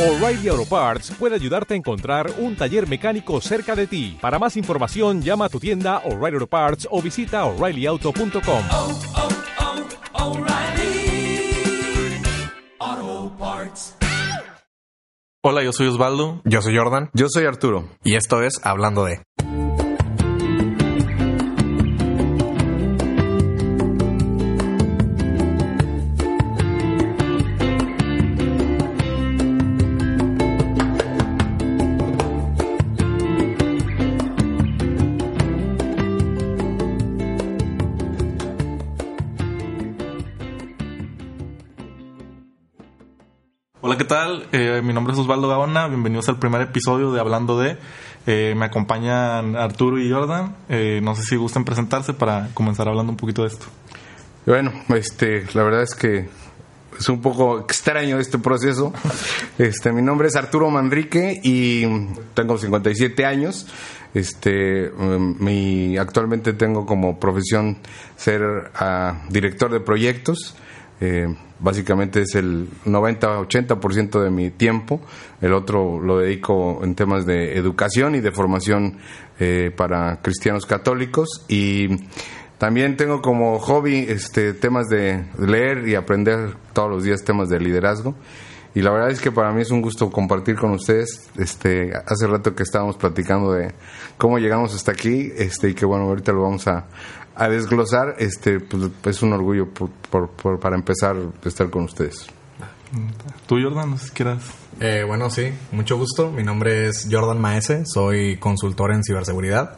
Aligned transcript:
O'Reilly 0.00 0.48
Auto 0.48 0.64
Parts 0.64 1.12
puede 1.18 1.34
ayudarte 1.34 1.74
a 1.74 1.76
encontrar 1.76 2.32
un 2.38 2.56
taller 2.56 2.88
mecánico 2.88 3.38
cerca 3.42 3.76
de 3.76 3.86
ti. 3.86 4.16
Para 4.18 4.38
más 4.38 4.56
información, 4.56 5.20
llama 5.20 5.44
a 5.44 5.48
tu 5.50 5.60
tienda 5.60 5.98
O'Reilly 6.06 6.36
Auto 6.36 6.46
Parts 6.46 6.88
o 6.90 7.02
visita 7.02 7.44
oreillyauto.com. 7.44 8.62
oh, 8.70 8.98
oh, 10.14 10.38
Parts. 13.38 13.96
Hola, 15.42 15.62
yo 15.62 15.72
soy 15.72 15.88
Osvaldo. 15.88 16.40
Yo 16.44 16.62
soy 16.62 16.76
Jordan 16.76 17.10
Yo 17.12 17.26
soy 17.28 17.44
Arturo. 17.44 17.84
y 18.02 18.14
esto 18.14 18.42
es 18.42 18.58
Hablando 18.64 19.04
de. 19.04 19.20
Mi 44.90 44.94
nombre 44.94 45.12
es 45.12 45.20
Osvaldo 45.20 45.46
Gaona. 45.46 45.86
Bienvenidos 45.86 46.28
al 46.28 46.40
primer 46.40 46.62
episodio 46.62 47.12
de 47.12 47.20
Hablando 47.20 47.56
de. 47.56 47.76
Eh, 48.26 48.54
me 48.56 48.64
acompañan 48.64 49.54
Arturo 49.54 50.00
y 50.00 50.10
Jordan. 50.10 50.56
Eh, 50.68 50.98
no 51.00 51.14
sé 51.14 51.22
si 51.22 51.36
gustan 51.36 51.64
presentarse 51.64 52.12
para 52.12 52.48
comenzar 52.54 52.88
hablando 52.88 53.12
un 53.12 53.16
poquito 53.16 53.42
de 53.42 53.50
esto. 53.50 53.66
Bueno, 54.46 54.72
este, 54.88 55.46
la 55.54 55.62
verdad 55.62 55.84
es 55.84 55.94
que 55.94 56.28
es 56.98 57.08
un 57.08 57.20
poco 57.20 57.60
extraño 57.60 58.18
este 58.18 58.38
proceso. 58.38 58.92
Este, 59.58 59.92
mi 59.92 60.02
nombre 60.02 60.26
es 60.26 60.34
Arturo 60.34 60.68
Manrique 60.70 61.38
y 61.40 61.86
tengo 62.34 62.58
57 62.58 63.24
años. 63.24 63.68
Este, 64.12 64.86
em, 64.86 65.36
mi, 65.38 65.98
actualmente 65.98 66.52
tengo 66.52 66.84
como 66.84 67.20
profesión 67.20 67.78
ser 68.16 68.72
ah, 68.74 69.22
director 69.28 69.70
de 69.70 69.78
proyectos. 69.78 70.56
Eh, 71.00 71.26
básicamente 71.58 72.22
es 72.22 72.34
el 72.34 72.68
90-80% 72.84 74.22
de 74.22 74.30
mi 74.30 74.50
tiempo. 74.50 75.00
El 75.40 75.54
otro 75.54 76.00
lo 76.00 76.18
dedico 76.18 76.80
en 76.82 76.94
temas 76.94 77.26
de 77.26 77.56
educación 77.56 78.14
y 78.14 78.20
de 78.20 78.30
formación 78.32 78.98
eh, 79.38 79.72
para 79.74 80.20
cristianos 80.20 80.66
católicos. 80.66 81.44
Y 81.48 81.88
también 82.58 82.96
tengo 82.96 83.22
como 83.22 83.58
hobby 83.58 84.06
este, 84.08 84.52
temas 84.52 84.88
de 84.88 85.24
leer 85.38 85.88
y 85.88 85.94
aprender 85.94 86.56
todos 86.72 86.90
los 86.90 87.04
días 87.04 87.24
temas 87.24 87.48
de 87.48 87.58
liderazgo. 87.58 88.14
Y 88.74 88.82
la 88.82 88.92
verdad 88.92 89.10
es 89.10 89.20
que 89.20 89.32
para 89.32 89.50
mí 89.52 89.62
es 89.62 89.70
un 89.70 89.82
gusto 89.82 90.10
compartir 90.10 90.56
con 90.56 90.70
ustedes. 90.72 91.28
Este, 91.36 91.92
hace 92.06 92.26
rato 92.26 92.54
que 92.54 92.62
estábamos 92.62 92.96
platicando 92.96 93.52
de 93.52 93.74
cómo 94.16 94.38
llegamos 94.38 94.74
hasta 94.74 94.92
aquí, 94.92 95.32
este, 95.36 95.70
y 95.70 95.74
que 95.74 95.84
bueno, 95.84 96.04
ahorita 96.04 96.32
lo 96.32 96.42
vamos 96.42 96.68
a, 96.68 96.86
a 97.40 97.48
desglosar. 97.48 98.14
Este, 98.18 98.60
pues, 98.60 98.90
es 99.06 99.22
un 99.22 99.32
orgullo 99.32 99.68
por- 99.72 99.90
por- 99.90 100.30
por- 100.30 100.60
para 100.60 100.76
empezar 100.76 101.16
estar 101.44 101.70
con 101.70 101.84
ustedes. 101.84 102.26
Tú, 103.46 103.56
Jordan, 103.62 103.90
no 103.90 103.98
sé 103.98 104.06
si 104.06 104.10
quieras. 104.12 104.42
Eh, 104.80 105.04
bueno, 105.06 105.30
sí, 105.30 105.52
mucho 105.72 105.96
gusto. 105.96 106.30
Mi 106.30 106.42
nombre 106.42 106.88
es 106.88 107.06
Jordan 107.10 107.40
Maese, 107.40 107.84
soy 107.86 108.36
consultor 108.38 108.92
en 108.92 109.02
ciberseguridad. 109.04 109.76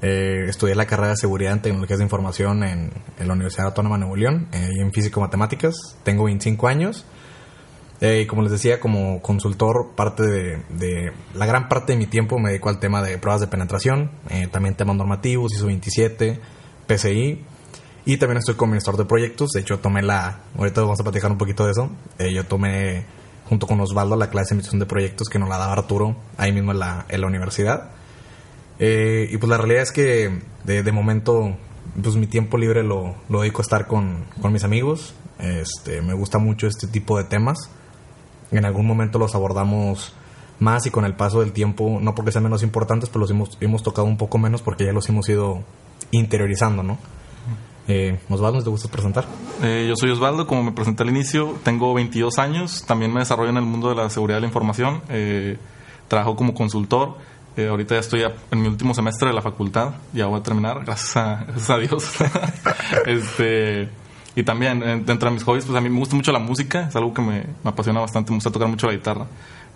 Eh, 0.00 0.46
estudié 0.48 0.74
la 0.74 0.86
carrera 0.86 1.10
de 1.10 1.16
seguridad 1.16 1.52
en 1.52 1.62
tecnologías 1.62 1.98
de 2.00 2.04
información 2.04 2.64
en, 2.64 2.90
en 3.18 3.28
la 3.28 3.34
Universidad 3.34 3.66
Autónoma 3.66 3.94
de 3.96 4.00
Nuevo 4.00 4.16
León 4.16 4.48
eh, 4.52 4.70
y 4.74 4.80
en 4.80 4.92
físico-matemáticas. 4.92 5.74
Tengo 6.02 6.24
25 6.24 6.66
años. 6.66 7.04
Eh, 8.00 8.22
y 8.22 8.26
como 8.26 8.42
les 8.42 8.50
decía, 8.50 8.80
como 8.80 9.22
consultor, 9.22 9.92
parte 9.94 10.24
de, 10.24 10.56
de- 10.70 11.12
la 11.34 11.46
gran 11.46 11.68
parte 11.68 11.92
de 11.92 11.98
mi 11.98 12.06
tiempo 12.06 12.40
me 12.40 12.48
dedico 12.50 12.68
al 12.68 12.80
tema 12.80 13.00
de 13.00 13.16
pruebas 13.18 13.40
de 13.42 13.46
penetración, 13.46 14.10
eh, 14.28 14.48
también 14.50 14.74
temas 14.74 14.96
normativos, 14.96 15.52
ISO 15.54 15.66
27, 15.66 16.40
PCI, 16.86 17.44
y 18.04 18.16
también 18.16 18.38
estoy 18.38 18.56
como 18.56 18.70
administrador 18.70 19.00
de 19.00 19.08
proyectos. 19.08 19.50
De 19.50 19.60
hecho, 19.60 19.78
tomé 19.78 20.02
la, 20.02 20.40
ahorita 20.58 20.80
vamos 20.80 20.98
a 21.00 21.04
platicar 21.04 21.30
un 21.30 21.38
poquito 21.38 21.64
de 21.64 21.72
eso. 21.72 21.90
Eh, 22.18 22.32
yo 22.34 22.44
tomé 22.44 23.04
junto 23.48 23.66
con 23.66 23.80
Osvaldo 23.80 24.16
la 24.16 24.28
clase 24.28 24.48
de 24.48 24.54
administración 24.54 24.80
de 24.80 24.86
proyectos 24.86 25.28
que 25.28 25.38
nos 25.38 25.48
la 25.48 25.58
daba 25.58 25.74
Arturo 25.74 26.16
ahí 26.36 26.52
mismo 26.52 26.72
en 26.72 26.80
la, 26.80 27.06
en 27.08 27.24
universidad. 27.24 27.90
Eh, 28.78 29.28
y 29.30 29.36
pues 29.36 29.48
la 29.48 29.56
realidad 29.56 29.82
es 29.82 29.92
que 29.92 30.40
de, 30.64 30.92
momento, 30.92 31.56
pues 32.02 32.16
mi 32.16 32.26
tiempo 32.26 32.58
libre 32.58 32.82
lo, 32.82 33.14
dedico 33.28 33.60
a 33.60 33.62
estar 33.62 33.86
con, 33.86 34.24
con 34.40 34.52
mis 34.52 34.64
amigos. 34.64 35.14
Este, 35.38 36.02
me 36.02 36.14
gusta 36.14 36.38
mucho 36.38 36.66
este 36.66 36.88
tipo 36.88 37.16
de 37.18 37.24
temas. 37.24 37.70
En 38.50 38.64
algún 38.64 38.86
momento 38.86 39.18
los 39.18 39.34
abordamos 39.36 40.12
más 40.58 40.86
y 40.86 40.90
con 40.90 41.04
el 41.04 41.14
paso 41.14 41.40
del 41.40 41.52
tiempo, 41.52 41.98
no 42.00 42.14
porque 42.14 42.32
sean 42.32 42.44
menos 42.44 42.62
importantes, 42.62 43.08
pero 43.08 43.20
los 43.20 43.30
hemos, 43.30 43.58
hemos 43.60 43.82
tocado 43.82 44.06
un 44.06 44.16
poco 44.16 44.38
menos 44.38 44.62
porque 44.62 44.84
ya 44.84 44.92
los 44.92 45.08
hemos 45.08 45.28
ido 45.28 45.62
interiorizando, 46.10 46.82
¿no? 46.82 46.98
Eh, 47.88 48.18
Osvaldo, 48.28 48.62
¿te 48.62 48.70
gusta 48.70 48.88
presentar? 48.88 49.24
Eh, 49.62 49.86
yo 49.88 49.96
soy 49.96 50.10
Osvaldo, 50.10 50.46
como 50.46 50.62
me 50.62 50.72
presenté 50.72 51.02
al 51.02 51.10
inicio, 51.10 51.58
tengo 51.64 51.92
22 51.94 52.38
años, 52.38 52.84
también 52.86 53.12
me 53.12 53.20
desarrollo 53.20 53.50
en 53.50 53.56
el 53.56 53.64
mundo 53.64 53.88
de 53.88 53.96
la 53.96 54.08
seguridad 54.08 54.36
de 54.36 54.42
la 54.42 54.46
información, 54.46 55.02
eh, 55.08 55.58
trabajo 56.06 56.36
como 56.36 56.54
consultor, 56.54 57.16
eh, 57.56 57.66
ahorita 57.66 57.94
ya 57.94 58.00
estoy 58.00 58.24
en 58.50 58.62
mi 58.62 58.68
último 58.68 58.94
semestre 58.94 59.28
de 59.28 59.34
la 59.34 59.42
facultad, 59.42 59.94
ya 60.12 60.26
voy 60.26 60.40
a 60.40 60.42
terminar, 60.42 60.82
gracias 60.84 61.16
a, 61.16 61.78
Dios. 61.78 62.12
este, 63.06 63.88
y 64.36 64.42
también, 64.44 65.04
dentro 65.04 65.28
de 65.28 65.34
mis 65.34 65.44
hobbies, 65.44 65.64
pues 65.64 65.76
a 65.76 65.80
mí 65.80 65.90
me 65.90 65.98
gusta 65.98 66.14
mucho 66.14 66.30
la 66.32 66.38
música, 66.38 66.86
es 66.88 66.96
algo 66.96 67.12
que 67.12 67.20
me, 67.20 67.46
me 67.62 67.70
apasiona 67.70 68.00
bastante, 68.00 68.30
me 68.30 68.36
gusta 68.36 68.50
tocar 68.50 68.68
mucho 68.68 68.86
la 68.86 68.92
guitarra, 68.92 69.26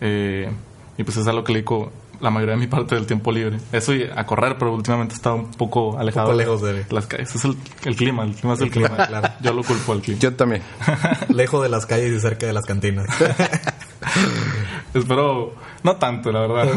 eh, 0.00 0.50
y 0.96 1.04
pues 1.04 1.16
es 1.16 1.26
algo 1.26 1.44
que 1.44 1.52
le 1.52 1.58
dedico 1.58 1.92
la 2.20 2.30
mayoría 2.30 2.54
de 2.54 2.60
mi 2.60 2.66
parte 2.66 2.94
del 2.94 3.06
tiempo 3.06 3.30
libre. 3.32 3.58
Eso 3.72 3.94
y 3.94 4.04
a 4.04 4.24
correr, 4.26 4.56
pero 4.58 4.72
últimamente 4.74 5.14
he 5.14 5.16
estado 5.16 5.36
un 5.36 5.50
poco 5.52 5.98
alejado 5.98 6.28
poco 6.28 6.38
lejos 6.38 6.62
de- 6.62 6.86
las 6.90 7.06
calles. 7.06 7.34
Es 7.34 7.44
el, 7.44 7.56
el 7.84 7.96
clima, 7.96 8.24
el 8.24 8.34
clima 8.34 8.54
es 8.54 8.60
el, 8.60 8.66
El 8.66 8.72
clima, 8.72 8.88
clima. 8.88 9.06
claro. 9.06 9.28
Yo 9.40 9.52
lo 9.52 9.62
culpo 9.62 9.92
al 9.92 10.00
clima. 10.00 10.20
Yo 10.20 10.34
también. 10.34 10.62
Lejos 11.28 11.62
de 11.62 11.68
las 11.68 11.86
calles 11.86 12.12
y 12.12 12.20
cerca 12.20 12.46
de 12.46 12.52
las 12.52 12.64
cantinas. 12.64 13.06
Espero, 14.94 15.54
no 15.82 15.96
tanto, 15.96 16.32
la 16.32 16.40
verdad. 16.40 16.68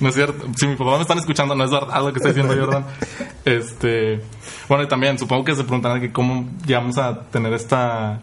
no 0.00 0.08
es 0.08 0.14
cierto. 0.14 0.46
Si 0.56 0.66
mi 0.66 0.76
papá 0.76 0.96
me 0.96 1.02
están 1.02 1.18
escuchando, 1.18 1.54
no 1.54 1.64
es 1.64 1.70
verdad 1.70 2.00
lo 2.02 2.12
que 2.12 2.18
está 2.18 2.28
diciendo 2.28 2.54
Jordan. 2.58 2.84
Este, 3.44 4.20
bueno, 4.68 4.84
y 4.84 4.88
también 4.88 5.18
supongo 5.18 5.44
que 5.44 5.54
se 5.56 5.64
preguntarán 5.64 6.00
que 6.00 6.12
cómo 6.12 6.48
llegamos 6.66 6.98
a 6.98 7.20
tener 7.30 7.52
esta, 7.54 8.20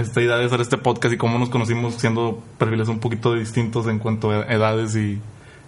esta 0.00 0.20
idea 0.20 0.36
de 0.36 0.44
hacer 0.44 0.60
este 0.60 0.78
podcast 0.78 1.14
y 1.14 1.16
cómo 1.16 1.38
nos 1.38 1.50
conocimos 1.50 1.94
siendo 1.94 2.42
perfiles 2.58 2.88
un 2.88 3.00
poquito 3.00 3.34
distintos 3.34 3.86
en 3.86 3.98
cuanto 3.98 4.30
a 4.30 4.42
edades 4.46 4.96
y, 4.96 5.20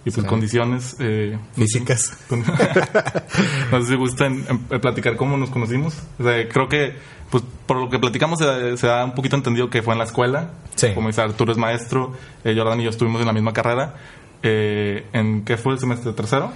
y 0.05 0.11
pues 0.11 0.25
condiciones. 0.25 0.95
Eh, 0.99 1.37
Físicas. 1.53 2.17
no 3.71 3.81
sé 3.81 3.87
si 3.87 3.95
gustan 3.95 4.45
em, 4.47 4.79
platicar 4.79 5.15
cómo 5.15 5.37
nos 5.37 5.49
conocimos. 5.49 5.97
O 6.19 6.23
sea, 6.23 6.47
creo 6.49 6.67
que, 6.67 6.95
pues, 7.29 7.43
por 7.65 7.77
lo 7.77 7.89
que 7.89 7.99
platicamos, 7.99 8.39
se, 8.39 8.77
se 8.77 8.87
da 8.87 9.05
un 9.05 9.15
poquito 9.15 9.35
entendido 9.35 9.69
que 9.69 9.81
fue 9.81 9.93
en 9.93 9.99
la 9.99 10.05
escuela. 10.05 10.51
Sí. 10.75 10.93
Como 10.93 11.07
dice 11.07 11.21
Arturo 11.21 11.51
es 11.51 11.57
maestro, 11.57 12.13
eh, 12.43 12.53
Jordan 12.57 12.81
y 12.81 12.83
yo 12.83 12.89
estuvimos 12.89 13.21
en 13.21 13.27
la 13.27 13.33
misma 13.33 13.53
carrera. 13.53 13.95
Eh, 14.41 15.07
¿En 15.13 15.45
qué 15.45 15.55
fue 15.55 15.73
el 15.73 15.79
semestre 15.79 16.11
tercero? 16.13 16.51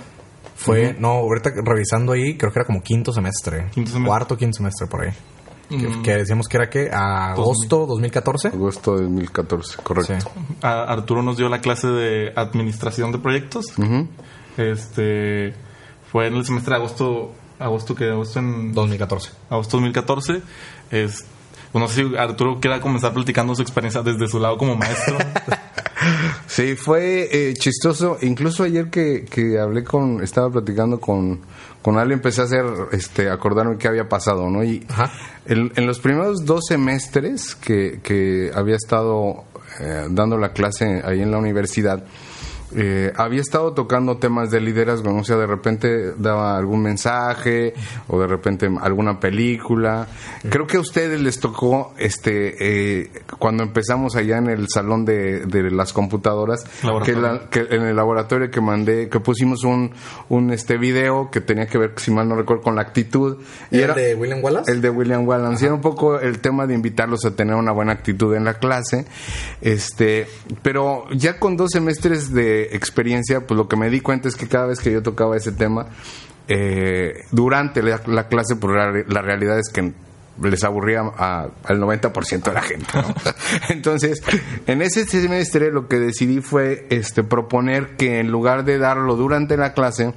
Fue, 0.56 0.96
no, 1.00 1.10
ahorita 1.10 1.52
revisando 1.64 2.14
ahí, 2.14 2.36
creo 2.36 2.52
que 2.52 2.60
era 2.60 2.66
como 2.66 2.82
quinto 2.82 3.14
semestre. 3.14 3.68
Quinto 3.72 3.92
semestre. 3.92 4.08
Cuarto, 4.08 4.38
quinto 4.38 4.58
semestre 4.58 4.88
por 4.88 5.02
ahí. 5.06 5.14
Que, 5.70 5.76
Mm. 5.78 6.02
que 6.02 6.16
decíamos 6.18 6.48
que 6.48 6.58
era 6.58 6.70
que 6.70 6.90
agosto 6.92 7.86
2014. 7.88 8.48
Agosto 8.50 8.96
de 8.96 9.04
2014, 9.04 9.78
correcto. 9.84 10.14
Sí. 10.20 10.56
A- 10.62 10.84
Arturo 10.84 11.22
nos 11.24 11.36
dio 11.38 11.50
la 11.50 11.60
clase 11.60 11.88
de 11.88 12.32
administración 12.36 13.12
de 13.12 13.18
proyectos. 13.20 13.78
Ujú. 13.78 14.08
Este 14.58 15.54
fue 16.12 16.28
en 16.28 16.36
el 16.36 16.46
semestre 16.46 16.72
de 16.72 16.78
agosto, 16.78 17.32
agosto 17.60 17.96
que 17.96 18.06
agosto 18.10 18.40
en 18.40 18.74
2014. 18.74 19.32
agosto 19.50 19.78
2014. 19.78 20.42
Es, 20.92 21.26
no 21.74 21.88
sé 21.90 22.06
si 22.06 22.16
Arturo 22.16 22.60
quiera 22.62 22.80
comenzar 22.80 23.14
platicando 23.14 23.54
su 23.54 23.62
experiencia 23.62 24.02
desde 24.02 24.28
su 24.28 24.40
lado 24.40 24.58
como 24.58 24.76
maestro. 24.76 25.18
Sí, 26.48 26.76
fue 26.76 27.28
eh, 27.32 27.54
chistoso. 27.56 28.18
Incluso 28.22 28.64
ayer 28.64 28.90
que, 28.90 29.26
que 29.26 29.60
hablé 29.60 29.84
con, 29.84 30.22
estaba 30.24 30.50
platicando 30.50 31.00
con, 31.00 31.42
con 31.82 31.98
alguien, 31.98 32.20
empecé 32.20 32.42
a 32.42 32.46
hacer, 32.46 32.66
este, 32.92 33.30
acordarme 33.30 33.78
qué 33.78 33.88
había 33.88 34.10
pasado, 34.10 34.50
¿no? 34.50 34.64
Y 34.64 34.86
en 35.46 35.88
los 35.88 36.00
primeros 36.00 36.46
dos 36.46 36.66
semestres 36.68 37.56
que, 37.56 38.00
que 38.04 38.52
había 38.54 38.76
estado 38.76 39.46
eh, 39.80 40.08
dando 40.10 40.38
la 40.38 40.54
clase 40.54 41.02
ahí 41.06 41.22
en 41.22 41.32
la 41.32 41.38
universidad, 41.38 42.04
eh, 42.76 43.12
había 43.16 43.42
estado 43.42 43.74
tocando 43.74 44.18
temas 44.18 44.52
de 44.52 44.60
liderazgo, 44.62 45.12
¿no? 45.12 45.20
o 45.22 45.24
sea, 45.24 45.38
de 45.38 45.48
repente 45.48 46.14
daba 46.18 46.58
algún 46.58 46.82
mensaje 46.82 47.74
o 48.08 48.20
de 48.20 48.28
repente 48.28 48.70
alguna 48.82 49.20
película. 49.20 50.08
Creo 50.50 50.68
que 50.68 50.78
a 50.78 50.80
ustedes 50.82 51.20
les 51.22 51.40
tocó, 51.40 51.94
este, 51.98 52.56
eh, 53.04 53.12
cuando 53.40 53.64
empezamos 53.64 54.16
allá 54.16 54.38
en 54.38 54.48
el 54.50 54.68
salón 54.70 55.06
de, 55.06 55.46
de 55.46 55.72
las 55.72 55.94
computadoras, 55.94 56.64
que, 57.06 57.14
la- 57.14 57.50
que 57.50 57.62
en 57.70 57.84
el 57.84 57.96
laboratorio 57.96 58.50
que 58.52 58.60
mandé, 58.62 59.08
que 59.10 59.20
pusimos 59.20 59.64
un, 59.64 59.92
un 60.30 60.52
este 60.52 60.78
video 60.78 61.30
que 61.32 61.42
tenía 61.42 61.68
que 61.68 61.78
ver, 61.78 61.94
si 61.98 62.12
mal 62.12 62.28
no 62.28 62.36
recuerdo, 62.36 62.64
con 62.64 62.76
la 62.76 62.82
actitud. 62.82 63.38
¿Y 63.72 63.80
el 63.80 63.94
de 63.94 64.16
William 64.16 64.44
Wallace? 64.44 64.72
El 64.72 64.82
de 64.82 64.90
William 64.90 65.28
Wallace. 65.28 65.64
Y 65.64 65.66
era 65.66 65.74
un 65.76 65.82
poco 65.82 66.20
el 66.20 66.40
tema 66.40 66.68
de 66.68 66.74
invitarlos 66.74 67.24
a 67.26 67.32
tener 67.32 67.56
una 67.56 67.72
buena 67.72 67.94
actitud 67.94 68.36
en 68.36 68.44
la 68.44 68.56
clase. 68.56 69.06
Este, 69.62 70.28
pero 70.62 71.06
ya 71.12 71.40
con 71.40 71.58
dos 71.58 71.72
semestres 71.72 72.34
de 72.34 72.57
experiencia, 72.64 73.46
pues 73.48 73.58
lo 73.58 73.68
que 73.68 73.76
me 73.78 73.90
di 73.90 74.02
cuenta 74.02 74.28
es 74.28 74.36
que 74.36 74.48
cada 74.48 74.68
vez 74.68 74.80
que 74.80 74.92
yo 74.92 75.02
tocaba 75.04 75.36
ese 75.38 75.52
tema, 75.52 75.88
eh, 76.48 77.24
durante 77.32 77.82
la, 77.84 78.02
la 78.08 78.28
clase, 78.28 78.56
pues 78.56 78.74
la, 79.08 79.22
realidad 79.22 79.60
es 79.60 79.70
que 79.70 79.92
les 80.42 80.64
aburría 80.64 81.02
a- 81.02 81.48
al 81.66 81.80
90% 81.80 82.44
de 82.44 82.54
la 82.54 82.62
gente. 82.62 82.86
Entonces, 83.70 84.22
en 84.68 84.82
ese 84.82 85.06
semestre 85.06 85.72
lo 85.72 85.88
que 85.88 85.98
decidí 86.00 86.42
fue 86.42 86.86
este 86.90 87.24
proponer 87.24 87.96
que 87.98 88.20
en 88.20 88.30
lugar 88.32 88.64
de 88.64 88.78
darlo 88.78 89.16
durante 89.16 89.58
la 89.58 89.74
clase, 89.74 90.14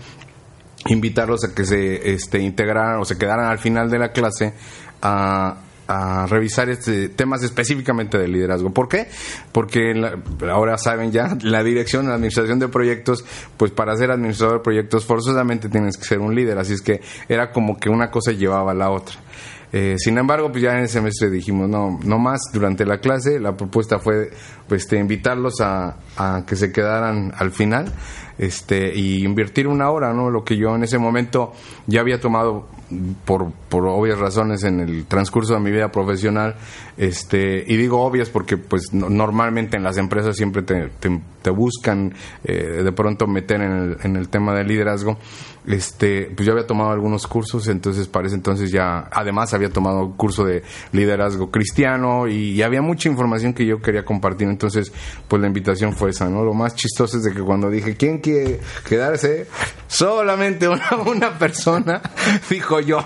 invitarlos 0.86 1.44
a 1.44 1.54
que 1.54 1.64
se 1.64 2.12
este, 2.12 2.38
integraran 2.40 3.00
o 3.00 3.04
se 3.04 3.18
quedaran 3.18 3.46
al 3.46 3.58
final 3.58 3.90
de 3.90 3.98
la 3.98 4.12
clase 4.12 4.54
a, 5.02 5.56
a 5.92 6.26
revisar 6.26 6.70
este 6.70 7.08
temas 7.08 7.42
específicamente 7.42 8.16
de 8.16 8.28
liderazgo. 8.28 8.72
¿Por 8.72 8.88
qué? 8.88 9.08
Porque 9.50 9.92
la- 9.94 10.16
ahora 10.52 10.78
saben 10.78 11.10
ya, 11.10 11.36
la 11.42 11.64
dirección, 11.64 12.06
la 12.06 12.14
administración 12.14 12.60
de 12.60 12.68
proyectos, 12.68 13.24
pues 13.56 13.72
para 13.72 13.96
ser 13.96 14.12
administrador 14.12 14.58
de 14.58 14.62
proyectos 14.64 15.04
forzosamente 15.04 15.68
tienes 15.68 15.96
que 15.96 16.04
ser 16.04 16.20
un 16.20 16.34
líder, 16.34 16.58
así 16.58 16.74
es 16.74 16.80
que 16.82 17.00
era 17.28 17.50
como 17.50 17.76
que 17.76 17.88
una 17.90 18.10
cosa 18.10 18.30
llevaba 18.32 18.70
a 18.70 18.74
la 18.74 18.90
otra. 18.90 19.16
Eh, 19.72 19.94
sin 19.98 20.18
embargo, 20.18 20.50
pues 20.50 20.62
ya 20.64 20.72
en 20.76 20.84
ese 20.84 20.94
semestre 20.94 21.30
dijimos, 21.30 21.68
no, 21.68 21.98
no 22.04 22.18
más 22.18 22.40
durante 22.52 22.84
la 22.84 22.98
clase. 22.98 23.38
La 23.38 23.56
propuesta 23.56 24.00
fue 24.00 24.30
pues, 24.68 24.82
este, 24.82 24.98
invitarlos 24.98 25.60
a, 25.60 25.96
a 26.16 26.44
que 26.44 26.56
se 26.56 26.72
quedaran 26.72 27.32
al 27.36 27.52
final 27.52 27.92
este, 28.36 28.92
y 28.92 29.24
invertir 29.24 29.68
una 29.68 29.90
hora, 29.90 30.12
¿no? 30.12 30.28
Lo 30.28 30.42
que 30.42 30.56
yo 30.56 30.74
en 30.74 30.82
ese 30.82 30.98
momento 30.98 31.52
ya 31.86 32.00
había 32.00 32.18
tomado 32.20 32.66
por, 33.24 33.52
por 33.68 33.86
obvias 33.86 34.18
razones 34.18 34.64
en 34.64 34.80
el 34.80 35.06
transcurso 35.06 35.54
de 35.54 35.60
mi 35.60 35.70
vida 35.70 35.90
profesional. 35.92 36.56
Este, 36.96 37.64
y 37.66 37.76
digo 37.76 38.02
obvias 38.02 38.28
porque 38.28 38.56
pues 38.56 38.92
no- 38.92 39.08
normalmente 39.08 39.76
en 39.76 39.82
las 39.82 39.96
empresas 39.96 40.36
siempre 40.36 40.62
te, 40.62 40.90
te, 41.00 41.50
buscan 41.50 42.12
eh, 42.44 42.82
de 42.84 42.92
pronto 42.92 43.26
meter 43.26 43.60
en 43.62 43.72
el, 43.72 43.96
en 44.02 44.16
el 44.16 44.28
tema 44.28 44.54
del 44.54 44.68
liderazgo. 44.68 45.18
Este, 45.66 46.30
pues 46.34 46.46
yo 46.46 46.52
había 46.52 46.66
tomado 46.66 46.90
algunos 46.90 47.26
cursos, 47.26 47.68
entonces 47.68 48.08
para 48.08 48.26
ese 48.26 48.34
entonces 48.36 48.70
ya, 48.72 49.08
además 49.12 49.52
había 49.52 49.68
tomado 49.70 50.00
un 50.06 50.12
curso 50.16 50.44
de 50.44 50.62
liderazgo 50.92 51.50
cristiano 51.50 52.26
y, 52.28 52.52
y 52.52 52.62
había 52.62 52.80
mucha 52.80 53.08
información 53.10 53.52
que 53.52 53.66
yo 53.66 53.80
quería 53.80 54.04
compartir, 54.04 54.48
entonces 54.48 54.90
pues 55.28 55.40
la 55.40 55.48
invitación 55.48 55.92
fue 55.94 56.10
esa, 56.10 56.28
¿no? 56.30 56.44
Lo 56.44 56.54
más 56.54 56.74
chistoso 56.74 57.18
es 57.18 57.24
de 57.24 57.32
que 57.34 57.42
cuando 57.42 57.68
dije, 57.68 57.94
¿quién 57.94 58.18
quiere 58.18 58.58
quedarse? 58.88 59.46
Solamente 59.86 60.66
una, 60.68 60.88
una 61.06 61.38
persona, 61.38 62.00
dijo 62.48 62.79
yo. 62.80 63.04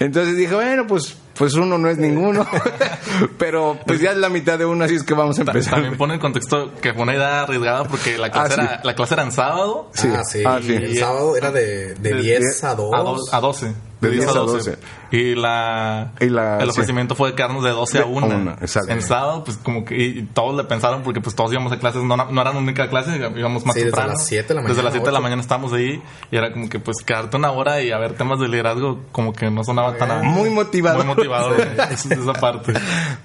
Entonces 0.00 0.36
dije, 0.36 0.54
bueno, 0.54 0.86
pues, 0.86 1.16
pues 1.36 1.54
uno 1.54 1.78
no 1.78 1.88
es 1.88 1.98
ninguno, 1.98 2.46
pero 3.38 3.78
pues 3.86 4.00
ya 4.00 4.10
es 4.12 4.16
la 4.18 4.28
mitad 4.28 4.58
de 4.58 4.64
uno, 4.66 4.84
así 4.84 4.94
es 4.96 5.02
que 5.02 5.14
vamos 5.14 5.38
a 5.38 5.42
empezar. 5.42 5.74
También 5.74 5.96
pone 5.96 6.14
en 6.14 6.20
contexto 6.20 6.72
que 6.80 6.92
fue 6.92 7.02
una 7.02 7.14
idea 7.14 7.42
arriesgada 7.42 7.84
porque 7.84 8.18
la 8.18 8.30
clase, 8.30 8.54
Ah, 8.54 8.56
sí. 8.56 8.60
era, 8.62 8.80
la 8.84 8.94
clase 8.94 9.14
era 9.14 9.22
en 9.24 9.32
sábado. 9.32 9.90
Sí. 9.94 10.08
Ah, 10.14 10.22
sí. 10.24 10.42
Ah, 10.46 10.58
sí. 10.62 10.72
El 10.74 10.98
sábado 10.98 11.36
era 11.36 11.50
de, 11.50 11.94
de 11.94 12.14
10 12.14 12.64
a 12.64 12.74
2. 12.74 12.94
A, 12.94 12.98
do- 12.98 13.16
a 13.32 13.40
12. 13.40 13.74
De 14.08 14.10
10 14.16 14.28
a 14.28 14.32
12. 14.32 14.78
Y, 15.10 15.34
la, 15.34 16.12
Y 16.20 16.28
la- 16.28 16.56
el 16.58 16.64
sí. 16.64 16.70
ofrecimiento 16.70 17.14
fue 17.14 17.30
de 17.30 17.34
quedarnos 17.36 17.62
de 17.64 17.70
12 17.70 17.98
a 17.98 18.00
De 18.02 18.06
1. 18.06 18.26
una, 18.26 18.52
exacto. 18.60 18.90
En 18.92 19.02
sábado, 19.02 19.44
pues 19.44 19.56
como 19.58 19.84
que 19.84 19.96
y 19.96 20.22
todos 20.32 20.56
le 20.56 20.64
pensaron 20.64 21.02
porque 21.02 21.20
pues 21.20 21.34
todos 21.36 21.52
íbamos 21.52 21.72
a 21.72 21.78
clases, 21.78 22.02
no, 22.02 22.16
no 22.16 22.40
eran 22.40 22.56
única 22.56 22.88
clase, 22.88 23.16
íbamos 23.36 23.64
más 23.64 23.74
Sí, 23.74 23.80
desde 23.80 23.90
temprano. 23.92 24.12
las 24.12 24.26
7 24.26 24.48
de 24.48 24.54
la 24.54 24.60
Desde 24.62 24.68
mañana, 24.74 24.82
las 24.84 24.92
7 24.92 25.06
de 25.06 25.12
la 25.12 25.18
8. 25.18 25.22
mañana 25.22 25.42
estábamos 25.42 25.72
ahí 25.72 26.02
y 26.30 26.36
era 26.36 26.52
como 26.52 26.68
que 26.68 26.78
pues 26.80 26.96
quedarte 27.04 27.36
una 27.36 27.50
hora 27.52 27.80
y 27.82 27.90
a 27.92 27.98
ver 27.98 28.14
temas 28.14 28.40
de 28.40 28.48
liderazgo 28.48 29.00
como 29.12 29.32
que 29.32 29.50
no 29.50 29.62
sonaba 29.64 29.96
tan... 29.96 30.26
Muy 30.26 30.50
motivador. 30.50 31.04
Muy 31.04 31.14
motivador 31.14 31.60
esa 31.90 32.14
esa 32.14 32.32
parte. 32.34 32.72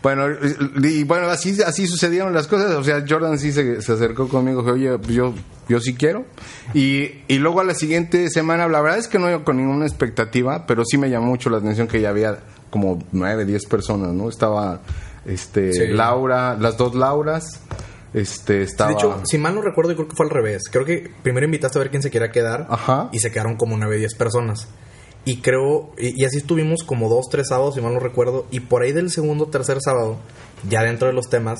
Bueno, 0.03 0.25
y 0.83 1.03
bueno, 1.03 1.27
así, 1.29 1.57
así 1.65 1.87
sucedieron 1.87 2.33
las 2.33 2.47
cosas. 2.47 2.71
O 2.75 2.83
sea, 2.83 3.03
Jordan 3.07 3.37
sí 3.39 3.51
se, 3.51 3.81
se 3.81 3.93
acercó 3.93 4.27
conmigo, 4.27 4.61
dijo, 4.61 4.73
oye, 4.73 4.97
pues 4.99 5.13
yo, 5.13 5.33
yo 5.69 5.79
sí 5.79 5.93
quiero. 5.93 6.25
Y, 6.73 7.21
y 7.27 7.37
luego 7.37 7.61
a 7.61 7.63
la 7.63 7.75
siguiente 7.75 8.29
semana, 8.29 8.67
la 8.67 8.81
verdad 8.81 8.99
es 8.99 9.07
que 9.07 9.19
no 9.19 9.29
iba 9.29 9.43
con 9.43 9.57
ninguna 9.57 9.85
expectativa, 9.85 10.65
pero 10.65 10.83
sí 10.83 10.97
me 10.97 11.09
llamó 11.09 11.27
mucho 11.27 11.49
la 11.49 11.57
atención 11.57 11.87
que 11.87 12.01
ya 12.01 12.09
había 12.09 12.39
como 12.69 13.03
nueve, 13.11 13.45
diez 13.45 13.65
personas, 13.65 14.13
¿no? 14.13 14.27
Estaba 14.29 14.81
este 15.25 15.71
Sí. 15.73 15.87
Laura, 15.87 16.55
las 16.59 16.77
dos 16.77 16.95
Lauras, 16.95 17.61
este, 18.13 18.63
estaba... 18.63 18.89
De 18.89 18.95
hecho, 18.95 19.21
si 19.23 19.37
mal 19.37 19.55
no 19.55 19.61
recuerdo, 19.61 19.95
creo 19.95 20.07
que 20.07 20.15
fue 20.15 20.25
al 20.25 20.31
revés. 20.31 20.63
Creo 20.71 20.85
que 20.85 21.11
primero 21.23 21.45
invitaste 21.45 21.77
a 21.77 21.81
ver 21.81 21.91
quién 21.91 22.01
se 22.01 22.11
quería 22.11 22.31
quedar. 22.31 22.67
Ajá. 22.69 23.09
Y 23.11 23.19
se 23.19 23.31
quedaron 23.31 23.55
como 23.55 23.77
9, 23.77 23.97
10 23.97 24.15
personas. 24.15 24.67
Y 25.25 25.41
creo, 25.41 25.91
y, 25.97 26.19
y 26.21 26.25
así 26.25 26.37
estuvimos 26.37 26.83
como 26.83 27.09
dos, 27.09 27.27
tres 27.29 27.49
sábados, 27.49 27.75
si 27.75 27.81
mal 27.81 27.93
no 27.93 27.99
recuerdo. 27.99 28.47
Y 28.51 28.61
por 28.61 28.81
ahí 28.81 28.93
del 28.93 29.11
segundo, 29.11 29.47
tercer 29.47 29.77
sábado, 29.81 30.17
ya 30.67 30.81
dentro 30.81 31.07
de 31.07 31.13
los 31.13 31.29
temas, 31.29 31.59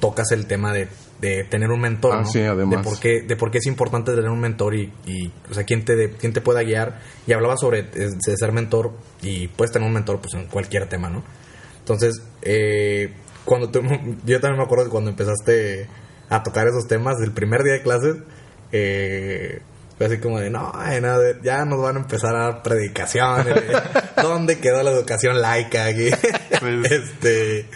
tocas 0.00 0.30
el 0.32 0.46
tema 0.46 0.72
de, 0.72 0.88
de 1.20 1.44
tener 1.44 1.70
un 1.70 1.80
mentor, 1.80 2.12
Ah, 2.14 2.20
¿no? 2.22 2.26
sí, 2.26 2.40
además. 2.40 2.78
De 2.78 2.84
por 2.84 2.98
qué, 2.98 3.22
de 3.22 3.36
por 3.36 3.50
qué 3.50 3.58
es 3.58 3.66
importante 3.66 4.12
tener 4.14 4.30
un 4.30 4.40
mentor 4.40 4.74
y, 4.74 4.92
y, 5.06 5.30
o 5.50 5.54
sea, 5.54 5.64
quién 5.64 5.84
te, 5.84 6.12
quién 6.12 6.32
te 6.32 6.40
pueda 6.40 6.62
guiar. 6.62 7.00
Y 7.26 7.32
hablaba 7.32 7.56
sobre 7.56 7.82
de 7.82 8.10
ser 8.36 8.52
mentor 8.52 8.92
y 9.22 9.48
puedes 9.48 9.70
tener 9.72 9.86
un 9.86 9.92
mentor 9.94 10.20
pues 10.20 10.34
en 10.34 10.46
cualquier 10.46 10.88
tema, 10.88 11.10
¿no? 11.10 11.22
Entonces, 11.78 12.22
eh, 12.42 13.12
cuando 13.44 13.70
tú, 13.70 13.80
yo 14.24 14.40
también 14.40 14.58
me 14.58 14.64
acuerdo 14.64 14.84
que 14.84 14.90
cuando 14.90 15.10
empezaste 15.10 15.88
a 16.28 16.42
tocar 16.42 16.66
esos 16.68 16.86
temas, 16.88 17.16
el 17.22 17.32
primer 17.32 17.62
día 17.64 17.72
de 17.74 17.82
clases, 17.82 18.16
eh, 18.72 19.60
fue 19.98 20.06
así 20.06 20.18
como 20.18 20.38
de, 20.40 20.48
no, 20.48 20.72
de- 20.72 21.36
ya 21.42 21.64
nos 21.66 21.82
van 21.82 21.96
a 21.96 22.00
empezar 22.00 22.34
a 22.34 22.38
dar 22.44 22.62
predicaciones. 22.62 23.46
de, 23.54 23.62
¿Dónde 24.22 24.58
quedó 24.58 24.82
la 24.82 24.92
educación 24.92 25.40
laica 25.42 25.84
aquí? 25.86 26.08
Pues- 26.60 26.90
este, 26.92 27.66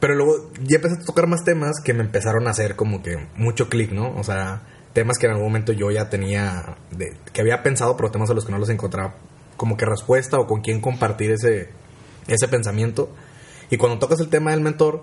pero 0.00 0.14
luego 0.14 0.50
ya 0.62 0.76
empezaste 0.76 1.02
a 1.02 1.06
tocar 1.06 1.26
más 1.26 1.44
temas 1.44 1.80
que 1.84 1.92
me 1.94 2.02
empezaron 2.02 2.46
a 2.46 2.50
hacer 2.50 2.76
como 2.76 3.02
que 3.02 3.16
mucho 3.36 3.68
clic, 3.68 3.90
¿no? 3.92 4.14
O 4.16 4.24
sea, 4.24 4.62
temas 4.92 5.18
que 5.18 5.26
en 5.26 5.32
algún 5.32 5.46
momento 5.46 5.72
yo 5.72 5.90
ya 5.90 6.08
tenía, 6.08 6.76
de- 6.90 7.16
que 7.32 7.40
había 7.40 7.62
pensado, 7.62 7.96
pero 7.96 8.10
temas 8.10 8.30
a 8.30 8.34
los 8.34 8.44
que 8.44 8.52
no 8.52 8.58
los 8.58 8.68
encontraba 8.70 9.14
como 9.56 9.76
que 9.76 9.84
respuesta 9.86 10.38
o 10.38 10.46
con 10.46 10.60
quién 10.60 10.80
compartir 10.80 11.30
ese, 11.32 11.68
ese 12.28 12.48
pensamiento. 12.48 13.10
Y 13.70 13.76
cuando 13.76 13.98
tocas 13.98 14.20
el 14.20 14.28
tema 14.28 14.52
del 14.52 14.60
mentor, 14.60 15.02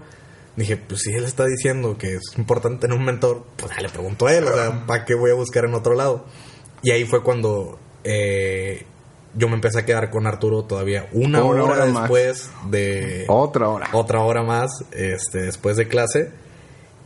dije, 0.55 0.77
pues 0.77 1.01
si 1.01 1.11
él 1.13 1.25
está 1.25 1.45
diciendo 1.45 1.97
que 1.97 2.15
es 2.15 2.21
importante 2.37 2.79
tener 2.87 2.97
un 2.97 3.03
mentor, 3.05 3.45
pues 3.57 3.73
ya 3.75 3.81
le 3.81 3.89
pregunto 3.89 4.27
a 4.27 4.33
él, 4.33 4.45
o 4.45 4.53
sea, 4.53 4.85
¿para 4.85 5.03
qué 5.05 5.13
voy 5.13 5.31
a 5.31 5.35
buscar 5.35 5.65
en 5.65 5.73
otro 5.73 5.93
lado? 5.93 6.25
Y 6.81 6.91
ahí 6.91 7.03
fue 7.05 7.21
cuando 7.23 7.77
eh, 8.03 8.85
yo 9.35 9.47
me 9.49 9.55
empecé 9.55 9.79
a 9.79 9.85
quedar 9.85 10.09
con 10.09 10.27
Arturo 10.27 10.63
todavía 10.63 11.07
una, 11.11 11.43
Una 11.43 11.63
hora, 11.63 11.63
hora 11.63 11.85
más. 11.87 12.01
después 12.03 12.49
de 12.69 13.25
Otra 13.27 13.69
hora. 13.69 13.87
otra 13.93 14.21
hora 14.21 14.43
más 14.43 14.71
este, 14.91 15.39
después 15.43 15.77
de 15.77 15.87
clase. 15.87 16.31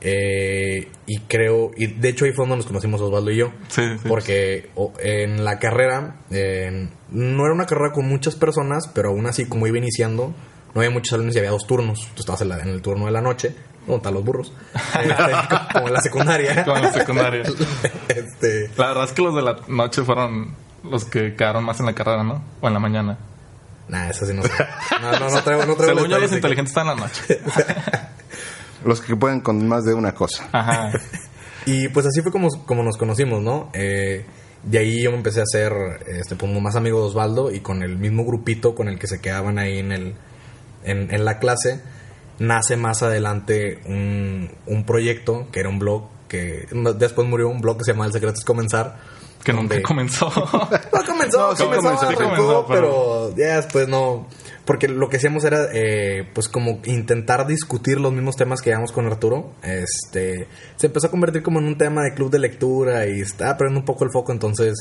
Eh, 0.02 0.88
y 1.08 1.20
creo, 1.28 1.72
y 1.76 1.88
de 1.88 2.10
hecho 2.10 2.24
ahí 2.24 2.32
fue 2.32 2.44
donde 2.44 2.56
nos 2.58 2.66
conocimos 2.66 3.02
Osvaldo 3.02 3.32
y 3.32 3.38
yo. 3.38 3.52
Sí, 3.68 3.82
sí. 4.02 4.08
Porque 4.08 4.70
en 5.00 5.44
la 5.44 5.60
carrera, 5.60 6.16
no 6.30 7.46
era 7.46 7.54
una 7.54 7.66
carrera 7.66 7.92
con 7.92 8.08
muchas 8.08 8.36
personas, 8.36 8.88
pero 8.94 9.10
aún 9.10 9.26
así, 9.26 9.46
como 9.46 9.68
iba 9.68 9.78
iniciando, 9.78 10.34
no 10.74 10.82
había 10.82 10.92
muchos 10.92 11.14
alumnos 11.14 11.36
y 11.36 11.40
había 11.40 11.52
dos 11.52 11.68
turnos. 11.68 12.08
Tú 12.16 12.22
estabas 12.22 12.42
en, 12.42 12.50
la- 12.50 12.60
en 12.60 12.70
el 12.70 12.82
turno 12.82 13.08
de 13.08 13.12
la 13.12 13.22
noche, 13.22 13.54
están 13.88 14.14
los 14.14 14.24
burros, 14.24 14.54
Este, 14.74 15.16
como 15.74 15.88
en 15.88 15.94
la 15.94 16.02
secundaria. 16.02 16.64
Como 16.64 16.78
en 16.78 16.84
la 16.84 16.94
secundaria. 16.94 17.44
este, 18.08 18.70
La 18.78 18.88
verdad 18.90 19.04
es 19.06 19.12
que 19.14 19.22
los 19.22 19.36
de 19.36 19.42
la 19.42 19.58
noche 19.68 20.04
fueron 20.04 20.56
los 20.84 21.06
que 21.06 21.36
quedaron 21.36 21.64
más 21.64 21.80
en 21.80 21.86
la 21.86 21.94
carrera, 21.94 22.24
¿no? 22.24 22.44
O 22.62 22.68
en 22.68 22.74
la 22.74 22.80
mañana. 22.80 23.18
nah, 23.88 24.10
eso 24.10 24.26
sí 24.26 24.34
no 24.34 24.44
sé. 24.44 24.52
No, 25.02 25.12
no, 25.20 25.30
no 25.30 25.44
traigo, 25.44 25.66
no 25.66 25.76
traigo 25.76 25.96
Según 25.96 26.10
yo, 26.10 26.20
los 26.20 26.32
inteligentes 26.32 26.72
están 26.72 26.88
en 26.90 26.96
la 26.96 27.08
noche. 27.08 27.40
Los 28.86 29.02
que 29.02 29.16
pueden 29.16 29.42
con 29.42 29.68
más 29.68 29.84
de 29.84 29.94
una 29.94 30.14
cosa. 30.14 30.48
Ajá. 30.52 30.92
Y 31.66 31.90
pues 31.90 32.06
así 32.06 32.22
fue 32.22 32.32
como, 32.32 32.48
como 32.66 32.84
nos 32.84 32.98
conocimos, 32.98 33.42
¿no? 33.42 33.70
Eh, 33.74 34.26
de 34.64 34.78
ahí 34.78 35.04
yo 35.04 35.12
me 35.12 35.18
empecé 35.18 35.42
a 35.42 35.44
hacer 35.44 35.74
este, 36.08 36.36
pues, 36.36 36.52
más 36.62 36.76
amigo 36.76 37.00
de 37.00 37.08
Osvaldo 37.08 37.52
y 37.52 37.60
con 37.60 37.84
el 37.84 37.98
mismo 37.98 38.26
grupito 38.26 38.76
con 38.76 38.88
el 38.88 38.98
que 38.98 39.08
se 39.08 39.20
quedaban 39.20 39.60
ahí 39.60 39.80
en, 39.80 39.92
el, 39.92 40.16
en, 40.84 41.14
en 41.14 41.26
la 41.26 41.40
clase, 41.40 41.82
nace 42.40 42.78
más 42.78 43.04
adelante 43.04 43.82
un, 43.86 44.52
un 44.66 44.86
proyecto 44.86 45.48
que 45.52 45.60
era 45.60 45.70
un 45.70 45.80
blog 45.80 46.08
que 46.30 46.68
después 46.96 47.28
murió 47.28 47.50
un 47.50 47.60
blog 47.60 47.78
que 47.78 47.84
se 47.84 47.92
llamaba 47.92 48.08
El 48.08 48.14
Secreto 48.14 48.38
es 48.38 48.46
Comenzar. 48.46 48.98
Que 49.44 49.54
nunca 49.54 49.76
donde- 49.76 49.82
comenzó. 49.84 50.30
No, 50.32 51.06
comenzó, 51.06 51.40
No, 51.50 51.56
sí 51.56 51.64
comenzó, 51.64 51.90
comenzó, 51.98 52.16
comenzó, 52.16 52.66
pero 52.68 53.36
ya 53.36 53.58
después 53.58 53.88
no. 53.88 54.28
porque 54.66 54.88
lo 54.88 55.10
que 55.10 55.18
hacíamos 55.18 55.44
era, 55.46 55.68
eh, 55.74 56.30
pues, 56.34 56.48
como 56.50 56.80
intentar 56.86 57.48
discutir 57.48 58.00
los 58.00 58.12
mismos 58.14 58.36
temas 58.36 58.62
que 58.62 58.70
llevamos 58.70 58.92
con 58.92 59.06
Arturo. 59.08 59.54
Este, 59.64 60.48
se 60.76 60.88
empezó 60.88 61.08
a 61.08 61.12
convertir 61.12 61.42
como 61.42 61.60
en 61.60 61.66
un 61.66 61.78
tema 61.78 62.04
de 62.04 62.14
club 62.14 62.30
de 62.30 62.40
lectura 62.40 63.08
y 63.08 63.22
estaba 63.22 63.58
perdiendo 63.58 63.80
un 63.80 63.86
poco 63.86 64.04
el 64.04 64.12
foco, 64.12 64.32
entonces, 64.32 64.76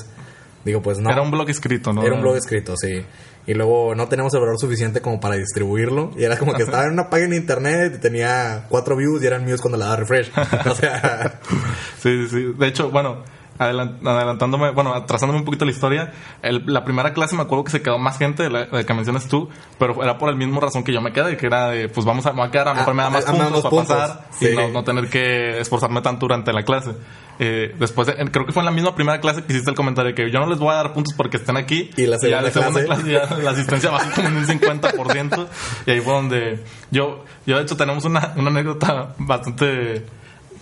digo, 0.65 0.83
pues 0.83 0.99
no. 0.99 1.11
Era 1.11 1.23
un 1.23 1.31
blog 1.31 1.49
escrito, 1.51 1.93
¿no? 1.93 2.03
Era 2.03 2.15
un 2.15 2.21
blog 2.21 2.37
escrito, 2.37 2.75
sí. 2.77 3.05
Y 3.47 3.55
luego 3.55 3.95
no 3.95 4.09
teníamos 4.09 4.35
el 4.35 4.41
valor 4.41 4.59
suficiente 4.59 5.01
como 5.01 5.19
para 5.21 5.37
distribuirlo. 5.37 6.11
Y 6.19 6.25
era 6.25 6.37
como 6.37 6.53
que 6.53 6.65
estaba 6.65 6.85
en 6.85 6.93
una 6.93 7.09
página 7.11 7.31
de 7.31 7.37
internet 7.37 7.93
y 7.97 7.99
tenía 7.99 8.67
cuatro 8.69 8.95
views 8.95 9.23
y 9.23 9.27
eran 9.27 9.43
míos 9.47 9.63
cuando 9.63 9.79
le 9.79 9.85
daba 9.85 9.97
refresh. 9.97 10.31
O 10.71 10.75
sea, 10.75 11.41
Sí, 11.99 12.27
sí, 12.27 12.29
sí. 12.29 12.53
De 12.59 12.67
hecho, 12.67 12.91
bueno, 12.91 13.23
adelan- 13.59 13.99
adelantándome, 14.07 14.71
bueno, 14.71 14.95
atrasándome 14.95 15.39
un 15.41 15.45
poquito 15.45 15.65
la 15.65 15.71
historia, 15.71 16.13
el- 16.43 16.63
la 16.67 16.85
primera 16.85 17.13
clase 17.13 17.37
me 17.37 17.43
acuerdo 17.43 17.65
que 17.65 17.71
se 17.73 17.83
quedó 17.83 17.99
más 17.99 18.19
gente 18.19 18.43
de 18.45 18.51
la, 18.51 18.65
de 18.67 18.69
la 18.73 18.85
que 18.85 18.95
mencionas 18.95 19.29
tú, 19.29 19.49
pero 19.79 20.03
era 20.03 20.19
por 20.19 20.29
el 20.31 20.37
mismo 20.37 20.61
razón 20.61 20.85
que 20.85 20.93
yo 20.93 21.01
me 21.01 21.13
quedé, 21.13 21.37
que 21.37 21.47
era 21.47 21.69
de, 21.69 21.89
pues 21.89 22.07
vamos 22.07 22.25
a, 22.27 22.33
me 22.33 22.39
voy 22.41 22.49
a 22.49 22.51
quedar, 22.51 22.69
a 22.69 22.73
lo 22.73 22.77
mejor 22.79 22.95
me 22.95 23.03
da 23.03 23.09
Ah, 23.09 23.11
más 23.11 23.25
ah, 23.29 23.33
me 23.33 23.39
da 23.39 23.45
puntos 23.47 23.65
más 23.65 23.73
para 23.73 23.85
puntos. 23.85 23.97
pasar 23.97 24.29
Sí. 24.39 24.49
y 24.53 24.57
no, 24.57 24.69
no 24.69 24.85
tener 24.85 25.09
que 25.11 25.59
esforzarme 25.61 26.01
tanto 26.03 26.21
durante 26.27 26.53
la 26.53 26.63
clase. 26.63 26.93
Eh, 27.41 27.75
después, 27.79 28.07
de- 28.09 28.15
creo 28.31 28.47
que 28.47 28.53
fue 28.53 28.63
en 28.63 28.67
la 28.67 28.73
misma 28.73 28.95
primera 28.95 29.21
clase 29.21 29.43
que 29.45 29.53
hiciste 29.53 29.71
el 29.71 29.77
comentario 29.77 30.13
que 30.15 30.31
yo 30.31 30.41
no 30.41 30.47
les 30.49 30.59
voy 30.59 30.71
a 30.73 30.75
dar 30.77 30.93
puntos 30.93 31.15
porque 31.17 31.37
estén 31.37 31.57
aquí. 31.57 31.91
Y 31.97 32.07
la 32.07 32.17
ya 32.21 32.51
segunda 32.51 32.85
clase. 32.85 33.05
clase 33.05 33.11
ya 33.13 33.37
la 33.43 33.51
asistencia 33.53 33.91
bajó 33.91 34.11
como 34.15 34.29
en 34.29 34.37
un 34.39 34.45
50%. 34.47 35.47
y 35.87 35.91
ahí 35.93 36.01
fue 36.01 36.13
donde 36.13 36.65
yo, 36.91 37.25
yo 37.47 37.57
de 37.57 37.63
hecho 37.63 37.77
tenemos 37.77 38.05
una, 38.05 38.33
una 38.37 38.51
anécdota 38.51 39.15
bastante 39.19 40.05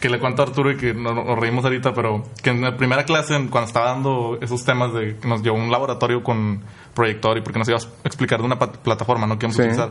que 0.00 0.08
le 0.10 0.18
cuento 0.18 0.42
a 0.42 0.46
Arturo 0.46 0.70
y 0.70 0.76
que 0.76 0.92
no- 0.94 1.14
no- 1.14 1.24
nos 1.24 1.38
reímos 1.38 1.64
ahorita, 1.64 1.94
pero 1.94 2.22
que 2.42 2.50
en 2.50 2.60
la 2.62 2.76
primera 2.76 3.04
clase, 3.04 3.34
cuando 3.50 3.66
estaba 3.68 3.86
dando 3.92 4.38
esos 4.40 4.64
temas 4.64 4.92
de 4.92 5.16
que 5.16 5.26
nos 5.28 5.42
llevó 5.42 5.56
un 5.56 5.70
laboratorio 5.70 6.22
con 6.22 6.62
proyector 6.94 7.38
y 7.38 7.40
porque 7.40 7.58
nos 7.58 7.68
ibas 7.68 7.86
a 7.86 8.06
explicar 8.08 8.40
de 8.40 8.46
una 8.46 8.58
plataforma 8.58 9.26
¿no? 9.26 9.38
que 9.38 9.46
íbamos 9.46 9.58
a 9.58 9.62
utilizar, 9.62 9.90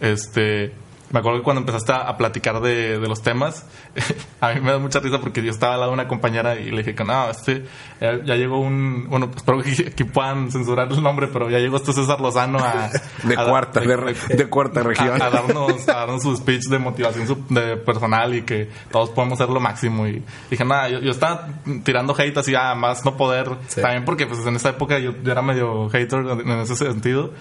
este, 0.00 0.72
me 1.10 1.20
acuerdo 1.20 1.38
que 1.38 1.44
cuando 1.44 1.60
empezaste 1.60 1.92
a, 1.92 2.16
platicar 2.16 2.60
de, 2.60 2.98
de 2.98 3.08
los 3.08 3.22
temas, 3.22 3.64
a 4.40 4.52
mí 4.52 4.60
me 4.60 4.72
da 4.72 4.78
mucha 4.78 5.00
risa 5.00 5.18
porque 5.20 5.42
yo 5.42 5.50
estaba 5.50 5.74
al 5.74 5.80
lado 5.80 5.92
de 5.92 5.94
una 5.94 6.08
compañera 6.08 6.56
y 6.56 6.70
le 6.70 6.78
dije 6.78 6.94
que 6.94 7.04
no, 7.04 7.30
este, 7.30 7.64
ya, 8.00 8.22
ya 8.24 8.34
llegó 8.36 8.60
un, 8.60 9.06
bueno, 9.08 9.30
espero 9.34 9.62
que, 9.62 9.92
que 9.96 10.04
puedan 10.04 10.50
censurar 10.50 10.90
el 10.92 11.02
nombre, 11.02 11.28
pero 11.28 11.48
ya 11.48 11.58
llegó 11.58 11.76
este 11.78 11.92
César 11.92 12.20
Lozano 12.20 12.58
a... 12.58 12.90
De 13.22 13.34
a- 13.38 13.44
cuarta, 13.46 13.80
de, 13.80 14.14
de 14.36 14.46
cuarta 14.48 14.82
región. 14.84 15.20
a, 15.22 15.26
a 15.26 15.30
darnos, 15.30 15.88
a 15.88 15.92
darnos 15.94 16.22
su 16.22 16.36
speech 16.36 16.64
de 16.68 16.78
motivación 16.78 17.26
su- 17.26 17.44
de 17.48 17.76
personal 17.78 18.34
y 18.34 18.42
que 18.42 18.68
todos 18.90 19.10
podemos 19.10 19.38
ser 19.38 19.48
lo 19.48 19.60
máximo. 19.60 20.06
Y 20.06 20.22
dije, 20.50 20.64
nada, 20.64 20.88
yo, 20.88 20.98
yo 21.00 21.10
estaba 21.10 21.48
tirando 21.84 22.14
hate 22.18 22.36
así 22.36 22.54
a 22.54 22.74
más 22.74 23.04
no 23.04 23.16
poder. 23.16 23.48
Sí. 23.68 23.80
También 23.80 24.04
porque 24.04 24.26
pues 24.26 24.44
en 24.46 24.56
esa 24.56 24.68
época 24.70 24.98
yo, 24.98 25.12
yo 25.22 25.32
era 25.32 25.40
medio 25.42 25.88
hater 25.88 26.18
en 26.18 26.50
ese 26.60 26.76
sentido. 26.76 27.32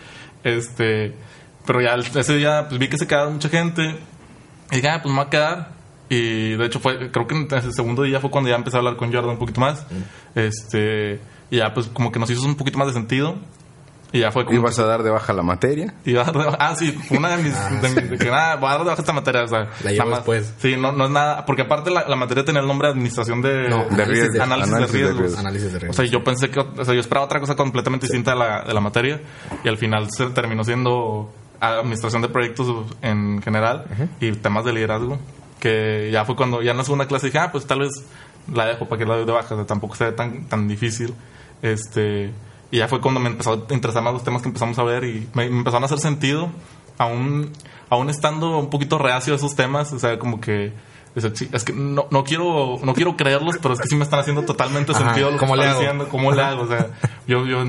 Este, 0.43 1.13
pero 1.67 1.79
ya 1.81 1.93
el- 1.93 2.05
ese 2.17 2.35
día 2.35 2.65
pues 2.67 2.79
vi 2.79 2.87
que 2.87 2.97
se 2.97 3.05
quedaba 3.05 3.29
mucha 3.29 3.49
gente. 3.49 3.95
Y 4.71 4.77
dije, 4.77 4.89
ah, 4.89 4.99
pues 5.03 5.13
me 5.13 5.19
voy 5.19 5.27
a 5.27 5.29
quedar. 5.29 5.69
Y 6.09 6.55
de 6.55 6.65
hecho 6.65 6.79
fue, 6.79 7.11
creo 7.11 7.27
que 7.27 7.35
en 7.35 7.47
ese 7.51 7.71
segundo 7.73 8.01
día 8.03 8.19
fue 8.21 8.31
cuando 8.31 8.49
ya 8.49 8.55
empecé 8.55 8.77
a 8.77 8.79
hablar 8.79 8.95
con 8.95 9.11
Jordan 9.13 9.31
un 9.31 9.37
poquito 9.37 9.61
más. 9.61 9.85
Este, 10.35 11.19
y 11.49 11.57
ya 11.57 11.73
pues 11.73 11.87
como 11.87 12.11
que 12.11 12.19
nos 12.19 12.29
hizo 12.29 12.45
un 12.45 12.55
poquito 12.55 12.77
más 12.77 12.87
de 12.87 12.93
sentido. 12.93 13.35
Y 14.13 14.21
ya 14.21 14.31
fue 14.31 14.45
como... 14.45 14.57
Ibas 14.57 14.79
a 14.79 14.85
dar 14.85 15.03
de 15.03 15.09
baja 15.09 15.33
la 15.33 15.43
materia. 15.43 15.93
Va 16.07 16.21
a 16.21 16.23
dar 16.23 16.33
de 16.37 16.45
baja- 16.45 16.57
ah, 16.61 16.75
sí, 16.77 16.97
una 17.11 17.35
de 17.35 17.43
mis. 17.43 17.81
de, 17.81 17.89
mis- 17.89 18.09
de 18.11 18.17
que 18.17 18.31
nada, 18.31 18.55
voy 18.55 18.69
a 18.69 18.71
dar 18.71 18.79
de 18.83 18.85
baja 18.91 19.01
esta 19.01 19.11
materia. 19.11 19.43
O 19.43 19.47
sea, 19.49 19.67
La 19.83 19.91
llevo 19.91 20.09
después. 20.11 20.53
Sí, 20.59 20.77
no, 20.77 20.93
no 20.93 21.05
es 21.05 21.11
nada. 21.11 21.45
Porque 21.45 21.63
aparte 21.63 21.91
la, 21.91 22.07
la 22.07 22.15
materia 22.15 22.45
tenía 22.45 22.61
el 22.61 22.67
nombre 22.67 22.87
de 22.87 22.93
administración 22.93 23.41
de. 23.41 23.67
No, 23.67 23.83
De 23.89 24.05
riesgos. 24.05 24.39
análisis, 24.39 24.73
de 24.77 24.87
riesgos. 24.87 25.37
análisis 25.37 25.71
de 25.71 25.77
O 25.77 25.79
riesgos. 25.81 25.95
sea, 25.97 26.05
yo 26.05 26.23
pensé 26.23 26.49
que. 26.49 26.59
O 26.61 26.85
sea, 26.85 26.93
yo 26.93 27.01
esperaba 27.01 27.25
otra 27.25 27.41
cosa 27.41 27.55
completamente 27.55 28.05
distinta 28.05 28.31
de 28.31 28.37
la, 28.37 28.61
de 28.63 28.73
la 28.73 28.79
materia. 28.79 29.19
Y 29.65 29.67
al 29.67 29.77
final 29.77 30.07
se 30.09 30.27
terminó 30.27 30.63
siendo 30.63 31.29
administración 31.59 32.21
de 32.21 32.29
proyectos 32.29 32.85
en 33.01 33.41
general 33.41 33.85
y 34.19 34.31
temas 34.33 34.65
de 34.65 34.73
liderazgo. 34.73 35.17
Que 35.59 36.09
ya 36.11 36.25
fue 36.25 36.35
cuando. 36.35 36.61
Ya 36.61 36.71
en 36.71 36.77
la 36.77 36.83
segunda 36.83 37.07
clase 37.07 37.27
dije, 37.27 37.39
ah, 37.39 37.51
pues 37.51 37.65
tal 37.65 37.79
vez 37.79 37.91
la 38.53 38.65
dejo 38.65 38.85
para 38.85 38.99
que 38.99 39.05
la 39.05 39.15
doy 39.15 39.25
de 39.25 39.31
baja. 39.31 39.55
O 39.55 39.57
sea, 39.57 39.65
tampoco 39.65 39.95
sea 39.95 40.15
tan, 40.15 40.45
tan 40.45 40.67
difícil. 40.67 41.13
Este. 41.61 42.31
Y 42.69 42.77
ya 42.77 42.87
fue 42.87 43.01
cuando 43.01 43.19
me 43.19 43.29
empezó 43.29 43.53
a 43.53 43.73
interesar 43.73 44.03
más 44.03 44.13
los 44.13 44.23
temas 44.23 44.41
que 44.41 44.49
empezamos 44.49 44.77
a 44.77 44.83
ver 44.83 45.05
y 45.05 45.27
me, 45.33 45.49
me 45.49 45.59
empezaron 45.59 45.83
a 45.83 45.85
hacer 45.85 45.99
sentido, 45.99 46.49
aún, 46.97 47.53
aún 47.89 48.09
estando 48.09 48.59
un 48.59 48.69
poquito 48.69 48.97
reacio 48.97 49.31
a 49.31 49.37
esos 49.37 49.55
temas, 49.55 49.93
o 49.93 49.99
sea, 49.99 50.19
como 50.19 50.41
que 50.41 50.73
es 51.25 51.63
que 51.63 51.73
no, 51.73 52.07
no 52.11 52.23
quiero 52.23 52.79
no 52.83 52.93
quiero 52.93 53.17
creerlos, 53.17 53.55
pero 53.61 53.73
es 53.73 53.81
que 53.81 53.87
sí 53.87 53.95
me 53.95 54.03
están 54.03 54.19
haciendo 54.19 54.43
totalmente 54.43 54.91
Ajá, 54.91 55.05
sentido 55.05 55.31
lo 55.31 55.37
que 55.37 55.39
¿cómo 55.39 55.55
le 55.55 55.63
están 55.63 55.79
diciendo, 55.79 56.07
cómo 56.09 56.31
le 56.31 56.41
hago, 56.41 56.63
o 56.63 56.67
sea, 56.67 56.87
yo, 57.27 57.45
yo 57.45 57.63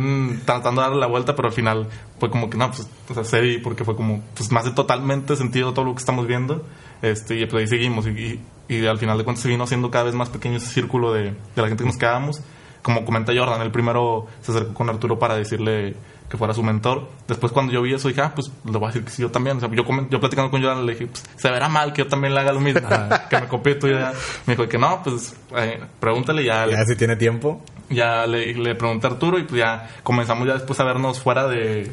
tratando 0.45 0.83
de 0.83 0.87
darle 0.89 1.01
la 1.01 1.07
vuelta, 1.07 1.35
pero 1.35 1.49
al 1.49 1.55
final 1.55 1.89
fue 2.19 2.31
como 2.31 2.51
que 2.51 2.59
no, 2.59 2.71
pues, 2.71 2.87
o 3.09 3.15
sea, 3.15 3.25
cedí 3.25 3.59
porque 3.59 3.85
fue 3.85 3.97
como, 3.97 4.23
pues, 4.35 4.53
me 4.53 4.61
hace 4.61 4.73
totalmente 4.73 5.35
sentido 5.37 5.73
todo 5.73 5.87
lo 5.87 5.95
que 5.95 6.01
estamos 6.01 6.27
viendo, 6.27 6.65
este, 7.01 7.41
y 7.41 7.47
pues 7.47 7.63
ahí 7.63 7.69
seguimos, 7.69 8.07
y, 8.07 8.11
y, 8.11 8.75
y 8.77 8.87
al 8.87 8.99
final 8.99 9.17
de 9.17 9.25
cuentas 9.25 9.43
se 9.43 9.49
vino 9.49 9.65
haciendo 9.65 9.91
cada 9.91 10.05
vez 10.05 10.15
más 10.15 10.29
pequeño 10.29 10.59
ese 10.59 10.67
círculo 10.67 11.13
de, 11.13 11.25
de 11.25 11.63
la 11.63 11.69
gente 11.69 11.85
que 11.85 11.89
nos 11.89 11.97
quedábamos, 11.97 12.43
como 12.83 13.05
comenta 13.05 13.33
Jordan, 13.37 13.63
el 13.63 13.71
primero 13.71 14.27
se 14.43 14.53
acercó 14.53 14.75
con 14.75 14.89
Arturo 14.89 15.19
para 15.19 15.37
decirle 15.37 15.97
que 16.29 16.37
fuera 16.37 16.53
su 16.55 16.63
mentor. 16.63 17.09
Después 17.27 17.53
cuando 17.53 17.73
yo 17.73 17.81
vi 17.83 17.95
eso 17.95 18.09
dije, 18.09 18.21
ah, 18.21 18.33
pues 18.35 18.51
le 18.65 18.73
voy 18.73 18.85
a 18.85 18.87
decir 18.89 19.05
que 19.05 19.11
sí, 19.11 19.23
yo 19.23 19.31
también. 19.31 19.57
O 19.57 19.61
sea, 19.61 19.71
yo, 19.71 19.85
platicando 20.21 20.51
con 20.51 20.61
Jordan 20.63 20.85
le 20.85 20.93
dije, 20.93 21.07
pues 21.07 21.25
se 21.37 21.51
verá 21.51 21.69
mal 21.69 21.93
que 21.93 22.03
yo 22.03 22.09
también 22.09 22.35
le 22.35 22.41
haga 22.41 22.53
lo 22.53 22.61
mismo, 22.61 22.81
que 23.31 23.41
me 23.41 23.47
copie 23.49 23.75
tú 23.77 23.89
ya. 23.89 24.13
Me 24.47 24.55
dijo 24.57 24.69
que 24.69 24.79
no, 24.79 25.01
pues 25.03 25.35
eh, 25.57 25.81
pregúntale 26.01 26.45
ya. 26.45 26.67
Ya 26.67 26.77
Le, 26.79 26.85
si 26.87 26.97
tiene 26.97 27.17
tiempo. 27.17 27.63
ya 27.89 28.27
le, 28.27 28.53
le 28.55 28.75
pregunté 28.75 29.07
a 29.07 29.11
Arturo 29.11 29.39
y 29.39 29.45
pues 29.45 29.59
ya 29.61 29.89
comenzamos 30.03 30.47
ya 30.47 30.55
después 30.55 30.79
a 30.81 30.85
vernos 30.85 31.21
fuera 31.21 31.47
de... 31.49 31.91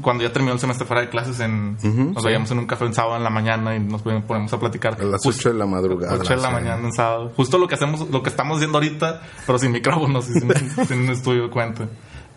Cuando 0.00 0.22
ya 0.22 0.32
terminó 0.32 0.52
el 0.54 0.60
semestre 0.60 0.86
fuera 0.86 1.02
de 1.02 1.08
clases, 1.08 1.40
en, 1.40 1.76
nos 2.14 2.22
veíamos 2.22 2.48
en 2.52 2.58
un 2.60 2.66
café 2.68 2.84
en 2.84 2.94
sábado 2.94 3.16
en 3.16 3.24
la 3.24 3.30
mañana 3.30 3.74
y 3.74 3.80
nos 3.80 4.00
ponemos 4.02 4.52
a 4.52 4.60
platicar. 4.60 4.94
A 4.94 5.02
las 5.02 5.20
Justo- 5.24 5.48
8 5.48 5.52
de 5.54 5.58
la 5.58 5.66
madrugada. 5.66 6.14
8 6.14 6.36
de 6.36 6.40
la 6.40 6.48
Sí. 6.48 6.54
mañana 6.54 6.86
en 6.86 6.92
sábado. 6.92 7.32
Justo 7.36 7.58
lo 7.58 7.66
que 7.66 7.74
hacemos, 7.74 8.08
lo 8.08 8.22
que 8.22 8.28
estamos 8.28 8.58
haciendo 8.58 8.78
ahorita, 8.78 9.20
pero 9.44 9.58
sin 9.58 9.72
micrófonos 9.72 10.28
y 10.30 10.34
sin, 10.34 10.86
sin 10.86 11.00
un 11.00 11.08
estudio 11.10 11.42
de 11.44 11.50
cuenta. 11.50 11.88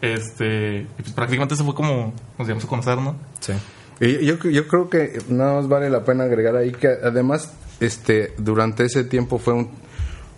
Este, 0.02 0.88
pues 0.98 1.12
prácticamente 1.14 1.56
se 1.56 1.64
fue 1.64 1.76
como 1.76 2.14
nos 2.38 2.48
íbamos 2.48 2.66
a 2.66 2.68
conocer, 2.68 2.98
¿no? 2.98 3.16
Sí. 3.40 3.54
Y 4.00 4.26
yo, 4.26 4.38
yo 4.38 4.68
creo 4.68 4.90
que 4.90 5.20
nada 5.30 5.54
más 5.54 5.68
vale 5.68 5.90
la 5.90 6.04
pena 6.04 6.24
agregar 6.24 6.56
ahí 6.56 6.72
que 6.72 6.88
además 6.88 7.54
este 7.80 8.34
durante 8.38 8.84
ese 8.86 9.04
tiempo 9.04 9.38
fue 9.38 9.54
un 9.54 9.70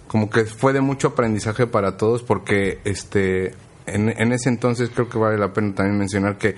como 0.07 0.29
que 0.29 0.45
fue 0.45 0.73
de 0.73 0.81
mucho 0.81 1.09
aprendizaje 1.09 1.65
para 1.65 1.95
todos 1.95 2.23
porque 2.23 2.79
este 2.83 3.53
en, 3.85 4.09
en 4.09 4.33
ese 4.33 4.49
entonces 4.49 4.89
creo 4.93 5.07
que 5.07 5.17
vale 5.17 5.37
la 5.37 5.53
pena 5.53 5.73
también 5.75 5.97
mencionar 5.97 6.37
que 6.37 6.55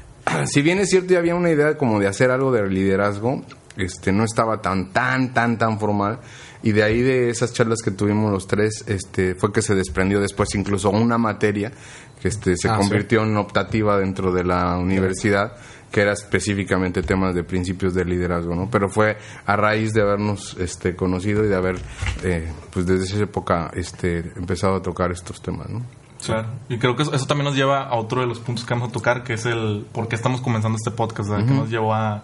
si 0.46 0.62
bien 0.62 0.78
es 0.80 0.90
cierto 0.90 1.12
ya 1.12 1.20
había 1.20 1.36
una 1.36 1.50
idea 1.50 1.78
como 1.78 2.00
de 2.00 2.08
hacer 2.08 2.32
algo 2.32 2.50
de 2.50 2.68
liderazgo 2.68 3.44
este 3.76 4.10
no 4.10 4.24
estaba 4.24 4.60
tan 4.60 4.92
tan 4.92 5.32
tan 5.32 5.58
tan 5.58 5.78
formal 5.78 6.18
y 6.62 6.72
de 6.72 6.82
ahí 6.82 7.02
de 7.02 7.30
esas 7.30 7.52
charlas 7.52 7.80
que 7.82 7.90
tuvimos 7.90 8.32
los 8.32 8.46
tres 8.46 8.84
este 8.88 9.34
fue 9.34 9.52
que 9.52 9.62
se 9.62 9.74
desprendió 9.74 10.20
después 10.20 10.54
incluso 10.54 10.90
una 10.90 11.16
materia 11.18 11.72
que 12.20 12.28
este 12.28 12.56
se 12.56 12.68
Ah, 12.68 12.74
sí. 12.74 12.80
convirtió 12.80 13.22
en 13.22 13.36
optativa 13.36 13.96
dentro 13.98 14.32
de 14.32 14.44
la 14.44 14.76
universidad 14.78 15.52
que 15.90 16.02
era 16.02 16.12
específicamente 16.12 17.02
temas 17.02 17.34
de 17.34 17.44
principios 17.44 17.94
de 17.94 18.04
liderazgo, 18.04 18.54
¿no? 18.54 18.68
Pero 18.70 18.90
fue 18.90 19.16
a 19.46 19.56
raíz 19.56 19.94
de 19.94 20.02
habernos 20.02 20.54
este, 20.58 20.94
conocido 20.94 21.44
y 21.44 21.48
de 21.48 21.56
haber, 21.56 21.76
eh, 22.24 22.52
pues 22.70 22.84
desde 22.84 23.04
esa 23.04 23.22
época, 23.22 23.70
este, 23.72 24.18
empezado 24.36 24.76
a 24.76 24.82
tocar 24.82 25.10
estos 25.12 25.40
temas, 25.40 25.70
¿no? 25.70 25.82
Claro. 26.22 26.48
Y 26.68 26.76
creo 26.78 26.94
que 26.94 27.04
eso, 27.04 27.14
eso 27.14 27.24
también 27.26 27.46
nos 27.46 27.56
lleva 27.56 27.84
a 27.84 27.94
otro 27.94 28.20
de 28.20 28.26
los 28.26 28.38
puntos 28.38 28.66
que 28.66 28.74
vamos 28.74 28.90
a 28.90 28.92
tocar, 28.92 29.24
que 29.24 29.32
es 29.32 29.46
el 29.46 29.86
por 29.90 30.08
qué 30.08 30.16
estamos 30.16 30.42
comenzando 30.42 30.76
este 30.76 30.90
podcast, 30.90 31.30
¿verdad? 31.30 31.46
que 31.46 31.54
nos 31.54 31.70
llevó 31.70 31.94
a, 31.94 32.22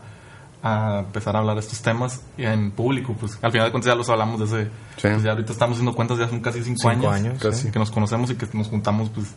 a 0.66 1.00
empezar 1.00 1.36
a 1.36 1.40
hablar 1.40 1.56
de 1.56 1.60
estos 1.60 1.82
temas 1.82 2.22
en 2.38 2.70
público. 2.70 3.14
Pues 3.20 3.38
al 3.42 3.52
final 3.52 3.66
de 3.68 3.70
cuentas 3.70 3.86
ya 3.92 3.94
los 3.94 4.08
hablamos 4.08 4.40
desde. 4.40 4.64
Sí. 4.96 5.08
pues, 5.08 5.22
ya 5.22 5.32
ahorita 5.32 5.52
estamos 5.52 5.74
haciendo 5.76 5.94
cuentas 5.94 6.18
ya 6.18 6.26
son 6.28 6.40
casi 6.40 6.64
cinco, 6.64 6.90
Cinco 6.90 7.10
años, 7.10 7.26
años, 7.32 7.42
Casi. 7.42 7.70
que 7.70 7.78
nos 7.78 7.90
conocemos 7.90 8.30
y 8.30 8.34
que 8.36 8.48
nos 8.54 8.68
juntamos, 8.68 9.10
pues. 9.10 9.34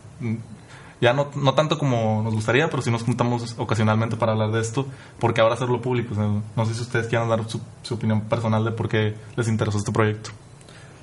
Ya 1.00 1.12
no, 1.12 1.28
no 1.36 1.54
tanto 1.54 1.78
como 1.78 2.22
nos 2.24 2.34
gustaría, 2.34 2.68
pero 2.70 2.82
sí 2.82 2.90
nos 2.90 3.04
juntamos 3.04 3.54
ocasionalmente 3.56 4.16
para 4.16 4.32
hablar 4.32 4.50
de 4.50 4.60
esto, 4.60 4.84
porque 5.20 5.40
ahora 5.40 5.54
hacerlo 5.54 5.80
público. 5.80 6.14
o 6.14 6.16
sea, 6.16 6.24
no 6.56 6.66
sé 6.66 6.74
si 6.74 6.80
ustedes 6.80 7.06
quieran 7.06 7.28
dar 7.28 7.48
su, 7.48 7.60
su 7.82 7.94
opinión 7.94 8.22
personal 8.22 8.64
de 8.64 8.72
por 8.72 8.88
qué 8.88 9.14
les 9.36 9.46
interesó 9.48 9.78
este 9.78 9.92
proyecto. 9.92 10.30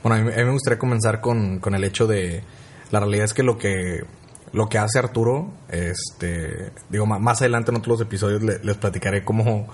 Bueno, 0.04 0.18
a 0.18 0.24
mí, 0.26 0.34
a 0.34 0.38
mí 0.38 0.44
me 0.44 0.52
gustaría 0.52 0.78
comenzar 0.80 1.22
con, 1.22 1.60
con 1.60 1.76
el 1.76 1.84
hecho 1.86 2.08
de... 2.08 2.44
La 2.92 3.00
realidad 3.00 3.26
es 3.26 3.34
que 3.34 3.44
lo 3.44 3.58
que 3.58 4.04
lo 4.52 4.70
que 4.70 4.78
hace 4.78 5.00
Arturo, 5.00 5.50
este, 5.70 6.72
digo, 6.90 7.06
más 7.06 7.42
adelante 7.42 7.72
en 7.72 7.78
otros 7.78 8.00
episodios 8.00 8.42
le- 8.42 8.60
les 8.64 8.78
platicaré 8.78 9.26
cómo, 9.26 9.68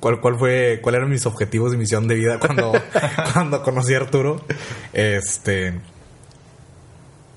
cuál, 0.00 0.20
cuál 0.20 0.38
fue, 0.38 0.80
cuáles 0.82 0.98
eran 1.00 1.10
mis 1.10 1.26
objetivos 1.26 1.74
y 1.74 1.76
misión 1.76 2.06
de 2.08 2.14
vida 2.14 2.38
cuando, 2.38 2.72
cuando 3.32 3.62
conocí 3.62 3.94
a 3.94 3.98
Arturo. 3.98 4.40
Este, 4.92 5.74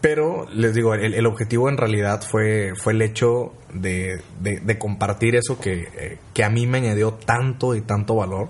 pero 0.01 0.47
les 0.53 0.73
digo, 0.73 0.93
el, 0.93 1.13
el 1.13 1.25
objetivo 1.25 1.67
en 1.69 1.75
realidad 1.77 2.21
fue, 2.21 2.73
fue 2.75 2.93
el 2.93 3.01
hecho 3.01 3.51
de, 3.73 4.21
de- 4.39 4.59
de 4.61 4.77
compartir 4.79 5.35
eso 5.35 5.59
que, 5.59 5.89
eh, 5.97 6.17
que 6.33 6.43
a 6.45 6.49
mí 6.49 6.65
me 6.67 6.77
añadió 6.77 7.13
tanto 7.13 7.75
y 7.75 7.81
tanto 7.81 8.15
valor, 8.15 8.47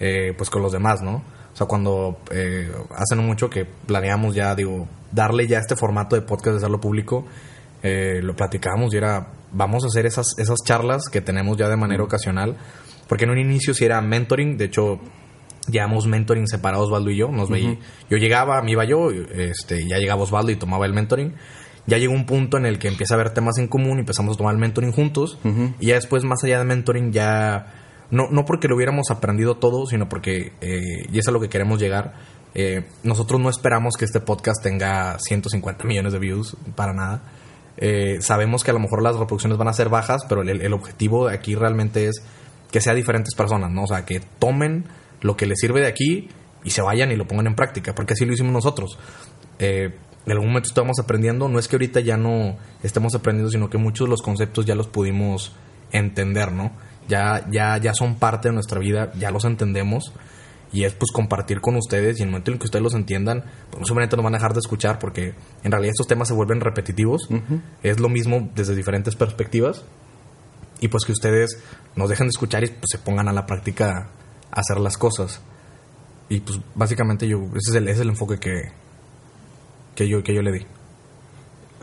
eh, 0.00 0.32
pues 0.36 0.48
con 0.48 0.62
los 0.62 0.72
demás, 0.72 1.02
¿no? 1.02 1.16
O 1.52 1.56
sea, 1.56 1.66
cuando 1.66 2.18
eh, 2.30 2.72
hace 2.96 3.14
no 3.14 3.22
mucho 3.22 3.50
que 3.50 3.66
planeamos 3.66 4.34
ya, 4.34 4.54
digo, 4.54 4.88
darle 5.10 5.46
ya 5.46 5.58
este 5.58 5.76
formato 5.76 6.16
de 6.16 6.22
podcast, 6.22 6.52
de 6.52 6.56
hacerlo 6.56 6.80
público, 6.80 7.26
eh, 7.82 8.20
lo 8.22 8.34
platicábamos 8.34 8.94
y 8.94 8.96
era, 8.96 9.26
vamos 9.52 9.84
a 9.84 9.88
hacer 9.88 10.06
esas, 10.06 10.28
esas 10.38 10.60
charlas 10.64 11.10
que 11.12 11.20
tenemos 11.20 11.58
ya 11.58 11.68
de 11.68 11.76
manera 11.76 12.02
ocasional. 12.02 12.56
Porque 13.12 13.24
en 13.24 13.30
un 13.30 13.38
inicio 13.38 13.74
sí 13.74 13.84
era 13.84 14.00
mentoring, 14.00 14.56
de 14.56 14.64
hecho 14.64 14.98
llevamos 15.68 16.06
mentoring 16.06 16.46
separados 16.48 16.86
Osvaldo 16.86 17.10
y 17.10 17.18
yo, 17.18 17.28
nos 17.28 17.50
veía, 17.50 17.76
yo 18.08 18.16
llegaba, 18.16 18.62
me 18.62 18.70
iba 18.70 18.86
yo, 18.86 19.10
este, 19.10 19.86
ya 19.86 19.98
llegaba 19.98 20.22
Osvaldo 20.22 20.50
y 20.50 20.56
tomaba 20.56 20.86
el 20.86 20.94
mentoring. 20.94 21.34
Ya 21.86 21.98
llegó 21.98 22.14
un 22.14 22.24
punto 22.24 22.56
en 22.56 22.64
el 22.64 22.78
que 22.78 22.88
empieza 22.88 23.12
a 23.12 23.16
haber 23.20 23.34
temas 23.34 23.58
en 23.58 23.68
común 23.68 23.98
y 23.98 24.00
empezamos 24.00 24.34
a 24.34 24.38
tomar 24.38 24.54
el 24.54 24.60
mentoring 24.62 24.92
juntos. 24.92 25.38
Y 25.78 25.88
ya 25.88 25.96
después, 25.96 26.24
más 26.24 26.42
allá 26.42 26.60
de 26.60 26.64
mentoring, 26.64 27.12
ya 27.12 27.74
no, 28.10 28.30
no 28.30 28.46
porque 28.46 28.66
lo 28.66 28.76
hubiéramos 28.76 29.10
aprendido 29.10 29.58
todo, 29.58 29.84
sino 29.84 30.08
porque, 30.08 30.54
eh, 30.62 31.04
y 31.12 31.18
es 31.18 31.28
a 31.28 31.32
lo 31.32 31.40
que 31.40 31.50
queremos 31.50 31.78
llegar, 31.80 32.14
eh, 32.54 32.86
nosotros 33.02 33.38
no 33.42 33.50
esperamos 33.50 33.96
que 33.98 34.06
este 34.06 34.20
podcast 34.20 34.62
tenga 34.62 35.18
150 35.18 35.84
millones 35.84 36.14
de 36.14 36.18
views, 36.18 36.56
para 36.74 36.94
nada. 36.94 37.24
Eh, 37.76 38.22
sabemos 38.22 38.64
que 38.64 38.70
a 38.70 38.74
lo 38.74 38.80
mejor 38.80 39.02
las 39.02 39.16
reproducciones 39.16 39.58
van 39.58 39.68
a 39.68 39.74
ser 39.74 39.90
bajas, 39.90 40.22
pero 40.26 40.40
el, 40.40 40.62
el 40.62 40.72
objetivo 40.72 41.28
aquí 41.28 41.54
realmente 41.54 42.08
es 42.08 42.22
que 42.72 42.80
sea 42.80 42.94
diferentes 42.94 43.34
personas, 43.34 43.70
¿no? 43.70 43.84
O 43.84 43.86
sea, 43.86 44.04
que 44.04 44.20
tomen 44.38 44.86
lo 45.20 45.36
que 45.36 45.46
les 45.46 45.60
sirve 45.60 45.80
de 45.80 45.86
aquí 45.86 46.28
y 46.64 46.70
se 46.70 46.82
vayan 46.82 47.12
y 47.12 47.16
lo 47.16 47.28
pongan 47.28 47.46
en 47.46 47.54
práctica, 47.54 47.94
porque 47.94 48.14
así 48.14 48.24
lo 48.24 48.32
hicimos 48.32 48.52
nosotros. 48.52 48.98
Eh, 49.58 49.94
en 50.24 50.32
algún 50.32 50.48
momento 50.48 50.68
estamos 50.68 50.98
aprendiendo, 50.98 51.48
no 51.48 51.58
es 51.58 51.68
que 51.68 51.76
ahorita 51.76 52.00
ya 52.00 52.16
no 52.16 52.56
estemos 52.82 53.14
aprendiendo, 53.14 53.50
sino 53.50 53.68
que 53.68 53.78
muchos 53.78 54.06
de 54.06 54.10
los 54.10 54.22
conceptos 54.22 54.64
ya 54.64 54.74
los 54.74 54.88
pudimos 54.88 55.52
entender, 55.90 56.52
¿no? 56.52 56.72
Ya, 57.08 57.44
ya, 57.50 57.76
ya 57.76 57.92
son 57.92 58.16
parte 58.16 58.48
de 58.48 58.54
nuestra 58.54 58.78
vida, 58.78 59.12
ya 59.18 59.30
los 59.30 59.44
entendemos 59.44 60.12
y 60.72 60.84
es 60.84 60.94
pues 60.94 61.10
compartir 61.12 61.60
con 61.60 61.76
ustedes 61.76 62.18
y 62.18 62.22
en 62.22 62.28
el 62.28 62.32
momento 62.32 62.52
en 62.52 62.58
que 62.58 62.64
ustedes 62.64 62.82
los 62.82 62.94
entiendan, 62.94 63.44
pues 63.68 63.80
no 63.80 63.86
solamente 63.86 64.16
nos 64.16 64.24
van 64.24 64.34
a 64.34 64.38
dejar 64.38 64.54
de 64.54 64.60
escuchar 64.60 64.98
porque 64.98 65.34
en 65.62 65.72
realidad 65.72 65.90
estos 65.90 66.06
temas 66.06 66.28
se 66.28 66.34
vuelven 66.34 66.60
repetitivos, 66.60 67.28
es 67.82 68.00
lo 68.00 68.08
mismo 68.08 68.48
desde 68.54 68.74
diferentes 68.74 69.16
perspectivas 69.16 69.84
y 70.82 70.88
pues 70.88 71.04
que 71.06 71.12
ustedes 71.12 71.58
nos 71.96 72.10
dejen 72.10 72.26
de 72.26 72.30
escuchar 72.30 72.62
y 72.64 72.66
pues 72.68 72.86
se 72.90 72.98
pongan 72.98 73.28
a 73.28 73.32
la 73.32 73.46
práctica 73.46 74.08
a 74.50 74.60
hacer 74.60 74.78
las 74.80 74.98
cosas. 74.98 75.40
Y 76.28 76.40
pues 76.40 76.58
básicamente 76.74 77.26
yo 77.26 77.38
ese 77.56 77.70
es 77.70 77.74
el, 77.76 77.88
es 77.88 77.98
el 78.00 78.08
enfoque 78.10 78.38
que 78.38 78.72
que 79.94 80.08
yo 80.08 80.22
que 80.22 80.34
yo 80.34 80.42
le 80.42 80.52
di. 80.52 80.66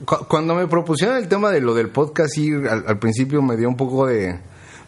Cu- 0.06 0.26
Cuando 0.28 0.54
me 0.56 0.68
propusieron 0.68 1.18
el 1.18 1.28
tema 1.28 1.50
de 1.52 1.62
lo 1.62 1.74
del 1.74 1.90
podcast, 1.90 2.38
al, 2.38 2.84
al 2.88 3.00
principio 3.00 3.42
me 3.42 3.56
dio 3.58 3.68
un 3.70 3.76
poco 3.78 4.06
de, 4.08 4.40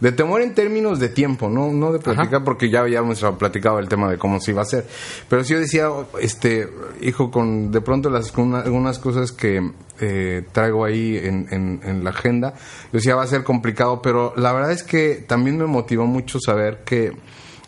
de 0.01 0.11
temor 0.11 0.41
en 0.41 0.53
términos 0.53 0.99
de 0.99 1.07
tiempo, 1.09 1.49
no, 1.49 1.71
no 1.71 1.93
de 1.93 1.99
platicar, 1.99 2.43
porque 2.43 2.69
ya 2.69 2.81
habíamos 2.81 3.23
platicado 3.39 3.79
el 3.79 3.87
tema 3.87 4.09
de 4.11 4.17
cómo 4.17 4.39
se 4.41 4.51
iba 4.51 4.59
a 4.61 4.63
hacer. 4.63 4.85
Pero 5.29 5.43
sí 5.45 5.53
yo 5.53 5.59
decía, 5.59 5.87
este, 6.19 6.67
hijo, 7.01 7.31
con 7.31 7.71
de 7.71 7.79
pronto 7.81 8.09
las 8.09 8.31
con 8.33 8.49
una- 8.49 8.61
algunas 8.61 8.99
cosas 8.99 9.31
que 9.31 9.71
eh, 10.01 10.43
traigo 10.51 10.83
ahí 10.83 11.15
en, 11.17 11.47
en, 11.51 11.79
en 11.83 12.03
la 12.03 12.09
agenda, 12.09 12.55
yo 12.55 12.89
decía 12.97 13.15
va 13.15 13.23
a 13.23 13.27
ser 13.27 13.43
complicado, 13.43 14.01
pero 14.01 14.33
la 14.35 14.51
verdad 14.51 14.71
es 14.71 14.83
que 14.83 15.23
también 15.27 15.57
me 15.57 15.65
motivó 15.67 16.05
mucho 16.07 16.39
saber 16.39 16.81
que 16.83 17.13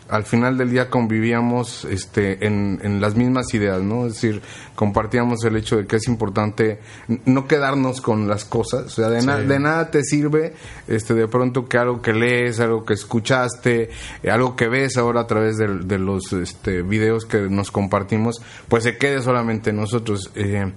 al 0.08 0.24
final 0.24 0.58
del 0.58 0.70
día 0.70 0.90
convivíamos 0.90 1.84
este, 1.86 2.46
en, 2.46 2.78
en 2.82 3.00
las 3.00 3.14
mismas 3.16 3.52
ideas, 3.54 3.82
¿no? 3.82 4.06
Es 4.06 4.14
decir, 4.14 4.42
compartíamos 4.74 5.42
el 5.44 5.56
hecho 5.56 5.76
de 5.76 5.86
que 5.86 5.96
es 5.96 6.06
importante 6.08 6.78
no 7.24 7.46
quedarnos 7.46 8.00
con 8.00 8.28
las 8.28 8.44
cosas, 8.44 8.86
o 8.86 8.90
sea, 8.90 9.08
de, 9.08 9.22
na- 9.22 9.38
de 9.38 9.58
nada 9.58 9.90
te 9.90 10.02
sirve 10.02 10.54
este, 10.88 11.14
de 11.14 11.26
pronto 11.28 11.66
que 11.68 11.78
algo 11.78 12.02
que 12.02 12.12
lees, 12.12 12.60
algo 12.60 12.84
que 12.84 12.94
escuchaste, 12.94 13.90
eh, 14.22 14.30
algo 14.30 14.56
que 14.56 14.68
ves 14.68 14.96
ahora 14.96 15.22
a 15.22 15.26
través 15.26 15.56
de, 15.56 15.68
de 15.68 15.98
los 15.98 16.32
este, 16.32 16.82
videos 16.82 17.24
que 17.24 17.38
nos 17.42 17.70
compartimos, 17.70 18.42
pues 18.68 18.84
se 18.84 18.98
quede 18.98 19.22
solamente 19.22 19.70
en 19.70 19.76
nosotros. 19.76 20.30
Eh, 20.34 20.72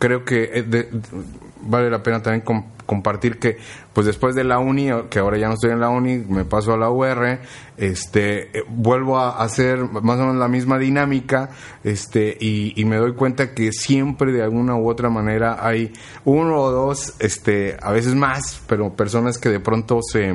creo 0.00 0.24
que 0.24 0.50
eh, 0.52 0.62
de- 0.64 0.82
de- 0.84 1.00
vale 1.62 1.88
la 1.90 2.02
pena 2.02 2.20
también 2.22 2.40
com- 2.40 2.64
compartir 2.86 3.38
que 3.38 3.58
pues 3.92 4.04
después 4.06 4.34
de 4.34 4.42
la 4.42 4.58
uni 4.58 4.88
que 5.10 5.20
ahora 5.20 5.38
ya 5.38 5.46
no 5.46 5.54
estoy 5.54 5.70
en 5.70 5.78
la 5.78 5.90
uni 5.90 6.16
me 6.16 6.44
paso 6.44 6.72
a 6.72 6.76
la 6.76 6.90
UR 6.90 7.38
este 7.76 8.58
eh, 8.58 8.64
vuelvo 8.68 9.18
a 9.18 9.42
hacer 9.42 9.78
más 9.78 10.16
o 10.18 10.22
menos 10.22 10.36
la 10.36 10.48
misma 10.48 10.78
dinámica 10.78 11.50
este 11.84 12.36
y, 12.40 12.72
y 12.80 12.84
me 12.84 12.96
doy 12.96 13.14
cuenta 13.14 13.54
que 13.54 13.70
siempre 13.72 14.32
de 14.32 14.42
alguna 14.42 14.74
u 14.74 14.88
otra 14.88 15.08
manera 15.10 15.58
hay 15.64 15.92
uno 16.24 16.56
o 16.60 16.70
dos 16.72 17.14
este 17.20 17.76
a 17.80 17.92
veces 17.92 18.14
más 18.14 18.60
pero 18.66 18.94
personas 18.96 19.38
que 19.38 19.50
de 19.50 19.60
pronto 19.60 20.00
se 20.02 20.34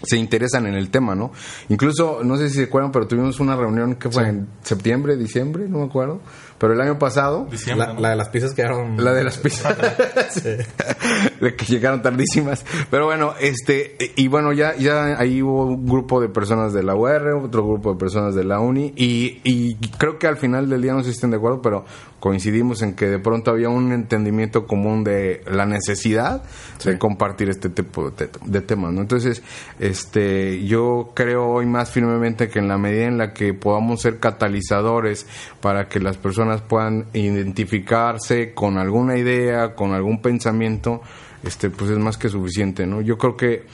se 0.00 0.16
interesan 0.16 0.64
en 0.66 0.74
el 0.74 0.90
tema, 0.90 1.16
¿no? 1.16 1.32
Incluso, 1.70 2.20
no 2.22 2.36
sé 2.36 2.50
si 2.50 2.58
se 2.58 2.62
acuerdan, 2.66 2.92
pero 2.92 3.08
tuvimos 3.08 3.40
una 3.40 3.56
reunión 3.56 3.96
que 3.96 4.08
fue 4.08 4.28
en 4.28 4.46
septiembre, 4.62 5.16
diciembre, 5.16 5.64
no 5.68 5.78
me 5.78 5.86
acuerdo, 5.86 6.20
pero 6.58 6.72
el 6.72 6.80
año 6.80 6.98
pasado, 6.98 7.46
Diciembre, 7.50 7.86
La, 7.86 7.94
¿no? 7.94 8.00
la 8.00 8.10
de 8.10 8.16
las 8.16 8.28
pizzas 8.28 8.54
quedaron 8.54 9.02
la 9.02 9.12
de 9.12 9.24
las 9.24 9.38
pizzas. 9.38 9.76
de 11.40 11.54
que 11.56 11.64
llegaron 11.66 12.02
tardísimas. 12.02 12.64
Pero 12.90 13.06
bueno, 13.06 13.34
este, 13.40 13.96
y 14.16 14.28
bueno, 14.28 14.52
ya, 14.52 14.76
ya 14.76 15.18
ahí 15.18 15.42
hubo 15.42 15.66
un 15.66 15.86
grupo 15.86 16.20
de 16.20 16.28
personas 16.28 16.72
de 16.72 16.82
la 16.82 16.94
UR, 16.94 17.44
otro 17.44 17.64
grupo 17.64 17.92
de 17.92 17.98
personas 17.98 18.34
de 18.34 18.44
la 18.44 18.60
UNI, 18.60 18.92
y, 18.96 19.40
y 19.44 19.76
creo 19.98 20.18
que 20.18 20.26
al 20.26 20.36
final 20.36 20.68
del 20.68 20.82
día 20.82 20.92
no 20.92 21.00
sé 21.00 21.10
si 21.10 21.16
estén 21.16 21.30
de 21.30 21.36
acuerdo, 21.36 21.62
pero 21.62 21.84
coincidimos 22.20 22.82
en 22.82 22.94
que 22.94 23.06
de 23.06 23.18
pronto 23.18 23.50
había 23.50 23.68
un 23.68 23.92
entendimiento 23.92 24.66
común 24.66 25.04
de 25.04 25.42
la 25.46 25.66
necesidad 25.66 26.42
de 26.84 26.98
compartir 26.98 27.48
este 27.48 27.68
tipo 27.68 28.10
de, 28.10 28.28
de 28.44 28.60
temas, 28.60 28.92
¿no? 28.92 29.02
Entonces, 29.02 29.42
este, 29.78 30.64
yo 30.64 31.12
creo 31.14 31.46
hoy 31.46 31.66
más 31.66 31.90
firmemente 31.90 32.48
que 32.48 32.58
en 32.58 32.68
la 32.68 32.78
medida 32.78 33.04
en 33.04 33.18
la 33.18 33.32
que 33.32 33.54
podamos 33.54 34.02
ser 34.02 34.18
catalizadores 34.18 35.26
para 35.60 35.88
que 35.88 36.00
las 36.00 36.16
personas 36.16 36.47
puedan 36.56 37.06
identificarse 37.12 38.54
con 38.54 38.78
alguna 38.78 39.16
idea, 39.16 39.74
con 39.74 39.92
algún 39.92 40.20
pensamiento, 40.20 41.02
este, 41.42 41.70
pues 41.70 41.90
es 41.90 41.98
más 41.98 42.16
que 42.16 42.28
suficiente, 42.28 42.86
¿no? 42.86 43.00
Yo 43.00 43.18
creo 43.18 43.36
que 43.36 43.66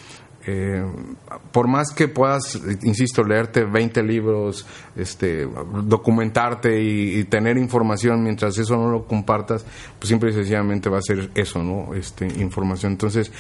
eh, 0.47 0.85
por 1.53 1.69
más 1.69 1.91
que 1.93 2.07
puedas, 2.09 2.61
insisto, 2.83 3.25
leerte 3.25 3.65
20 3.65 4.03
libros, 4.03 4.67
este, 4.95 5.49
documentarte 5.85 6.83
y, 6.83 7.21
y 7.21 7.25
tener 7.25 7.57
información 7.57 8.23
mientras 8.23 8.59
eso 8.59 8.77
no 8.77 8.91
lo 8.91 9.07
compartas, 9.07 9.65
pues 9.99 10.09
siempre 10.09 10.31
y 10.31 10.35
sencillamente 10.35 10.91
va 10.91 10.99
a 10.99 11.03
ser 11.03 11.31
eso, 11.35 11.63
¿no? 11.63 11.95
Este, 11.95 12.27
información. 12.27 12.93
Entonces, 12.93 13.33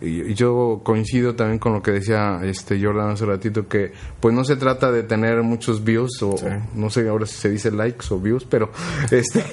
y- 0.00 0.34
yo 0.34 0.80
coincido 0.82 1.34
también 1.34 1.58
con 1.58 1.72
lo 1.72 1.82
que 1.82 1.90
decía 1.92 2.40
este 2.44 2.82
Jordan 2.82 3.10
hace 3.10 3.26
ratito, 3.26 3.68
que 3.68 3.92
pues 4.20 4.34
no 4.34 4.44
se 4.44 4.56
trata 4.56 4.90
de 4.92 5.02
tener 5.02 5.42
muchos 5.42 5.84
views 5.84 6.22
o 6.22 6.34
no 6.74 6.90
sé 6.90 7.08
ahora 7.08 7.26
si 7.26 7.34
se 7.34 7.50
dice 7.50 7.70
likes 7.70 8.06
o 8.10 8.18
views, 8.20 8.44
pero 8.44 8.70
este 9.10 9.44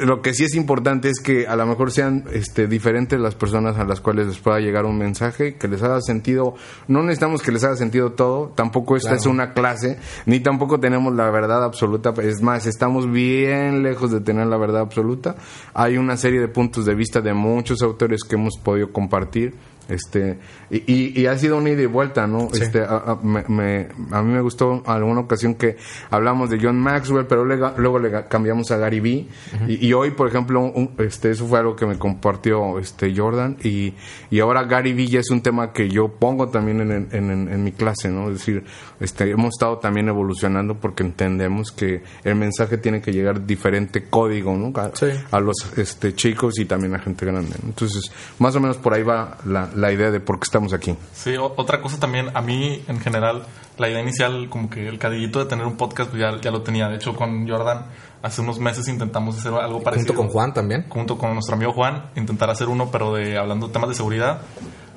lo 0.00 0.22
que 0.22 0.34
sí 0.34 0.44
es 0.44 0.54
importante 0.54 1.08
es 1.08 1.20
que 1.20 1.46
a 1.46 1.56
lo 1.56 1.66
mejor 1.66 1.90
sean 1.92 2.24
este 2.32 2.66
diferentes 2.66 3.18
las 3.20 3.34
personas 3.34 3.76
a 3.78 3.84
las 3.84 4.00
cuales 4.00 4.26
les 4.26 4.38
pueda 4.38 4.60
llegar 4.60 4.84
un 4.84 4.98
mensaje 4.98 5.56
que 5.56 5.68
les 5.68 5.82
haga 5.82 6.00
sentido. 6.00 6.54
No 6.86 7.02
necesitamos 7.02 7.42
que 7.42 7.52
les 7.52 7.64
haga 7.64 7.76
sentido 7.76 8.12
todo, 8.12 8.52
tampoco 8.54 8.96
esta 8.96 9.14
es 9.14 9.26
una 9.26 9.52
clase, 9.52 9.98
ni 10.26 10.40
tampoco 10.40 10.80
tenemos 10.80 11.14
la 11.14 11.30
verdad 11.30 11.64
absoluta, 11.64 12.12
es 12.22 12.42
más, 12.42 12.66
estamos 12.66 13.10
bien 13.10 13.82
lejos 13.82 14.10
de 14.10 14.20
tener 14.20 14.46
la 14.46 14.56
verdad 14.56 14.82
absoluta. 14.82 15.36
Hay 15.74 15.96
una 15.96 16.16
serie 16.16 16.40
de 16.40 16.48
puntos 16.48 16.84
de 16.84 16.94
vista 16.94 17.20
de 17.20 17.34
muchos 17.34 17.82
autores 17.82 18.22
que 18.24 18.36
hemos 18.36 18.58
podido 18.58 18.92
compartir 18.92 19.54
este 19.88 20.38
y, 20.70 21.20
y- 21.20 21.26
ha 21.26 21.36
sido 21.38 21.56
una 21.56 21.70
ida 21.70 21.82
y 21.82 21.86
vuelta 21.86 22.26
no 22.26 22.48
este 22.52 22.80
a, 22.82 22.96
a- 22.96 23.18
me- 23.22 23.44
me- 23.48 23.88
a 24.10 24.22
mí 24.22 24.32
me 24.32 24.40
gustó 24.42 24.82
alguna 24.86 25.20
ocasión 25.20 25.54
que 25.54 25.76
hablamos 26.10 26.50
de 26.50 26.58
John 26.60 26.78
Maxwell 26.78 27.26
pero 27.26 27.44
lega- 27.44 27.74
luego 27.78 27.98
le 27.98 28.10
cambiamos 28.28 28.70
a 28.70 28.76
Gary 28.76 29.00
Vee. 29.00 29.28
Y, 29.66 29.86
y 29.86 29.92
hoy 29.94 30.10
por 30.10 30.28
ejemplo 30.28 30.60
un- 30.60 30.90
este 30.98 31.30
eso 31.30 31.46
fue 31.46 31.58
algo 31.58 31.74
que 31.74 31.86
me 31.86 31.98
compartió 31.98 32.78
este 32.78 33.14
Jordan. 33.16 33.56
Y, 33.64 33.94
y 34.30 34.40
ahora 34.40 34.64
Gary 34.64 34.92
Vee 34.92 35.06
ya 35.08 35.20
es 35.20 35.30
un 35.30 35.40
tema 35.42 35.72
que 35.72 35.88
yo 35.88 36.08
pongo 36.08 36.48
también 36.48 36.80
en, 36.82 36.90
en- 36.92 37.30
en- 37.30 37.48
en 37.48 37.64
mi 37.64 37.72
clase 37.72 38.08
no 38.10 38.28
es 38.28 38.34
decir 38.38 38.64
este 39.00 39.30
hemos 39.30 39.54
estado 39.54 39.78
también 39.78 40.08
evolucionando 40.08 40.74
porque 40.74 41.02
entendemos 41.02 41.72
que 41.72 42.02
el 42.24 42.34
mensaje 42.34 42.76
tiene 42.78 43.00
que 43.00 43.12
llegar 43.12 43.46
diferente 43.46 44.04
código 44.04 44.54
no 44.56 44.72
a, 44.78 44.90
Sí. 44.94 45.06
a 45.30 45.40
los 45.40 45.56
este 45.78 46.14
chicos 46.14 46.58
y 46.58 46.64
también 46.66 46.94
a 46.94 46.98
gente 46.98 47.24
grande 47.24 47.54
¿no? 47.62 47.68
entonces 47.70 48.10
más 48.38 48.54
o 48.56 48.60
menos 48.60 48.76
por 48.76 48.94
ahí 48.94 49.02
va 49.02 49.38
la, 49.46 49.70
la 49.80 49.92
idea 49.92 50.10
de 50.10 50.20
por 50.20 50.38
qué 50.38 50.44
estamos 50.44 50.72
aquí 50.72 50.96
Sí, 51.12 51.36
o- 51.36 51.52
otra 51.56 51.80
cosa 51.80 51.98
también, 52.00 52.30
a 52.34 52.40
mí 52.40 52.82
en 52.88 53.00
general, 53.00 53.44
la 53.78 53.88
idea 53.88 54.00
inicial, 54.00 54.48
como 54.48 54.68
que 54.70 54.88
el 54.88 54.98
cadillito 54.98 55.38
de 55.38 55.46
tener 55.46 55.66
un 55.66 55.76
podcast, 55.76 56.10
pues 56.10 56.20
ya, 56.22 56.40
ya 56.40 56.50
lo 56.50 56.62
tenía. 56.62 56.88
De 56.88 56.96
hecho, 56.96 57.14
con 57.14 57.48
Jordan, 57.48 57.86
hace 58.22 58.40
unos 58.40 58.58
meses 58.58 58.88
intentamos 58.88 59.38
hacer 59.38 59.52
algo 59.54 59.80
parecido. 59.82 60.14
junto 60.14 60.22
con 60.22 60.28
Juan 60.32 60.52
también. 60.52 60.86
Junto 60.88 61.16
con 61.16 61.32
nuestro 61.34 61.54
amigo 61.54 61.72
Juan, 61.72 62.10
intentar 62.16 62.50
hacer 62.50 62.68
uno, 62.68 62.90
pero 62.90 63.14
de 63.14 63.38
hablando 63.38 63.68
de 63.68 63.72
temas 63.72 63.88
de 63.88 63.94
seguridad. 63.94 64.40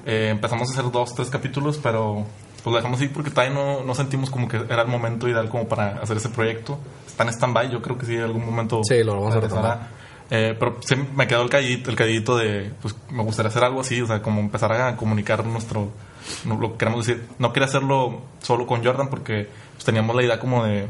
Eh, 0.06 0.30
empezamos 0.32 0.70
a 0.70 0.74
hacer 0.74 0.92
dos, 0.92 1.14
tres 1.14 1.30
capítulos, 1.30 1.78
pero 1.82 2.26
pues 2.64 2.72
lo 2.72 2.76
dejamos 2.76 3.00
así 3.00 3.08
porque 3.10 3.30
todavía 3.30 3.54
no, 3.54 3.84
no 3.84 3.94
sentimos 3.96 4.30
como 4.32 4.48
que 4.48 4.58
era 4.58 4.82
el 4.84 4.88
momento 4.88 5.28
ideal 5.28 5.48
como 5.50 5.68
para 5.68 6.00
hacer 6.02 6.18
ese 6.18 6.30
proyecto. 6.30 6.80
Está 7.06 7.24
en 7.24 7.30
stand-by, 7.30 7.70
yo 7.72 7.82
creo 7.82 7.98
que 8.00 8.06
sí, 8.08 8.16
en 8.16 8.22
algún 8.24 8.46
momento. 8.46 8.82
Sí, 8.84 9.04
lo 9.04 9.14
vamos 9.16 9.36
a 9.36 9.40
retomar. 9.40 10.01
Eh, 10.34 10.56
pero 10.58 10.78
sí 10.80 10.96
me 11.14 11.28
quedó 11.28 11.42
el 11.42 11.50
callito, 11.50 11.90
el 11.90 11.98
callito 11.98 12.38
de, 12.38 12.72
pues 12.82 12.96
me 13.10 13.22
gustaría 13.22 13.50
hacer 13.50 13.66
algo 13.66 13.82
así, 13.82 14.00
o 14.02 14.08
sea, 14.08 14.22
como 14.22 14.40
empezar 14.40 14.72
a 14.72 14.96
comunicar 14.96 15.46
nuestro, 15.46 15.92
lo 16.46 16.72
que 16.72 16.78
queremos 16.78 17.06
decir. 17.06 17.28
No 17.38 17.52
quería 17.52 17.68
hacerlo 17.68 18.22
solo 18.42 18.66
con 18.66 18.82
Jordan 18.82 19.10
porque 19.10 19.50
pues, 19.74 19.84
teníamos 19.84 20.16
la 20.16 20.24
idea 20.24 20.40
como 20.40 20.64
de, 20.64 20.88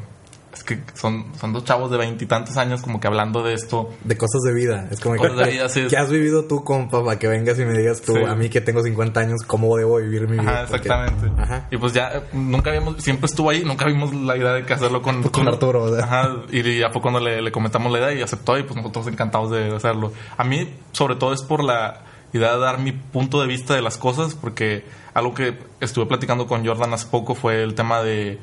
es 0.54 0.64
que 0.66 0.80
son, 0.96 1.28
son 1.40 1.54
dos 1.54 1.64
chavos 1.64 1.90
de 1.92 1.98
veintitantos 1.98 2.58
años 2.58 2.82
como 2.82 3.00
que 3.00 3.08
hablando 3.08 3.42
de 3.42 3.54
esto. 3.54 3.90
De 4.04 4.18
cosas 4.18 4.42
de 4.42 4.54
vida. 4.54 4.88
Es 4.92 5.00
como 5.00 5.16
Cosas 5.16 5.38
que, 5.38 5.46
de 5.46 5.52
vida, 5.52 5.70
sí. 5.70 5.86
¿qué 5.90 5.98
has 5.98 6.10
vivido 6.10 6.44
tú, 6.46 6.64
compa? 6.64 7.04
Para 7.04 7.18
que 7.18 7.28
vengas 7.28 7.58
y 7.60 7.66
me 7.66 7.78
digas 7.78 8.02
tú, 8.02 8.14
Sí. 8.16 8.24
a 8.28 8.36
mí 8.36 8.50
que 8.50 8.60
tengo 8.62 8.84
50 8.84 9.20
años, 9.20 9.42
¿cómo 9.48 9.76
debo 9.78 9.98
vivir 9.98 10.28
mi 10.28 10.38
vida? 10.40 10.52
Ajá, 10.52 10.66
Porque- 10.70 10.88
exactamente. 10.88 11.42
Ajá. 11.42 11.68
Y 11.72 11.78
pues 11.78 11.94
ya 11.94 12.24
nunca 12.34 12.70
habíamos, 12.72 13.02
siempre 13.02 13.28
estuvo 13.28 13.50
ahí, 13.50 13.64
nunca 13.64 13.86
vimos 13.86 14.14
la 14.14 14.36
idea 14.36 14.54
de 14.54 14.66
que 14.66 14.74
hacerlo 14.74 15.02
con, 15.02 15.24
Con 15.24 15.48
Arturo, 15.48 15.84
o 15.84 15.96
sea. 15.96 16.04
Ajá, 16.04 16.30
y 16.52 16.80
ya 16.80 16.90
fue 16.90 17.02
cuando 17.02 17.20
le, 17.20 17.42
le 17.42 17.52
comentamos 17.52 17.92
la 17.92 18.00
idea 18.00 18.14
y 18.14 18.22
aceptó 18.22 18.58
y 18.58 18.64
pues 18.64 18.76
nosotros 18.76 19.08
encantados 19.08 19.52
de 19.52 19.74
hacerlo. 19.76 20.12
A 20.38 20.44
mí, 20.44 20.70
sobre 20.92 21.16
todo, 21.16 21.34
es 21.34 21.42
por 21.44 21.64
la 21.64 22.02
idea 22.34 22.54
de 22.54 22.60
dar 22.60 22.80
mi 22.80 22.92
punto 22.92 23.42
de 23.42 23.48
vista 23.48 23.74
de 23.74 23.82
las 23.82 23.98
cosas, 23.98 24.36
porque 24.36 24.86
algo 25.14 25.34
que 25.34 25.58
estuve 25.80 26.06
platicando 26.06 26.48
con 26.48 26.66
Jordan 26.66 26.94
hace 26.94 27.08
poco 27.08 27.36
fue 27.36 27.62
el 27.64 27.74
tema 27.76 28.02
de, 28.02 28.38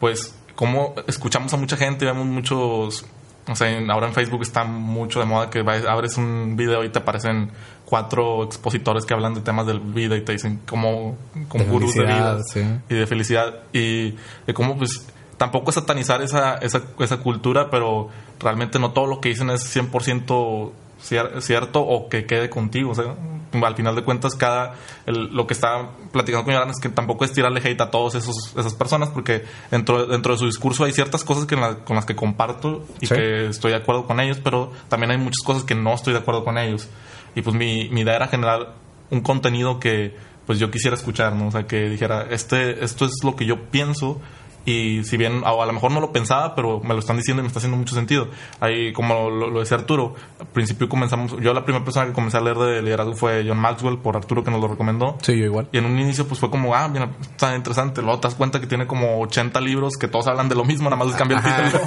pues, 0.00 0.34
cómo 0.54 0.94
escuchamos 1.06 1.52
a 1.54 1.56
mucha 1.56 1.76
gente, 1.76 2.04
vemos 2.04 2.26
muchos, 2.26 3.04
o 3.46 3.54
sea, 3.54 3.78
ahora 3.88 4.06
en 4.06 4.14
Facebook 4.14 4.42
está 4.42 4.64
mucho 4.64 5.20
de 5.20 5.26
moda 5.26 5.50
que 5.50 5.60
abres 5.60 6.16
un 6.16 6.56
video 6.56 6.84
y 6.84 6.88
te 6.88 6.98
aparecen 6.98 7.50
cuatro 7.84 8.44
expositores 8.44 9.04
que 9.04 9.14
hablan 9.14 9.34
de 9.34 9.40
temas 9.40 9.66
de 9.66 9.78
vida 9.78 10.16
y 10.16 10.22
te 10.22 10.32
dicen 10.32 10.60
como, 10.66 11.16
como 11.48 11.64
De 11.64 11.70
gurús 11.70 11.94
de 11.94 12.04
vida 12.04 12.38
sí. 12.42 12.62
y 12.88 12.94
de 12.94 13.06
felicidad 13.06 13.62
y 13.72 14.12
de 14.46 14.54
cómo 14.54 14.76
pues 14.76 15.06
tampoco 15.36 15.70
es 15.70 15.74
satanizar 15.74 16.22
esa, 16.22 16.56
esa, 16.56 16.82
esa 16.98 17.16
cultura, 17.18 17.70
pero 17.70 18.08
realmente 18.40 18.78
no 18.78 18.92
todo 18.92 19.06
lo 19.06 19.20
que 19.20 19.30
dicen 19.30 19.50
es 19.50 19.76
100% 19.76 20.72
cier- 21.08 21.40
cierto 21.40 21.80
o 21.80 22.08
que 22.08 22.26
quede 22.26 22.48
contigo. 22.50 22.90
O 22.92 22.94
sea, 22.94 23.14
al 23.62 23.74
final 23.76 23.94
de 23.94 24.02
cuentas, 24.02 24.34
cada 24.34 24.74
el- 25.06 25.34
lo 25.34 25.46
que 25.46 25.54
está 25.54 25.90
platicando 26.12 26.44
con 26.44 26.54
Yoran 26.54 26.70
es 26.70 26.80
que 26.80 26.88
tampoco 26.88 27.24
es 27.24 27.32
tirarle 27.32 27.60
hate 27.60 27.80
a 27.80 27.90
todas 27.90 28.14
esas 28.14 28.74
personas, 28.74 29.10
porque 29.10 29.44
dentro, 29.70 30.06
dentro 30.06 30.32
de 30.32 30.38
su 30.38 30.46
discurso 30.46 30.84
hay 30.84 30.92
ciertas 30.92 31.22
cosas 31.24 31.46
que 31.46 31.56
la- 31.56 31.76
con 31.84 31.96
las 31.96 32.04
que 32.06 32.16
comparto 32.16 32.84
y 33.00 33.06
Sí. 33.06 33.14
que 33.14 33.46
estoy 33.46 33.70
de 33.72 33.76
acuerdo 33.78 34.06
con 34.06 34.18
ellos, 34.20 34.38
pero 34.42 34.72
también 34.88 35.10
hay 35.12 35.18
muchas 35.18 35.44
cosas 35.44 35.62
que 35.64 35.74
no 35.74 35.92
estoy 35.94 36.12
de 36.14 36.20
acuerdo 36.20 36.44
con 36.44 36.58
ellos. 36.58 36.88
Y 37.36 37.42
pues 37.42 37.54
mi, 37.54 37.88
mi 37.90 38.00
idea 38.02 38.16
era 38.16 38.28
generar 38.28 38.74
un 39.10 39.20
contenido 39.20 39.78
que 39.80 40.16
pues 40.46 40.58
yo 40.58 40.70
quisiera 40.70 40.94
escuchar, 40.94 41.34
¿no? 41.34 41.46
O 41.48 41.50
sea, 41.50 41.66
que 41.66 41.88
dijera, 41.88 42.26
este, 42.30 42.84
esto 42.84 43.06
es 43.06 43.12
lo 43.24 43.34
que 43.34 43.46
yo 43.46 43.62
pienso 43.70 44.20
y 44.64 45.04
si 45.04 45.16
bien 45.16 45.42
o 45.44 45.62
a 45.62 45.66
lo 45.66 45.72
mejor 45.72 45.90
no 45.90 46.00
lo 46.00 46.12
pensaba, 46.12 46.54
pero 46.54 46.80
me 46.80 46.94
lo 46.94 47.00
están 47.00 47.16
diciendo 47.16 47.40
y 47.40 47.44
me 47.44 47.48
está 47.48 47.58
haciendo 47.58 47.76
mucho 47.76 47.94
sentido. 47.94 48.28
Ahí, 48.60 48.92
como 48.92 49.30
lo, 49.30 49.50
lo 49.50 49.60
decía 49.60 49.76
Arturo, 49.76 50.14
al 50.40 50.46
principio 50.46 50.88
comenzamos, 50.88 51.36
yo 51.40 51.52
la 51.52 51.64
primera 51.64 51.84
persona 51.84 52.06
que 52.06 52.12
comencé 52.12 52.36
a 52.38 52.40
leer 52.40 52.56
de 52.56 52.82
liderazgo 52.82 53.14
fue 53.14 53.44
John 53.46 53.58
Maxwell 53.58 53.98
por 53.98 54.16
Arturo 54.16 54.42
que 54.44 54.50
nos 54.50 54.60
lo 54.60 54.68
recomendó. 54.68 55.18
Sí, 55.22 55.36
yo 55.38 55.44
igual. 55.44 55.68
Y 55.72 55.78
en 55.78 55.84
un 55.86 55.98
inicio 55.98 56.26
pues 56.26 56.40
fue 56.40 56.50
como, 56.50 56.74
ah, 56.74 56.88
mira, 56.88 57.10
está 57.20 57.54
interesante. 57.56 58.00
Luego 58.02 58.20
te 58.20 58.28
das 58.28 58.34
cuenta 58.34 58.60
que 58.60 58.66
tiene 58.66 58.86
como 58.86 59.20
80 59.20 59.60
libros 59.60 59.96
que 59.96 60.08
todos 60.08 60.26
hablan 60.26 60.48
de 60.48 60.54
lo 60.54 60.64
mismo, 60.64 60.84
nada 60.90 60.96
más 60.96 61.08
les 61.08 61.16
cambia 61.16 61.38
el 61.38 61.44
Ajá. 61.46 61.62
título. 61.64 61.84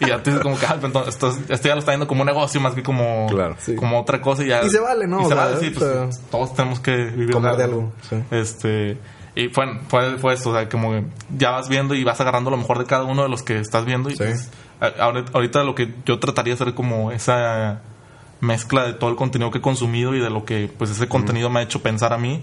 y 0.00 0.06
ya 0.06 0.22
te 0.22 0.30
dices 0.30 0.42
como 0.42 0.58
que, 0.58 0.66
ah, 0.66 0.78
entonces, 0.82 1.14
esto, 1.14 1.36
esto 1.48 1.68
ya 1.68 1.74
lo 1.74 1.80
está 1.80 1.92
viendo 1.92 2.06
como 2.06 2.22
un 2.22 2.26
negocio 2.26 2.60
más 2.60 2.74
que 2.74 2.82
como, 2.82 3.26
Claro. 3.28 3.56
Sí. 3.58 3.74
como 3.76 4.00
otra 4.00 4.20
cosa. 4.20 4.44
Y, 4.44 4.48
ya, 4.48 4.62
Y 4.64 4.70
se 4.70 4.78
vale, 4.80 5.06
¿no? 5.06 5.20
Y 5.22 5.24
O 5.24 5.28
se 5.28 5.34
sea, 5.34 5.44
vale, 5.44 5.56
sí, 5.58 5.70
pues 5.70 6.20
todos 6.30 6.54
tenemos 6.54 6.80
que 6.80 6.94
vivir 6.96 7.32
comer 7.32 7.56
de 7.56 7.64
algo, 7.64 7.92
sí. 8.08 8.16
Este, 8.30 8.98
y 9.34 9.48
fue, 9.48 9.78
fue, 9.88 10.18
fue 10.18 10.34
esto, 10.34 10.50
o 10.50 10.52
sea, 10.54 10.68
como 10.68 10.90
que 10.92 11.04
ya 11.36 11.50
vas 11.50 11.68
viendo 11.68 11.94
y 11.94 12.02
vas 12.04 12.20
agarrando 12.20 12.50
lo 12.50 12.56
mejor 12.56 12.78
de 12.78 12.84
cada 12.86 13.04
uno 13.04 13.22
de 13.22 13.28
los 13.28 13.42
que 13.42 13.58
estás 13.58 13.84
viendo. 13.84 14.10
Y 14.10 14.16
Sí. 14.16 14.24
pues, 14.24 14.50
ahorita, 14.98 15.30
ahorita 15.34 15.64
lo 15.64 15.74
que 15.74 15.94
yo 16.04 16.18
trataría 16.18 16.54
de 16.54 16.62
hacer 16.62 16.74
como 16.74 17.12
esa 17.12 17.82
mezcla 18.40 18.84
de 18.84 18.94
todo 18.94 19.10
el 19.10 19.16
contenido 19.16 19.50
que 19.50 19.58
he 19.58 19.60
consumido 19.60 20.14
y 20.14 20.20
de 20.20 20.30
lo 20.30 20.44
que 20.44 20.70
pues 20.78 20.90
ese 20.90 21.06
contenido 21.08 21.50
me 21.50 21.60
ha 21.60 21.62
hecho 21.62 21.82
pensar 21.82 22.12
a 22.12 22.18
mí 22.18 22.42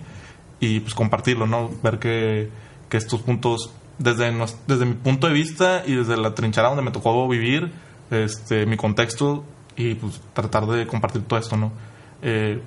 y 0.60 0.80
pues 0.80 0.94
compartirlo, 0.94 1.48
¿no? 1.48 1.72
Ver 1.84 1.98
que, 2.00 2.50
que 2.90 2.98
estos 2.98 3.22
puntos, 3.22 3.72
desde, 3.98 4.32
nos- 4.32 4.58
desde 4.68 4.86
mi 4.86 4.94
punto 4.94 5.28
de 5.28 5.34
vista 5.34 5.84
y 5.86 5.96
desde 5.96 6.16
la 6.18 6.36
trinchera 6.36 6.68
donde 6.70 6.84
me 6.84 6.92
tocó 6.92 7.28
vivir, 7.28 7.72
este, 8.12 8.66
mi 8.68 8.78
contexto 8.78 9.44
y 9.76 9.96
pues 9.96 10.22
tratar 10.34 10.66
de 10.68 10.86
compartir 10.88 11.24
todo 11.24 11.40
esto, 11.40 11.58
¿no? 11.58 11.72
Eh, 12.22 12.62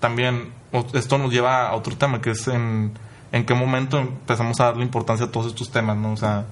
también 0.00 0.52
esto 0.92 1.18
nos 1.18 1.32
lleva 1.32 1.68
a 1.68 1.74
otro 1.74 1.96
tema 1.96 2.20
que 2.20 2.30
es 2.30 2.46
en, 2.48 2.92
en 3.32 3.44
qué 3.44 3.54
momento 3.54 3.98
empezamos 3.98 4.58
a 4.60 4.64
darle 4.66 4.82
importancia 4.84 5.26
a 5.26 5.30
todos 5.30 5.46
estos 5.48 5.70
temas, 5.70 5.96
¿no? 5.96 6.12
O 6.12 6.16
sea, 6.16 6.46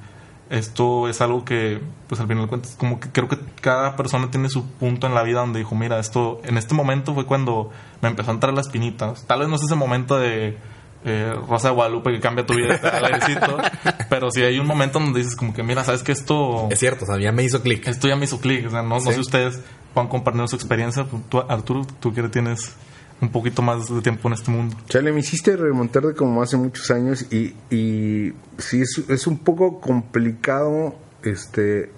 esto 0.51 1.09
es 1.09 1.21
algo 1.21 1.45
que, 1.45 1.81
pues 2.09 2.21
al 2.21 2.29
final 2.29 2.45
de 2.45 2.49
cuentas, 2.49 2.77
como 2.79 3.01
que 3.01 3.11
creo 3.11 3.29
que 3.29 3.37
cada 3.61 3.97
persona 3.97 4.31
tiene 4.31 4.49
su 4.49 4.65
punto 4.65 5.07
en 5.07 5.15
la 5.15 5.23
vida 5.25 5.41
donde 5.41 5.59
dijo, 5.59 5.75
mira, 5.75 5.99
esto, 5.99 6.41
en 6.45 6.57
este 6.57 6.75
momento 6.75 7.15
fue 7.15 7.27
cuando 7.27 7.71
me 8.01 8.09
empezó 8.09 8.31
a 8.31 8.35
entrar 8.35 8.55
las 8.55 8.69
pinitas. 8.69 9.25
Tal 9.27 9.41
vez 9.41 9.49
no 9.49 9.57
es 9.57 9.63
ese 9.65 9.75
momento 9.75 10.19
de 10.19 10.57
eh, 11.05 11.33
Rosa 11.49 11.69
de 11.69 11.75
Guadalupe 11.75 12.13
que 12.13 12.21
cambia 12.21 12.47
tu 12.47 12.55
vida 12.55 12.79
al 12.93 13.05
airecito, 13.07 13.59
pero 14.09 14.31
si 14.31 14.43
hay 14.43 14.59
un 14.61 14.67
momento 14.67 14.99
donde 15.01 15.19
dices 15.21 15.35
como 15.35 15.53
que, 15.53 15.63
mira, 15.65 15.83
sabes 15.83 16.03
que 16.05 16.13
esto, 16.13 16.69
Es 16.71 16.79
cierto, 16.79 17.05
o 17.05 17.07
sea, 17.09 17.19
ya 17.19 17.33
me 17.33 17.43
hizo 17.43 17.61
clic. 17.63 17.87
esto 17.89 18.07
ya 18.07 18.15
me 18.17 18.25
hizo 18.27 18.41
clic, 18.41 18.67
o 18.67 18.71
sea, 18.71 18.83
no, 18.83 18.89
no 18.97 19.01
Sí. 19.01 19.13
sé 19.15 19.21
ustedes 19.21 19.61
puedan 19.95 20.09
compartir 20.09 20.47
su 20.49 20.57
experiencia. 20.57 21.07
Tú, 21.29 21.41
Arturo, 21.49 21.87
tú 22.01 22.13
que 22.13 22.23
tienes 22.29 22.77
un 23.21 23.31
poquito 23.31 23.63
más 23.63 23.89
de 23.89 24.01
tiempo 24.03 24.29
en 24.29 24.35
este 24.35 24.51
mundo. 24.51 24.77
Chale, 24.89 25.13
me 25.13 25.21
hiciste 25.21 25.57
remontar 25.57 26.03
de 26.05 26.15
como 26.15 26.43
hace 26.43 26.57
muchos 26.57 26.91
años 26.91 27.27
y, 27.33 27.55
y 27.75 28.33
sí 28.59 28.83
es, 28.83 29.03
es 29.09 29.27
un 29.27 29.39
poco 29.39 29.81
complicado 29.81 30.95
este 31.23 31.91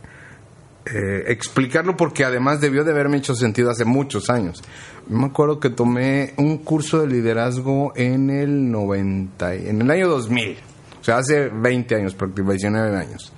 eh, 0.86 1.24
explicarlo 1.28 1.96
porque 1.96 2.24
además 2.24 2.60
debió 2.60 2.82
de 2.84 2.92
haberme 2.92 3.18
hecho 3.18 3.34
sentido 3.34 3.70
hace 3.70 3.84
muchos 3.84 4.30
años. 4.30 4.62
Me 5.08 5.26
acuerdo 5.26 5.58
que 5.60 5.70
tomé 5.70 6.34
un 6.38 6.58
curso 6.58 7.00
de 7.00 7.08
liderazgo 7.08 7.92
en 7.96 8.30
el 8.30 8.70
90, 8.70 9.56
y- 9.56 9.68
en 9.68 9.82
el 9.82 9.90
año 9.90 10.08
2000, 10.08 10.56
o 11.00 11.04
sea, 11.04 11.18
hace 11.18 11.48
20 11.48 11.94
años, 11.94 12.14
prácticamente 12.14 12.62
19 12.62 12.96
años. 12.96 13.32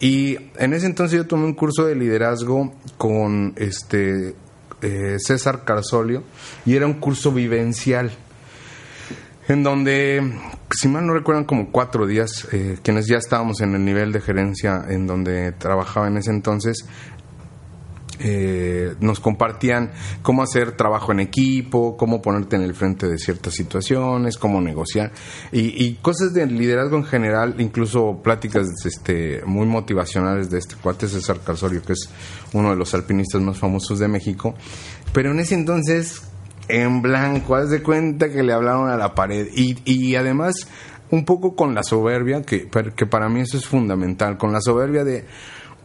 Y 0.00 0.36
en 0.56 0.74
ese 0.74 0.86
entonces 0.86 1.16
yo 1.16 1.26
tomé 1.26 1.44
un 1.46 1.54
curso 1.54 1.84
de 1.86 1.94
liderazgo 1.94 2.74
con 2.98 3.54
este 3.56 4.34
eh, 4.82 5.16
César 5.18 5.64
Carsolio 5.64 6.22
y 6.64 6.76
era 6.76 6.86
un 6.86 6.94
curso 6.94 7.32
vivencial 7.32 8.12
en 9.46 9.62
donde, 9.62 10.22
si 10.70 10.88
mal 10.88 11.06
no 11.06 11.12
recuerdan, 11.12 11.44
como 11.44 11.70
cuatro 11.70 12.06
días, 12.06 12.48
eh, 12.52 12.78
quienes 12.82 13.06
ya 13.06 13.18
estábamos 13.18 13.60
en 13.60 13.74
el 13.74 13.84
nivel 13.84 14.10
de 14.10 14.22
gerencia 14.22 14.86
en 14.88 15.06
donde 15.06 15.52
trabajaba 15.52 16.08
en 16.08 16.16
ese 16.16 16.30
entonces, 16.30 16.86
eh, 18.20 18.94
nos 19.00 19.20
compartían 19.20 19.92
cómo 20.22 20.42
hacer 20.42 20.72
trabajo 20.72 21.12
en 21.12 21.20
equipo, 21.20 21.96
cómo 21.96 22.22
ponerte 22.22 22.56
en 22.56 22.62
el 22.62 22.74
frente 22.74 23.08
de 23.08 23.18
ciertas 23.18 23.54
situaciones, 23.54 24.38
cómo 24.38 24.60
negociar 24.60 25.12
y, 25.52 25.94
cosas 26.02 26.34
de 26.34 26.46
liderazgo 26.46 26.96
en 26.96 27.04
general, 27.04 27.54
incluso 27.58 28.20
pláticas 28.22 28.68
este, 28.84 29.42
muy 29.46 29.66
motivacionales 29.66 30.50
de 30.50 30.58
este 30.58 30.76
cuate 30.76 31.08
César 31.08 31.40
Carsorio, 31.44 31.82
que 31.82 31.94
es 31.94 32.10
uno 32.52 32.70
de 32.70 32.76
los 32.76 32.94
alpinistas 32.94 33.40
más 33.40 33.58
famosos 33.58 33.98
de 33.98 34.08
México. 34.08 34.54
Pero 35.12 35.30
en 35.30 35.40
ese 35.40 35.54
entonces, 35.54 36.22
en 36.68 37.02
blanco, 37.02 37.54
haz 37.54 37.70
de 37.70 37.82
cuenta 37.82 38.30
que 38.30 38.42
le 38.42 38.52
hablaron 38.52 38.90
a 38.90 38.96
la 38.96 39.14
pared 39.14 39.48
y, 39.54 39.78
y 39.84 40.16
además 40.16 40.68
un 41.10 41.24
poco 41.24 41.54
con 41.54 41.74
la 41.74 41.82
soberbia, 41.82 42.42
que, 42.42 42.68
que 42.96 43.06
para 43.06 43.28
mí 43.28 43.40
eso 43.40 43.56
es 43.56 43.66
fundamental, 43.66 44.36
con 44.36 44.52
la 44.52 44.60
soberbia 44.60 45.04
de 45.04 45.24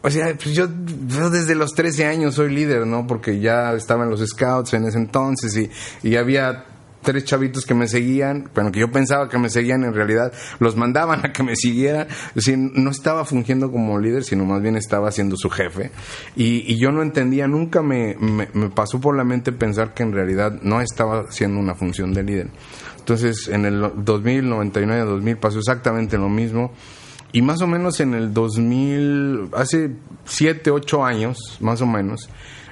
o 0.02 0.10
sea, 0.10 0.34
pues 0.34 0.54
yo, 0.54 0.68
yo 1.06 1.30
desde 1.30 1.54
los 1.54 1.72
13 1.72 2.06
años 2.06 2.34
soy 2.34 2.54
líder, 2.54 2.86
¿no? 2.86 3.06
Porque 3.06 3.40
ya 3.40 3.72
estaba 3.74 4.04
en 4.04 4.10
los 4.10 4.20
scouts 4.26 4.74
en 4.74 4.86
ese 4.86 4.98
entonces 4.98 5.56
y, 5.56 5.70
y 6.08 6.16
había 6.16 6.64
tres 7.02 7.24
chavitos 7.24 7.64
que 7.64 7.74
me 7.74 7.88
seguían, 7.88 8.50
bueno, 8.54 8.70
que 8.72 8.80
yo 8.80 8.90
pensaba 8.90 9.28
que 9.28 9.38
me 9.38 9.48
seguían, 9.48 9.84
en 9.84 9.94
realidad 9.94 10.32
los 10.58 10.76
mandaban 10.76 11.20
a 11.24 11.32
que 11.32 11.42
me 11.42 11.56
siguieran. 11.56 12.08
Es 12.34 12.48
no 12.56 12.90
estaba 12.90 13.24
fungiendo 13.24 13.70
como 13.70 13.98
líder, 13.98 14.24
sino 14.24 14.44
más 14.44 14.62
bien 14.62 14.76
estaba 14.76 15.10
siendo 15.12 15.36
su 15.36 15.50
jefe. 15.50 15.90
Y, 16.36 16.72
y 16.72 16.78
yo 16.78 16.92
no 16.92 17.02
entendía, 17.02 17.46
nunca 17.46 17.82
me, 17.82 18.16
me, 18.18 18.48
me 18.52 18.70
pasó 18.70 19.00
por 19.00 19.16
la 19.16 19.24
mente 19.24 19.52
pensar 19.52 19.94
que 19.94 20.02
en 20.02 20.12
realidad 20.12 20.60
no 20.62 20.80
estaba 20.80 21.20
haciendo 21.28 21.60
una 21.60 21.74
función 21.74 22.12
de 22.12 22.22
líder. 22.22 22.48
Entonces, 22.98 23.48
en 23.48 23.64
el 23.64 23.92
2000, 23.96 24.48
99, 24.48 25.04
2000 25.04 25.36
pasó 25.38 25.58
exactamente 25.58 26.16
lo 26.16 26.28
mismo. 26.28 26.72
Y 27.32 27.42
más 27.42 27.62
o 27.62 27.66
menos 27.66 28.00
en 28.00 28.14
el 28.14 28.34
2000, 28.34 29.50
hace 29.52 29.92
7, 30.24 30.70
8 30.70 31.04
años, 31.04 31.58
más 31.60 31.80
o 31.80 31.86
menos, 31.86 32.28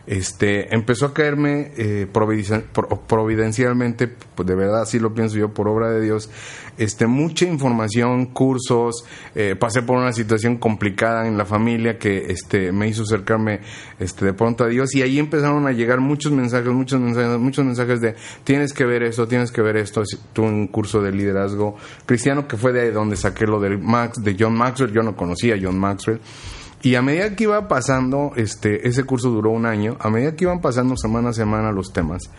este, 0.08 0.74
empezó 0.74 1.06
a 1.06 1.14
caerme 1.14 1.72
eh, 1.76 2.06
providen- 2.12 2.64
pro- 2.72 2.88
providencialmente, 3.06 4.08
pues 4.08 4.48
de 4.48 4.54
verdad 4.54 4.82
así 4.82 4.98
lo 4.98 5.12
pienso 5.14 5.36
yo, 5.36 5.52
por 5.52 5.68
obra 5.68 5.90
de 5.90 6.00
Dios, 6.00 6.30
este, 6.78 7.06
mucha 7.06 7.44
información, 7.44 8.26
cursos, 8.26 9.04
eh, 9.34 9.54
pasé 9.58 9.82
por 9.82 9.98
una 9.98 10.12
situación 10.12 10.56
complicada 10.56 11.26
en 11.28 11.36
la 11.36 11.44
familia 11.44 11.98
que 11.98 12.26
este, 12.30 12.72
me 12.72 12.88
hizo 12.88 13.02
acercarme 13.02 13.60
este, 13.98 14.24
de 14.24 14.32
pronto 14.32 14.64
a 14.64 14.68
Dios 14.68 14.94
y 14.94 15.02
ahí 15.02 15.18
empezaron 15.18 15.66
a 15.66 15.72
llegar 15.72 16.00
muchos 16.00 16.32
mensajes, 16.32 16.72
muchos 16.72 17.00
mensajes, 17.00 17.38
muchos 17.38 17.64
mensajes 17.64 18.00
de 18.00 18.14
tienes 18.44 18.72
que 18.72 18.84
ver 18.84 19.02
esto, 19.02 19.28
tienes 19.28 19.50
que 19.52 19.60
ver 19.60 19.76
esto, 19.76 20.02
tuve 20.32 20.46
un 20.46 20.68
curso 20.68 21.02
de 21.02 21.12
liderazgo 21.12 21.76
cristiano 22.06 22.48
que 22.48 22.56
fue 22.56 22.72
de 22.72 22.92
donde 22.92 23.16
saqué 23.16 23.46
lo 23.46 23.60
del 23.60 23.78
Max, 23.78 24.22
de 24.22 24.36
John 24.38 24.54
Maxwell, 24.54 24.92
yo 24.92 25.02
no 25.02 25.16
conocía 25.16 25.54
a 25.56 25.58
John 25.60 25.78
Maxwell. 25.78 26.20
Y 26.82 26.94
a 26.94 27.02
medida 27.02 27.34
que 27.34 27.44
iba 27.44 27.66
pasando, 27.66 28.32
este, 28.36 28.86
ese 28.86 29.04
curso 29.04 29.30
duró 29.30 29.50
un 29.50 29.66
año, 29.66 29.96
a 30.00 30.10
medida 30.10 30.36
que 30.36 30.44
iban 30.44 30.60
pasando 30.60 30.96
semana 30.96 31.30
a 31.30 31.32
semana 31.32 31.72
los 31.72 31.92
temas, 31.92 32.30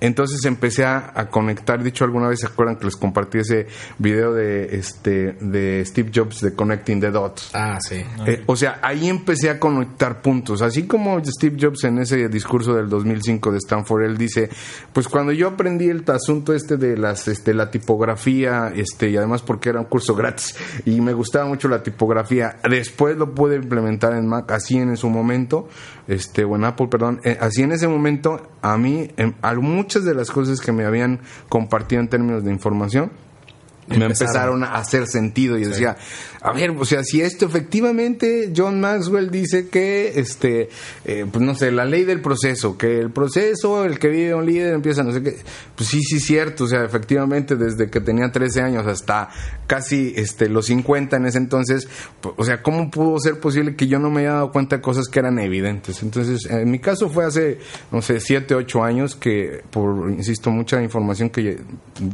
Entonces 0.00 0.44
empecé 0.44 0.84
a, 0.84 1.12
a 1.14 1.28
conectar, 1.28 1.82
dicho 1.82 2.04
alguna 2.04 2.28
vez 2.28 2.40
se 2.40 2.46
acuerdan 2.46 2.76
que 2.76 2.84
les 2.84 2.96
compartí 2.96 3.38
ese 3.38 3.66
video 3.98 4.32
de 4.34 4.76
este 4.76 5.32
de 5.40 5.84
Steve 5.86 6.10
Jobs 6.14 6.40
de 6.40 6.54
Connecting 6.54 7.00
the 7.00 7.10
Dots. 7.10 7.50
Ah, 7.54 7.78
sí. 7.80 8.04
Eh, 8.26 8.42
o 8.46 8.56
sea, 8.56 8.78
ahí 8.82 9.08
empecé 9.08 9.48
a 9.50 9.58
conectar 9.58 10.20
puntos. 10.22 10.60
Así 10.62 10.86
como 10.86 11.18
Steve 11.24 11.56
Jobs 11.60 11.84
en 11.84 11.98
ese 11.98 12.28
discurso 12.28 12.74
del 12.74 12.88
2005 12.88 13.52
de 13.52 13.58
Stanford, 13.58 14.02
él 14.04 14.18
dice, 14.18 14.50
pues 14.92 15.08
cuando 15.08 15.32
yo 15.32 15.48
aprendí 15.48 15.88
el 15.88 16.04
asunto 16.08 16.52
este 16.54 16.76
de 16.76 16.96
las, 16.96 17.26
este, 17.28 17.54
la 17.54 17.70
tipografía, 17.70 18.72
este, 18.74 19.10
y 19.10 19.16
además 19.16 19.42
porque 19.42 19.70
era 19.70 19.80
un 19.80 19.86
curso 19.86 20.14
gratis, 20.14 20.54
y 20.84 21.00
me 21.00 21.12
gustaba 21.12 21.46
mucho 21.46 21.68
la 21.68 21.82
tipografía, 21.82 22.56
después 22.68 23.16
lo 23.16 23.34
pude 23.34 23.56
implementar 23.56 24.12
en 24.12 24.26
Mac, 24.26 24.50
así 24.52 24.76
en 24.76 24.96
su 24.96 25.08
momento, 25.08 25.68
este, 26.06 26.44
o 26.44 26.54
en 26.56 26.64
Apple, 26.64 26.88
perdón, 26.88 27.20
eh, 27.24 27.36
así 27.40 27.62
en 27.62 27.72
ese 27.72 27.88
momento, 27.88 28.50
a 28.62 28.76
mí, 28.76 29.08
en- 29.16 29.34
a 29.42 29.52
muchas 29.86 30.04
de 30.04 30.14
las 30.14 30.32
cosas 30.32 30.60
que 30.60 30.72
me 30.72 30.84
habían 30.84 31.20
compartido 31.48 32.02
en 32.02 32.08
términos 32.08 32.42
de 32.42 32.50
información, 32.50 33.12
me 33.86 34.04
Empezaron. 34.04 34.64
a 34.64 34.74
hacer 34.74 35.06
sentido 35.06 35.56
y 35.56 35.64
decía, 35.64 35.96
a 36.46 36.52
ver, 36.52 36.70
o 36.70 36.84
sea, 36.84 37.02
si 37.02 37.20
esto 37.20 37.44
efectivamente 37.44 38.52
John 38.56 38.80
Maxwell 38.80 39.32
dice 39.32 39.68
que, 39.68 40.12
este, 40.14 40.68
eh, 41.04 41.26
pues 41.28 41.44
no 41.44 41.56
sé, 41.56 41.72
la 41.72 41.84
ley 41.84 42.04
del 42.04 42.20
proceso, 42.20 42.78
que 42.78 43.00
el 43.00 43.10
proceso, 43.10 43.84
el 43.84 43.98
que 43.98 44.06
vive 44.06 44.32
un 44.32 44.46
líder 44.46 44.74
empieza, 44.74 45.02
no 45.02 45.10
sé 45.10 45.24
qué, 45.24 45.38
pues 45.74 45.88
sí, 45.88 46.00
sí, 46.02 46.20
cierto, 46.20 46.62
o 46.62 46.68
sea, 46.68 46.84
efectivamente 46.84 47.56
desde 47.56 47.90
que 47.90 48.00
tenía 48.00 48.30
13 48.30 48.62
años 48.62 48.86
hasta 48.86 49.28
casi, 49.66 50.12
este, 50.14 50.48
los 50.48 50.66
50 50.66 51.16
en 51.16 51.26
ese 51.26 51.38
entonces, 51.38 51.88
pues, 52.20 52.36
o 52.38 52.44
sea, 52.44 52.62
¿cómo 52.62 52.92
pudo 52.92 53.18
ser 53.18 53.40
posible 53.40 53.74
que 53.74 53.88
yo 53.88 53.98
no 53.98 54.08
me 54.08 54.20
haya 54.20 54.34
dado 54.34 54.52
cuenta 54.52 54.76
de 54.76 54.82
cosas 54.82 55.08
que 55.08 55.18
eran 55.18 55.40
evidentes? 55.40 56.00
Entonces, 56.04 56.48
en 56.48 56.70
mi 56.70 56.78
caso 56.78 57.08
fue 57.08 57.24
hace, 57.24 57.58
no 57.90 58.02
sé, 58.02 58.20
7, 58.20 58.54
8 58.54 58.84
años 58.84 59.16
que, 59.16 59.64
por, 59.72 60.12
insisto, 60.12 60.52
mucha 60.52 60.80
información 60.80 61.28
que 61.28 61.58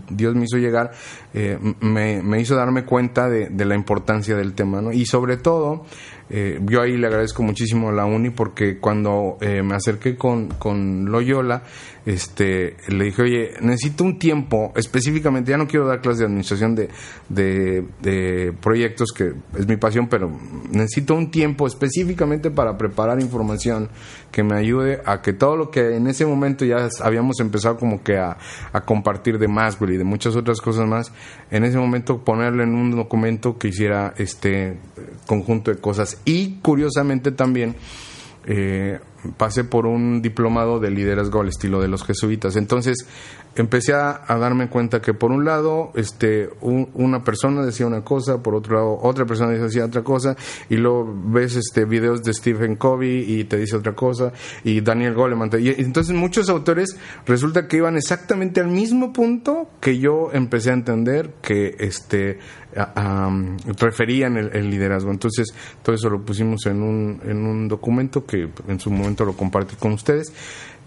Dios 0.08 0.34
me 0.34 0.44
hizo 0.44 0.56
llegar, 0.56 0.92
eh, 1.34 1.58
me, 1.80 2.22
me 2.22 2.40
hizo 2.40 2.56
darme 2.56 2.86
cuenta 2.86 3.28
de, 3.28 3.50
de 3.50 3.64
la 3.66 3.74
importancia 3.74 4.21
del 4.28 4.54
tema, 4.54 4.80
¿no? 4.80 4.92
Y 4.92 5.06
sobre 5.06 5.36
todo, 5.36 5.84
eh, 6.34 6.58
yo 6.64 6.80
ahí 6.80 6.96
le 6.96 7.06
agradezco 7.08 7.42
muchísimo 7.42 7.90
a 7.90 7.92
la 7.92 8.06
uni 8.06 8.30
porque 8.30 8.78
cuando 8.78 9.36
eh, 9.42 9.62
me 9.62 9.74
acerqué 9.74 10.16
con, 10.16 10.48
con 10.48 11.04
Loyola, 11.04 11.62
este, 12.06 12.76
le 12.88 13.04
dije, 13.04 13.22
oye, 13.22 13.50
necesito 13.60 14.02
un 14.02 14.18
tiempo, 14.18 14.72
específicamente, 14.74 15.50
ya 15.50 15.58
no 15.58 15.68
quiero 15.68 15.86
dar 15.86 16.00
clases 16.00 16.20
de 16.20 16.24
administración 16.24 16.74
de, 16.74 16.88
de, 17.28 18.52
proyectos, 18.60 19.12
que 19.12 19.34
es 19.58 19.68
mi 19.68 19.76
pasión, 19.76 20.08
pero 20.08 20.30
necesito 20.70 21.14
un 21.14 21.30
tiempo 21.30 21.66
específicamente 21.66 22.50
para 22.50 22.78
preparar 22.78 23.20
información 23.20 23.90
que 24.32 24.42
me 24.42 24.56
ayude 24.56 25.02
a 25.04 25.20
que 25.20 25.34
todo 25.34 25.56
lo 25.56 25.70
que 25.70 25.96
en 25.96 26.06
ese 26.06 26.24
momento 26.24 26.64
ya 26.64 26.88
habíamos 27.02 27.38
empezado 27.40 27.76
como 27.76 28.02
que 28.02 28.16
a, 28.16 28.38
a 28.72 28.80
compartir 28.80 29.38
de 29.38 29.48
Maxwell 29.48 29.92
y 29.92 29.98
de 29.98 30.04
muchas 30.04 30.34
otras 30.34 30.60
cosas 30.62 30.88
más, 30.88 31.12
en 31.50 31.64
ese 31.64 31.76
momento 31.76 32.24
ponerlo 32.24 32.62
en 32.62 32.74
un 32.74 32.96
documento 32.96 33.58
que 33.58 33.68
hiciera 33.68 34.14
este 34.16 34.78
conjunto 35.26 35.70
de 35.70 35.78
cosas. 35.78 36.21
Y 36.24 36.58
curiosamente 36.62 37.32
también 37.32 37.74
eh, 38.46 38.98
pasé 39.36 39.64
por 39.64 39.86
un 39.86 40.20
diplomado 40.20 40.80
de 40.80 40.90
liderazgo 40.90 41.40
al 41.40 41.48
estilo 41.48 41.80
de 41.80 41.88
los 41.88 42.04
jesuitas. 42.04 42.56
Entonces 42.56 43.06
empecé 43.54 43.92
a, 43.92 44.22
darme 44.28 44.68
cuenta 44.68 45.00
que 45.02 45.12
por 45.14 45.30
un 45.30 45.44
lado 45.44 45.92
este 45.94 46.48
un- 46.62 46.88
una 46.94 47.22
persona 47.22 47.62
decía 47.64 47.86
una 47.86 48.02
cosa, 48.02 48.42
por 48.42 48.54
otro 48.54 48.76
lado 48.76 48.98
otra 49.02 49.26
persona 49.26 49.50
decía 49.52 49.84
otra 49.84 50.02
cosa 50.02 50.34
y 50.70 50.76
luego 50.76 51.14
ves 51.26 51.54
este 51.56 51.84
videos 51.84 52.22
de 52.24 52.32
Stephen 52.32 52.76
Covey 52.76 53.30
y 53.40 53.44
te 53.44 53.58
dice 53.58 53.76
otra 53.76 53.94
cosa 53.94 54.32
y 54.64 54.80
Daniel 54.80 55.14
Goleman. 55.14 55.50
Y 55.60 55.68
entonces 55.82 56.16
muchos 56.16 56.48
autores 56.48 56.96
resulta 57.26 57.68
que 57.68 57.76
iban 57.76 57.96
exactamente 57.96 58.60
al 58.60 58.68
mismo 58.68 59.12
punto 59.12 59.68
que 59.80 59.98
yo 59.98 60.30
empecé 60.32 60.70
a 60.70 60.74
entender 60.74 61.34
que 61.42 61.76
este 61.78 62.38
am, 62.94 63.56
referían 63.78 64.36
el, 64.36 64.70
liderazgo. 64.70 65.10
Entonces, 65.10 65.48
todo 65.82 65.94
eso 65.94 66.08
lo 66.10 66.22
pusimos 66.22 66.66
en 66.66 66.82
un, 66.82 67.20
en 67.24 67.44
un 67.44 67.68
documento 67.68 68.24
que 68.24 68.48
en 68.68 68.80
su 68.80 68.90
momento 68.90 69.24
lo 69.24 69.34
compartí 69.34 69.76
con 69.76 69.92
ustedes. 69.92 70.32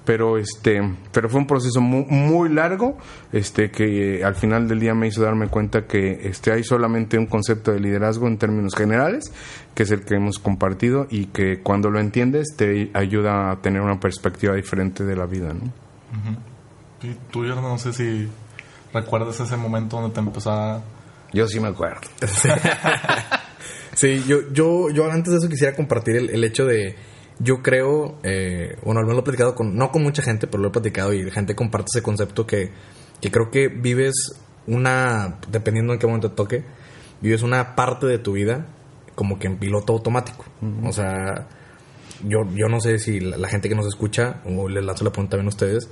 Pero 0.06 0.38
este, 0.38 0.82
pero 1.12 1.30
fue 1.30 1.39
un 1.39 1.48
proceso 1.48 1.82
muy, 1.82 2.06
muy 2.06 2.50
largo, 2.50 2.95
este, 3.32 3.71
que 3.71 4.19
eh, 4.19 4.24
al 4.24 4.36
final 4.36 4.67
del 4.67 4.80
día 4.80 4.93
me 4.93 5.08
hizo 5.08 5.24
darme 5.24 5.48
cuenta 5.48 5.88
que 5.88 6.28
este 6.28 6.52
hay 6.52 6.63
solamente 6.63 7.17
un 7.17 7.26
concepto 7.26 7.71
de 7.71 7.80
liderazgo 7.80 8.28
en 8.28 8.38
términos 8.38 8.76
generales, 8.76 9.34
que 9.74 9.82
es 9.82 9.89
el 9.89 10.06
que 10.06 10.13
hemos 10.13 10.38
compartido, 10.38 11.08
y 11.10 11.26
que 11.26 11.60
cuando 11.60 11.89
lo 11.89 12.00
entiendes 12.00 12.56
te 12.56 12.91
ayuda 12.93 13.50
a 13.50 13.62
tener 13.62 13.82
una 13.82 14.00
perspectiva 14.00 14.54
diferente 14.54 15.04
de 15.04 15.15
la 15.15 15.26
vida, 15.26 15.54
¿no? 15.54 15.71
Y 17.02 17.15
tú, 17.32 17.43
yo 17.43 17.56
no 17.56 17.78
sé 17.80 17.91
si 17.91 18.30
recuerdas 18.93 19.39
ese 19.39 19.58
momento 19.58 20.00
donde 20.00 20.13
te 20.13 20.19
empezó 20.19 20.52
a... 20.52 20.82
Yo 21.33 21.47
sí 21.47 21.59
me 21.59 21.67
acuerdo. 21.69 22.01
Sí, 23.95 24.21
yo, 24.27 24.51
yo, 24.51 24.89
yo 24.89 25.09
antes 25.09 25.31
de 25.31 25.39
eso 25.39 25.47
quisiera 25.47 25.73
compartir 25.73 26.17
el, 26.17 26.29
el 26.29 26.43
hecho 26.43 26.65
de, 26.65 26.95
yo 27.39 27.61
creo, 27.61 28.19
eh, 28.23 28.75
bueno, 28.83 28.99
al 28.99 29.05
menos 29.05 29.15
lo 29.15 29.19
he 29.21 29.23
platicado 29.23 29.55
con, 29.55 29.75
no 29.75 29.89
con 29.89 30.03
mucha 30.03 30.21
gente, 30.21 30.47
pero 30.47 30.61
lo 30.61 30.67
he 30.67 30.71
platicado 30.71 31.13
y 31.13 31.23
la 31.23 31.31
gente 31.31 31.55
comparte 31.55 31.88
ese 31.93 32.03
concepto 32.03 32.45
que, 32.45 32.71
que 33.21 33.31
creo 33.31 33.49
que 33.51 33.69
vives 33.69 34.41
una, 34.67 35.39
dependiendo 35.49 35.93
en 35.93 35.99
qué 35.99 36.07
momento 36.07 36.29
te 36.29 36.35
toque, 36.35 36.65
vives 37.21 37.41
una 37.41 37.75
parte 37.75 38.05
de 38.05 38.19
tu 38.19 38.33
vida 38.33 38.67
como 39.15 39.39
que 39.39 39.47
en 39.47 39.59
piloto 39.59 39.93
automático. 39.93 40.43
O 40.83 40.91
sea, 40.91 41.47
yo, 42.21 42.39
yo 42.53 42.67
no 42.67 42.81
sé 42.81 42.99
si 42.99 43.21
la, 43.21 43.38
la 43.38 43.47
gente 43.47 43.69
que 43.69 43.75
nos 43.75 43.88
escucha, 43.88 44.41
o 44.43 44.67
les 44.67 44.83
lanzo 44.83 45.05
la 45.05 45.11
pregunta 45.11 45.38
también 45.38 45.47
a 45.47 45.55
ustedes, 45.55 45.89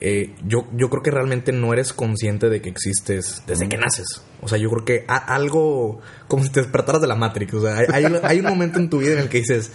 eh, 0.00 0.34
yo, 0.46 0.66
yo 0.74 0.88
creo 0.88 1.02
que 1.02 1.10
realmente 1.10 1.52
no 1.52 1.72
eres 1.72 1.92
consciente 1.92 2.48
de 2.48 2.62
que 2.62 2.68
existes 2.70 3.42
desde 3.46 3.68
que 3.68 3.76
naces. 3.76 4.06
O 4.40 4.48
sea, 4.48 4.56
yo 4.58 4.70
creo 4.70 4.84
que 4.84 5.04
a- 5.08 5.34
algo 5.34 6.00
como 6.28 6.42
si 6.44 6.50
te 6.50 6.60
despertaras 6.62 7.00
de 7.02 7.06
la 7.06 7.16
Matrix. 7.16 7.54
O 7.54 7.60
sea, 7.62 7.76
hay, 7.76 7.86
hay, 7.92 8.20
hay 8.22 8.40
un 8.40 8.46
momento 8.46 8.78
en 8.78 8.88
tu 8.88 8.98
vida 8.98 9.12
en 9.12 9.18
el 9.18 9.28
que 9.28 9.38
dices, 9.38 9.72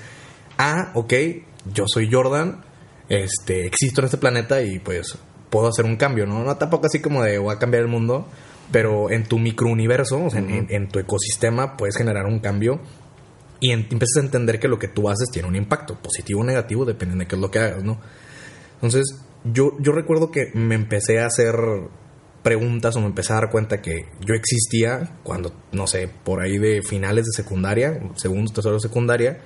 ah, 0.57 0.91
ok, 0.95 1.13
yo 1.73 1.85
soy 1.87 2.09
Jordan, 2.11 2.63
este, 3.09 3.65
existo 3.67 4.01
en 4.01 4.05
este 4.05 4.17
planeta 4.17 4.61
y 4.61 4.79
pues 4.79 5.17
puedo 5.49 5.67
hacer 5.67 5.85
un 5.85 5.95
cambio, 5.95 6.25
¿no? 6.25 6.43
No 6.43 6.57
tampoco 6.57 6.87
así 6.87 6.99
como 6.99 7.23
de 7.23 7.37
voy 7.37 7.55
a 7.55 7.59
cambiar 7.59 7.83
el 7.83 7.89
mundo, 7.89 8.27
pero 8.71 9.11
en 9.11 9.23
tu 9.25 9.37
microuniverso, 9.37 10.23
o 10.25 10.29
sea, 10.31 10.39
en- 10.39 10.49
en, 10.49 10.67
en 10.69 10.87
tu 10.89 10.99
ecosistema 10.99 11.77
puedes 11.77 11.95
generar 11.97 12.25
un 12.25 12.39
cambio 12.39 12.79
y 13.59 13.71
en- 13.71 13.81
empiezas 13.81 14.17
a 14.17 14.25
entender 14.25 14.59
que 14.59 14.67
lo 14.67 14.79
que 14.79 14.87
tú 14.87 15.07
haces 15.07 15.29
tiene 15.31 15.47
un 15.47 15.55
impacto, 15.55 15.95
positivo 16.01 16.41
o 16.41 16.43
negativo, 16.43 16.83
dependiendo 16.83 17.23
de 17.23 17.27
qué 17.27 17.35
es 17.35 17.41
lo 17.41 17.51
que 17.51 17.59
hagas, 17.59 17.83
¿no? 17.83 17.99
Entonces, 18.75 19.03
yo, 19.45 19.77
yo 19.79 19.91
recuerdo 19.91 20.31
que 20.31 20.51
me 20.53 20.75
empecé 20.75 21.19
a 21.19 21.27
hacer 21.27 21.55
preguntas 22.43 22.95
o 22.95 22.99
me 22.99 23.07
empecé 23.07 23.33
a 23.33 23.37
dar 23.37 23.49
cuenta 23.49 23.81
que 23.81 24.05
yo 24.21 24.35
existía 24.35 25.17
cuando, 25.23 25.51
no 25.71 25.87
sé, 25.87 26.07
por 26.23 26.41
ahí 26.41 26.57
de 26.57 26.81
finales 26.83 27.25
de 27.25 27.31
secundaria, 27.31 27.99
segundo, 28.15 28.53
tercero 28.53 28.75
de 28.75 28.81
secundaria, 28.81 29.41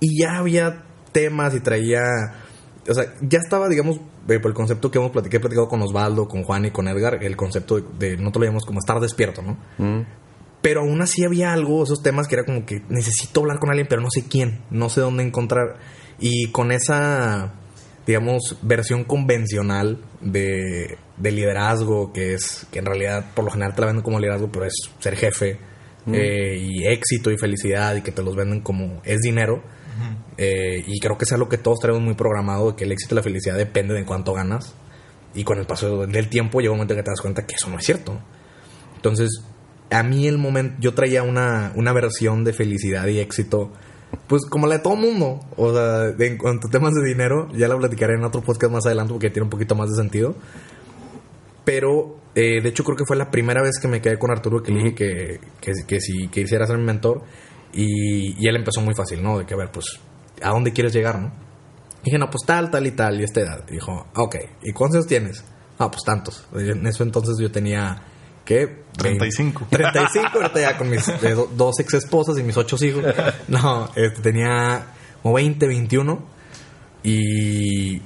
y 0.00 0.18
ya 0.18 0.38
había 0.38 0.84
temas 1.12 1.54
y 1.54 1.60
traía, 1.60 2.02
o 2.88 2.94
sea, 2.94 3.12
ya 3.20 3.38
estaba, 3.38 3.68
digamos, 3.68 4.00
eh, 4.28 4.38
por 4.40 4.50
el 4.50 4.54
concepto 4.54 4.90
que 4.90 4.98
hemos 4.98 5.10
platicado, 5.10 5.36
he 5.36 5.40
platicado 5.40 5.68
con 5.68 5.82
Osvaldo, 5.82 6.28
con 6.28 6.42
Juan 6.44 6.64
y 6.64 6.70
con 6.70 6.88
Edgar, 6.88 7.22
el 7.22 7.36
concepto 7.36 7.76
de, 7.76 7.82
de 7.98 8.16
nosotros 8.16 8.40
lo 8.40 8.46
llamamos 8.46 8.64
como 8.64 8.78
estar 8.78 8.98
despierto, 9.00 9.42
¿no? 9.42 9.58
Pero 10.62 10.80
aún 10.80 11.02
así 11.02 11.24
había 11.24 11.52
algo, 11.52 11.82
esos 11.82 12.02
temas 12.02 12.26
que 12.26 12.36
era 12.36 12.44
como 12.44 12.64
que 12.64 12.82
necesito 12.88 13.40
hablar 13.40 13.58
con 13.58 13.70
alguien, 13.70 13.86
pero 13.88 14.00
no 14.00 14.08
sé 14.10 14.24
quién, 14.26 14.62
no 14.70 14.88
sé 14.88 15.00
dónde 15.00 15.22
encontrar. 15.24 15.78
Y 16.18 16.50
con 16.52 16.70
esa, 16.70 17.59
digamos, 18.10 18.56
versión 18.62 19.04
convencional 19.04 19.98
de, 20.20 20.98
de 21.16 21.30
liderazgo, 21.30 22.12
que 22.12 22.34
es, 22.34 22.66
que 22.72 22.80
en 22.80 22.86
realidad 22.86 23.24
por 23.36 23.44
lo 23.44 23.52
general 23.52 23.72
te 23.76 23.82
la 23.82 23.86
venden 23.86 24.02
como 24.02 24.18
liderazgo, 24.18 24.50
pero 24.50 24.64
es 24.64 24.74
ser 24.98 25.14
jefe, 25.14 25.60
eh, 26.12 26.56
y 26.58 26.88
éxito 26.88 27.30
y 27.30 27.38
felicidad, 27.38 27.94
y 27.94 28.02
que 28.02 28.10
te 28.10 28.24
los 28.24 28.34
venden 28.34 28.62
como 28.62 29.00
es 29.04 29.20
dinero. 29.20 29.62
Eh, 30.38 30.82
y 30.88 30.98
creo 30.98 31.16
que 31.16 31.24
es 31.24 31.32
algo 31.32 31.48
que 31.48 31.58
todos 31.58 31.78
traemos 31.78 32.02
muy 32.02 32.14
programado, 32.14 32.74
que 32.74 32.82
el 32.82 32.90
éxito 32.90 33.14
y 33.14 33.16
la 33.16 33.22
felicidad 33.22 33.56
depende 33.56 33.94
de 33.94 34.04
cuánto 34.04 34.32
ganas. 34.32 34.74
Y 35.32 35.44
con 35.44 35.60
el 35.60 35.66
paso 35.66 36.04
del 36.08 36.28
tiempo 36.28 36.58
llega 36.58 36.72
un 36.72 36.78
momento 36.78 36.94
en 36.94 36.98
que 36.98 37.04
te 37.04 37.10
das 37.12 37.20
cuenta 37.20 37.46
que 37.46 37.54
eso 37.54 37.70
no 37.70 37.78
es 37.78 37.84
cierto. 37.84 38.20
Entonces, 38.96 39.44
a 39.90 40.02
mí 40.02 40.26
el 40.26 40.38
momento, 40.38 40.74
yo 40.80 40.94
traía 40.94 41.22
una, 41.22 41.72
una 41.76 41.92
versión 41.92 42.42
de 42.42 42.54
felicidad 42.54 43.06
y 43.06 43.20
éxito, 43.20 43.72
pues 44.26 44.42
como 44.48 44.66
la 44.66 44.76
de 44.76 44.80
todo 44.82 44.96
mundo. 44.96 45.40
O 45.56 45.72
sea, 45.72 46.10
de- 46.12 46.26
en 46.26 46.38
cuanto 46.38 46.68
a 46.68 46.70
temas 46.70 46.92
de 46.94 47.04
dinero, 47.06 47.48
ya 47.54 47.68
la 47.68 47.76
platicaré 47.76 48.14
en 48.14 48.24
otro 48.24 48.40
podcast 48.42 48.72
más 48.72 48.86
adelante 48.86 49.12
porque 49.12 49.30
tiene 49.30 49.44
un 49.44 49.50
poquito 49.50 49.74
más 49.74 49.90
de 49.90 49.96
sentido. 49.96 50.34
Pero, 51.64 52.16
eh, 52.34 52.60
de 52.62 52.68
hecho, 52.68 52.84
creo 52.84 52.96
que 52.96 53.04
fue 53.06 53.16
la 53.16 53.30
primera 53.30 53.62
vez 53.62 53.78
que 53.80 53.88
me 53.88 54.00
quedé 54.00 54.18
con 54.18 54.30
Arturo 54.30 54.62
que 54.62 54.72
le 54.72 54.78
dije 54.78 54.94
que, 54.94 55.40
que, 55.60 55.72
que 55.86 56.00
si 56.00 56.28
que 56.28 56.42
quisiera 56.42 56.66
ser 56.66 56.78
mi 56.78 56.84
mentor. 56.84 57.22
Y, 57.72 58.34
y 58.42 58.48
él 58.48 58.56
empezó 58.56 58.80
muy 58.80 58.94
fácil, 58.94 59.22
¿no? 59.22 59.38
De 59.38 59.46
que, 59.46 59.54
a 59.54 59.56
ver, 59.56 59.70
pues, 59.70 59.84
¿a 60.42 60.50
dónde 60.50 60.72
quieres 60.72 60.92
llegar, 60.92 61.20
no? 61.20 61.32
Dije, 62.02 62.18
no, 62.18 62.30
pues 62.30 62.44
tal, 62.46 62.70
tal 62.70 62.86
y 62.86 62.92
tal, 62.92 63.20
y 63.20 63.24
esta 63.24 63.40
edad. 63.40 63.64
Y 63.68 63.74
dijo, 63.74 64.06
ok, 64.16 64.36
¿y 64.62 64.72
cuántos 64.72 64.96
años 64.96 65.06
tienes? 65.06 65.44
Ah, 65.78 65.90
pues 65.90 66.02
tantos. 66.04 66.46
En 66.54 66.86
eso 66.86 67.04
entonces 67.04 67.36
yo 67.38 67.50
tenía, 67.52 68.02
¿qué? 68.50 68.82
35. 68.98 69.66
35, 69.70 70.28
ahorita 70.34 70.60
ya 70.60 70.76
con 70.76 70.90
mis 70.90 71.06
eh, 71.08 71.34
do- 71.34 71.48
dos 71.56 71.78
ex 71.78 71.94
esposas 71.94 72.36
y 72.38 72.42
mis 72.42 72.56
ocho 72.56 72.76
hijos. 72.84 73.04
No, 73.48 73.88
este, 73.94 74.20
tenía 74.22 74.86
como 75.22 75.34
20, 75.36 75.66
21. 75.68 76.18
Y, 77.02 77.94
Y, 77.96 78.00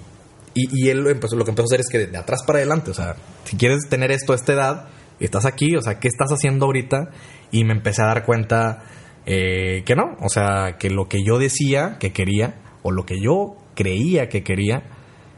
y 0.54 0.88
él 0.90 1.04
empezó, 1.08 1.34
lo 1.36 1.44
que 1.44 1.50
empezó 1.50 1.64
a 1.64 1.70
hacer 1.70 1.80
es 1.80 1.88
que 1.90 1.98
de, 1.98 2.06
de 2.08 2.18
atrás 2.18 2.42
para 2.46 2.58
adelante, 2.58 2.90
o 2.90 2.94
sea, 2.94 3.16
si 3.44 3.56
quieres 3.56 3.88
tener 3.88 4.12
esto 4.12 4.32
a 4.32 4.36
esta 4.36 4.52
edad, 4.52 4.88
estás 5.18 5.46
aquí, 5.46 5.74
o 5.76 5.80
sea, 5.82 5.98
¿qué 5.98 6.06
estás 6.08 6.30
haciendo 6.30 6.66
ahorita? 6.66 7.10
Y 7.50 7.64
me 7.64 7.72
empecé 7.72 8.02
a 8.02 8.06
dar 8.06 8.24
cuenta 8.24 8.84
eh, 9.26 9.82
que 9.84 9.96
no, 9.96 10.16
o 10.20 10.28
sea, 10.28 10.76
que 10.78 10.90
lo 10.90 11.08
que 11.08 11.24
yo 11.26 11.38
decía 11.38 11.96
que 11.98 12.12
quería, 12.12 12.54
o 12.82 12.92
lo 12.92 13.04
que 13.04 13.16
yo 13.20 13.56
creía 13.74 14.28
que 14.28 14.44
quería, 14.44 14.84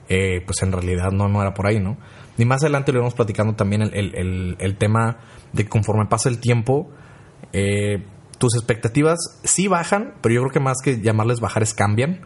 eh, 0.08 0.42
pues 0.44 0.60
en 0.62 0.72
realidad 0.72 1.12
no, 1.12 1.28
no 1.28 1.40
era 1.40 1.54
por 1.54 1.66
ahí, 1.66 1.78
¿no? 1.80 1.96
Y 2.38 2.44
más 2.44 2.62
adelante 2.62 2.92
lo 2.92 2.98
iremos 2.98 3.14
platicando 3.14 3.54
también 3.54 3.82
el, 3.82 3.94
el- 3.94 4.14
el- 4.14 4.56
el 4.58 4.76
tema 4.76 5.18
de 5.52 5.64
que 5.64 5.68
conforme 5.68 6.06
pasa 6.06 6.28
el 6.28 6.38
tiempo, 6.38 6.90
eh, 7.52 8.02
tus 8.38 8.54
expectativas 8.54 9.18
sí 9.44 9.68
bajan, 9.68 10.14
pero 10.20 10.34
yo 10.34 10.40
creo 10.42 10.52
que 10.52 10.60
más 10.60 10.78
que 10.82 11.00
llamarles 11.00 11.40
bajar 11.40 11.62
es 11.62 11.72
cambian 11.72 12.20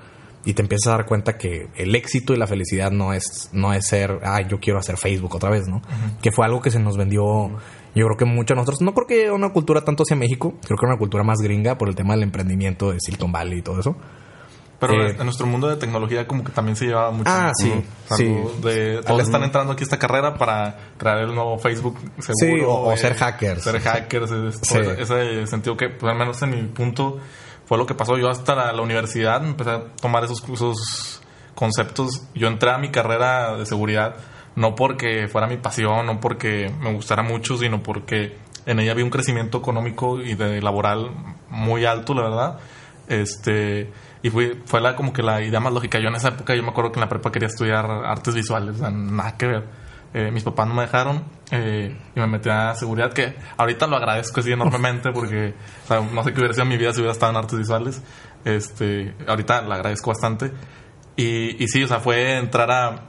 y 0.45 0.55
te 0.55 0.63
empiezas 0.63 0.89
a 0.89 0.97
dar 0.97 1.07
cuenta 1.07 1.37
que 1.37 1.69
el 1.77 1.95
éxito 1.95 2.33
y 2.33 2.37
la 2.39 2.47
felicidad 2.47 2.91
no 2.91 3.13
es 3.13 3.51
no 3.53 3.73
es 3.75 3.87
ser, 3.87 4.19
ah, 4.25 4.41
yo 4.41 4.59
quiero 4.59 4.79
hacer 4.79 4.97
Facebook 4.97 5.35
otra 5.35 5.51
vez, 5.51 5.69
¿no? 5.69 5.83
Que 6.23 6.33
fue 6.33 6.47
algo 6.47 6.61
que 6.63 6.71
se 6.71 6.81
nos 6.81 6.97
vendió, 6.97 7.23
yo 7.95 8.07
creo 8.07 8.17
que 8.17 8.25
mucho 8.25 8.55
a 8.55 8.57
nosotros, 8.57 8.81
no 8.81 8.95
porque 8.95 9.31
una 9.31 9.51
cultura 9.53 9.83
tanto 9.83 10.03
hacia 10.03 10.17
México, 10.17 10.55
creo 10.67 10.77
que 10.79 10.87
era 10.87 10.93
una 10.95 10.99
cultura 10.99 11.23
más 11.23 11.41
gringa 11.43 11.77
por 11.77 11.89
el 11.89 11.95
tema 11.95 12.15
del 12.15 12.23
emprendimiento 12.25 12.91
de 12.91 12.99
Silicon 13.01 13.31
Valley 13.31 13.59
y 13.59 13.63
todo 13.63 13.79
eso. 13.81 13.97
Pero 14.81 14.95
Eh, 15.07 15.11
en 15.19 15.25
nuestro 15.25 15.47
mundo 15.47 15.69
de 15.69 15.77
tecnología 15.77 16.27
como 16.27 16.43
que 16.43 16.53
también 16.53 16.75
se 16.75 16.87
llevaba 16.87 17.11
mucho. 17.11 17.31
Ah, 17.31 17.53
sí, 17.55 17.71
O 17.71 18.09
sea, 18.09 18.17
sí. 18.17 18.35
De, 18.63 19.03
todos 19.07 19.23
están 19.23 19.43
entrando 19.45 19.75
aquí 19.75 19.83
a 19.83 19.85
esta 19.85 19.99
carrera 19.99 20.35
para 20.35 20.77
crear 20.97 21.19
el 21.19 21.35
nuevo 21.35 21.59
Facebook 21.59 21.99
seguro. 22.19 22.35
Sí, 22.59 22.65
o- 22.67 22.73
o 22.89 22.93
eh, 22.93 22.97
ser 22.97 23.15
hackers. 23.15 23.63
Ser 23.63 23.79
hackers. 23.81 24.31
es- 24.31 24.59
Sí. 24.63 24.79
ese, 24.79 25.03
ese 25.03 25.47
sentido 25.47 25.77
que, 25.77 25.91
pues 25.91 26.11
al 26.11 26.19
menos 26.19 26.41
en 26.43 26.51
mi 26.51 26.63
punto, 26.69 27.19
fue 27.67 27.77
lo 27.77 27.85
que 27.87 27.95
pasó. 27.95 28.17
Yo 28.17 28.31
hasta 28.31 28.55
la, 28.55 28.73
la 28.73 28.81
universidad 28.83 29.45
empecé 29.45 29.71
a 29.71 29.85
tomar 30.01 30.25
esos, 30.25 30.43
esos 30.49 31.21
conceptos. 31.55 32.23
Yo 32.35 32.49
entré 32.49 32.71
a 32.71 32.79
mi 32.79 32.89
carrera 32.91 33.57
de 33.59 33.67
seguridad 33.67 34.17
no 34.57 34.75
porque 34.75 35.29
fuera 35.29 35.47
mi 35.47 35.59
pasión, 35.59 36.07
no 36.07 36.21
porque 36.21 36.73
me 36.81 36.93
gustara 36.95 37.23
mucho, 37.23 37.57
sino 37.59 37.83
porque 37.83 38.37
en 38.67 38.81
ella 38.81 38.93
había 38.93 39.05
un 39.05 39.11
crecimiento 39.11 39.59
económico 39.59 40.21
y 40.21 40.35
de 40.35 40.61
laboral 40.63 41.11
muy 41.51 41.85
alto, 41.85 42.15
la 42.15 42.23
verdad. 42.23 42.59
Este, 43.09 43.91
y 44.23 44.31
fue, 44.31 44.61
fue 44.65 44.81
la, 44.81 44.97
como 44.97 45.13
que 45.13 45.23
la 45.23 45.43
idea 45.43 45.61
más 45.61 45.73
lógica. 45.73 45.99
Yo 45.99 46.09
en 46.09 46.15
esa 46.15 46.29
época, 46.29 46.55
yo 46.55 46.63
me 46.63 46.71
acuerdo 46.71 46.93
que 46.93 46.99
en 46.99 47.03
la 47.03 47.09
prepa 47.09 47.33
quería 47.33 47.49
estudiar 47.49 47.87
artes 47.91 48.35
visuales, 48.35 48.77
o 48.77 48.79
sea, 48.79 48.91
nada 48.91 49.37
que 49.37 49.47
ver. 49.47 49.65
Eh, 50.13 50.31
mis 50.33 50.43
papás 50.43 50.67
no 50.67 50.75
me 50.75 50.83
dejaron 50.83 51.23
eh, 51.53 51.97
y 52.17 52.19
me 52.19 52.27
metí 52.27 52.49
a 52.49 52.75
seguridad, 52.75 53.13
que 53.13 53.37
ahorita 53.57 53.87
lo 53.87 53.97
agradezco 53.97 54.41
así 54.41 54.51
enormemente 54.51 55.11
porque 55.15 55.55
o 55.85 55.87
sea, 55.87 56.01
no 56.01 56.25
sé 56.25 56.33
qué 56.33 56.41
hubiera 56.41 56.53
sido 56.53 56.67
mi 56.67 56.77
vida 56.77 56.93
si 56.93 56.99
hubiera 56.99 57.13
estado 57.13 57.31
en 57.31 57.39
artes 57.39 57.59
visuales. 57.59 58.03
Este, 58.45 59.15
ahorita 59.27 59.63
lo 59.63 59.73
agradezco 59.73 60.11
bastante. 60.11 60.53
Y, 61.17 61.63
y 61.63 61.69
sí, 61.69 61.85
o 61.85 61.89
sea, 61.89 62.01
fue 62.01 62.39
entrar 62.39 62.71
a, 62.71 63.03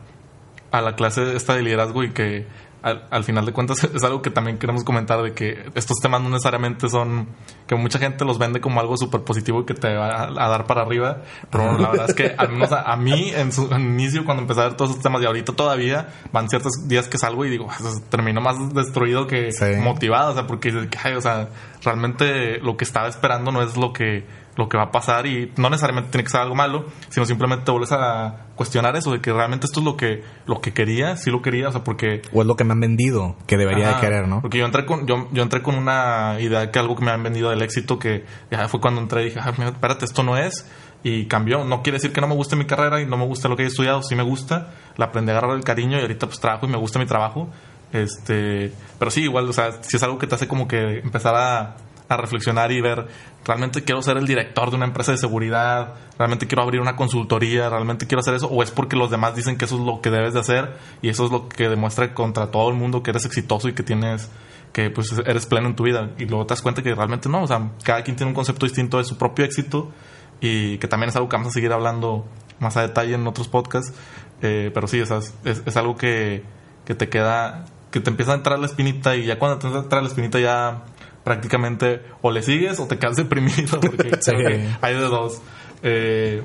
a 0.72 0.82
la 0.82 0.96
clase 0.96 1.36
esta 1.36 1.56
de 1.56 1.64
liderazgo 1.64 2.04
y 2.04 2.12
que 2.12 2.48
al, 2.82 3.06
al 3.12 3.24
final 3.24 3.46
de 3.46 3.54
cuentas 3.54 3.84
es 3.96 4.04
algo 4.04 4.22
que 4.22 4.30
también 4.32 4.58
queremos 4.58 4.84
comentar 4.84 5.22
de 5.22 5.34
que 5.34 5.70
estos 5.76 5.98
temas 6.02 6.22
no 6.22 6.30
necesariamente 6.30 6.90
son 6.90 7.28
que 7.68 7.76
mucha 7.76 8.00
gente 8.00 8.26
los 8.26 8.38
vende 8.40 8.60
como 8.62 8.80
algo 8.80 8.98
súper 8.98 9.22
positivo 9.22 9.66
que 9.66 9.74
te 9.74 9.94
va 9.96 10.08
a, 10.10 10.24
a 10.46 10.50
dar 10.50 10.66
para 10.66 10.82
arriba 10.82 11.22
pero 11.52 11.78
la 11.78 11.90
verdad 11.92 12.10
es 12.10 12.16
que 12.16 12.34
al 12.38 12.50
menos 12.52 12.72
a, 12.72 12.82
a 12.92 12.96
mí 12.98 13.32
en 13.36 13.52
su 13.52 13.72
en 13.74 13.82
inicio 13.82 14.26
cuando 14.26 14.42
empecé 14.42 14.62
a 14.62 14.64
ver 14.66 14.74
todos 14.76 14.92
esos 14.92 15.04
temas 15.04 15.22
y 15.22 15.26
ahorita 15.26 15.54
todavía 15.54 16.08
van 16.32 16.50
ciertos 16.50 16.88
días 16.88 17.08
que 17.08 17.18
salgo 17.18 17.46
y 17.46 17.50
digo 17.50 17.68
"Pues, 17.68 18.02
termino 18.10 18.42
más 18.42 18.58
destruido 18.74 19.28
que 19.28 19.52
Sí. 19.52 19.66
motivado 19.82 20.32
o 20.32 20.34
sea 20.34 20.48
porque 20.48 20.74
"Ay, 21.04 21.14
o 21.14 21.22
sea 21.22 21.50
realmente 21.84 22.60
lo 22.60 22.78
que 22.78 22.84
estaba 22.84 23.08
esperando 23.08 23.52
no 23.52 23.62
es 23.62 23.78
lo 23.78 23.94
que 23.94 24.26
lo 24.58 24.68
que 24.68 24.78
va 24.78 24.84
a 24.84 24.92
pasar 24.92 25.28
y 25.28 25.52
no 25.56 25.70
necesariamente 25.70 26.12
tiene 26.12 26.26
que 26.26 26.30
ser 26.30 26.42
algo 26.42 26.56
malo, 26.56 26.86
sino 27.10 27.26
simplemente 27.26 27.64
te 27.64 27.72
vuelves 27.72 27.94
a 27.94 28.48
cuestionar 28.56 28.96
eso 28.98 29.14
de 29.14 29.22
que 29.22 29.32
realmente 29.32 29.66
esto 29.66 29.80
es 29.80 29.86
lo 29.86 29.96
que 29.96 30.24
lo 30.46 30.60
que 30.60 30.74
quería, 30.74 31.16
sí 31.16 31.32
lo 31.32 31.42
quería, 31.42 31.70
o 31.70 31.72
sea, 31.72 31.84
porque 31.84 32.22
O 32.34 32.42
es 32.42 32.48
lo 32.48 32.56
que 32.56 32.66
me 32.66 32.74
han 32.74 32.82
vendido 32.82 33.38
que 33.48 33.58
debería 33.58 33.92
Ajá, 33.92 33.96
de 33.96 34.02
querer, 34.08 34.28
¿no? 34.28 34.42
Porque 34.42 34.58
yo 34.58 34.66
entré 34.66 34.86
con 34.86 35.08
yo, 35.08 35.30
yo 35.32 35.42
entré 35.44 35.62
con 35.62 35.76
una 35.76 36.38
idea 36.40 36.70
que 36.70 36.80
algo 36.80 36.96
que 36.96 37.06
me 37.06 37.12
han 37.12 37.24
vendido 37.24 37.50
del 37.50 37.62
éxito 37.62 37.98
que 37.98 38.26
ya 38.52 38.68
fue 38.68 38.82
cuando 38.82 39.00
entré 39.02 39.22
y 39.22 39.26
dije, 39.26 39.40
"Ah, 39.42 39.54
mira, 39.58 39.70
espérate, 39.70 40.06
esto 40.06 40.22
no 40.24 40.38
es 40.38 40.70
y 41.04 41.26
cambió. 41.26 41.64
No 41.64 41.82
quiere 41.82 41.98
decir 41.98 42.12
que 42.12 42.22
no 42.22 42.28
me 42.28 42.36
guste 42.36 42.56
mi 42.56 42.66
carrera 42.66 43.02
y 43.02 43.06
no 43.06 43.18
me 43.18 43.26
gusta 43.26 43.48
lo 43.50 43.56
que 43.56 43.64
he 43.64 43.68
estudiado, 43.68 44.04
sí 44.04 44.16
me 44.16 44.24
gusta, 44.24 44.72
la 44.98 45.06
aprendí 45.06 45.32
a 45.32 45.38
agarrar 45.38 45.56
el 45.56 45.64
cariño 45.64 45.98
y 45.98 46.02
ahorita 46.02 46.28
pues 46.28 46.40
trabajo 46.40 46.66
y 46.66 46.70
me 46.70 46.78
gusta 46.78 47.00
mi 47.00 47.06
trabajo. 47.06 47.50
Este, 47.94 48.72
pero 49.00 49.12
sí, 49.12 49.24
igual, 49.24 49.50
o 49.50 49.54
sea, 49.54 49.82
si 49.84 49.98
es 49.98 50.04
algo 50.04 50.18
que 50.18 50.28
te 50.28 50.36
hace 50.36 50.48
como 50.48 50.68
que 50.68 51.00
empezar 51.00 51.36
a, 51.36 51.76
a 52.08 52.18
reflexionar 52.18 52.72
y 52.72 52.80
ver, 52.82 53.08
realmente 53.46 53.84
quiero 53.84 54.02
ser 54.02 54.18
el 54.18 54.26
director 54.28 54.70
de 54.70 54.76
una 54.78 54.86
empresa 54.86 55.12
de 55.12 55.18
seguridad, 55.18 55.96
realmente 56.18 56.48
quiero 56.48 56.64
abrir 56.64 56.80
una 56.82 56.96
consultoría, 56.96 57.70
realmente 57.70 58.08
quiero 58.08 58.22
hacer 58.22 58.34
eso, 58.36 58.48
o 58.48 58.64
es 58.64 58.72
porque 58.72 58.96
los 58.96 59.12
demás 59.12 59.36
dicen 59.36 59.58
que 59.58 59.66
eso 59.66 59.76
es 59.78 59.82
lo 59.86 60.00
que 60.02 60.10
debes 60.10 60.34
de 60.34 60.40
hacer 60.40 60.78
y 61.02 61.10
eso 61.10 61.26
es 61.26 61.32
lo 61.32 61.50
que 61.50 61.68
demuestra 61.68 62.14
contra 62.14 62.48
todo 62.52 62.70
el 62.70 62.76
mundo 62.76 63.04
que 63.04 63.12
eres 63.12 63.26
exitoso 63.26 63.68
y 63.68 63.74
que 63.74 63.84
tienes 63.84 64.30
que 64.72 64.90
pues 64.90 65.12
eres 65.26 65.46
pleno 65.48 65.68
en 65.68 65.76
tu 65.76 65.84
vida 65.84 66.12
y 66.18 66.26
luego 66.26 66.46
te 66.46 66.54
das 66.54 66.62
cuenta 66.62 66.82
que 66.82 66.96
realmente 66.96 67.28
no, 67.28 67.44
o 67.44 67.48
sea, 67.48 67.72
cada 67.84 68.04
quien 68.04 68.16
tiene 68.16 68.30
un 68.30 68.36
concepto 68.36 68.66
distinto 68.66 69.00
de 69.00 69.04
su 69.04 69.18
propio 69.18 69.44
éxito 69.44 69.92
y 70.40 70.78
que 70.78 70.88
también 70.88 71.10
es 71.10 71.16
algo 71.18 71.28
que 71.28 71.36
vamos 71.36 71.50
a 71.50 71.54
seguir 71.54 71.74
hablando 71.74 72.26
más 72.60 72.78
a 72.78 72.82
detalle 72.84 73.16
en 73.16 73.28
otros 73.28 73.50
podcasts, 73.50 73.94
eh, 74.42 74.72
pero 74.74 74.88
sí, 74.88 75.02
o 75.02 75.06
sea, 75.06 75.18
es, 75.18 75.34
es- 75.44 75.76
algo 75.78 75.98
que, 75.98 76.44
que 76.86 76.96
te 76.96 77.10
queda, 77.10 77.66
que 77.92 78.00
te 78.00 78.10
empieza 78.10 78.32
a 78.32 78.36
entrar 78.36 78.58
la 78.60 78.66
espinita 78.66 79.16
y 79.16 79.26
ya 79.26 79.38
cuando 79.38 79.60
te 79.60 79.68
empieza 79.68 79.82
a 79.82 79.84
entrar 79.84 80.02
la 80.02 80.08
espinita 80.10 80.40
ya 80.40 80.84
prácticamente 81.24 82.02
o 82.22 82.32
le 82.32 82.42
sigues 82.42 82.80
o 82.80 82.88
te 82.88 82.98
quedas 82.98 83.16
deprimido 83.18 83.80
porque 83.80 84.18
Sí. 84.22 84.32
creo 84.32 84.48
que 84.50 84.70
hay 84.82 84.94
de 84.96 85.02
dos. 85.02 85.42
Eh, 85.84 86.42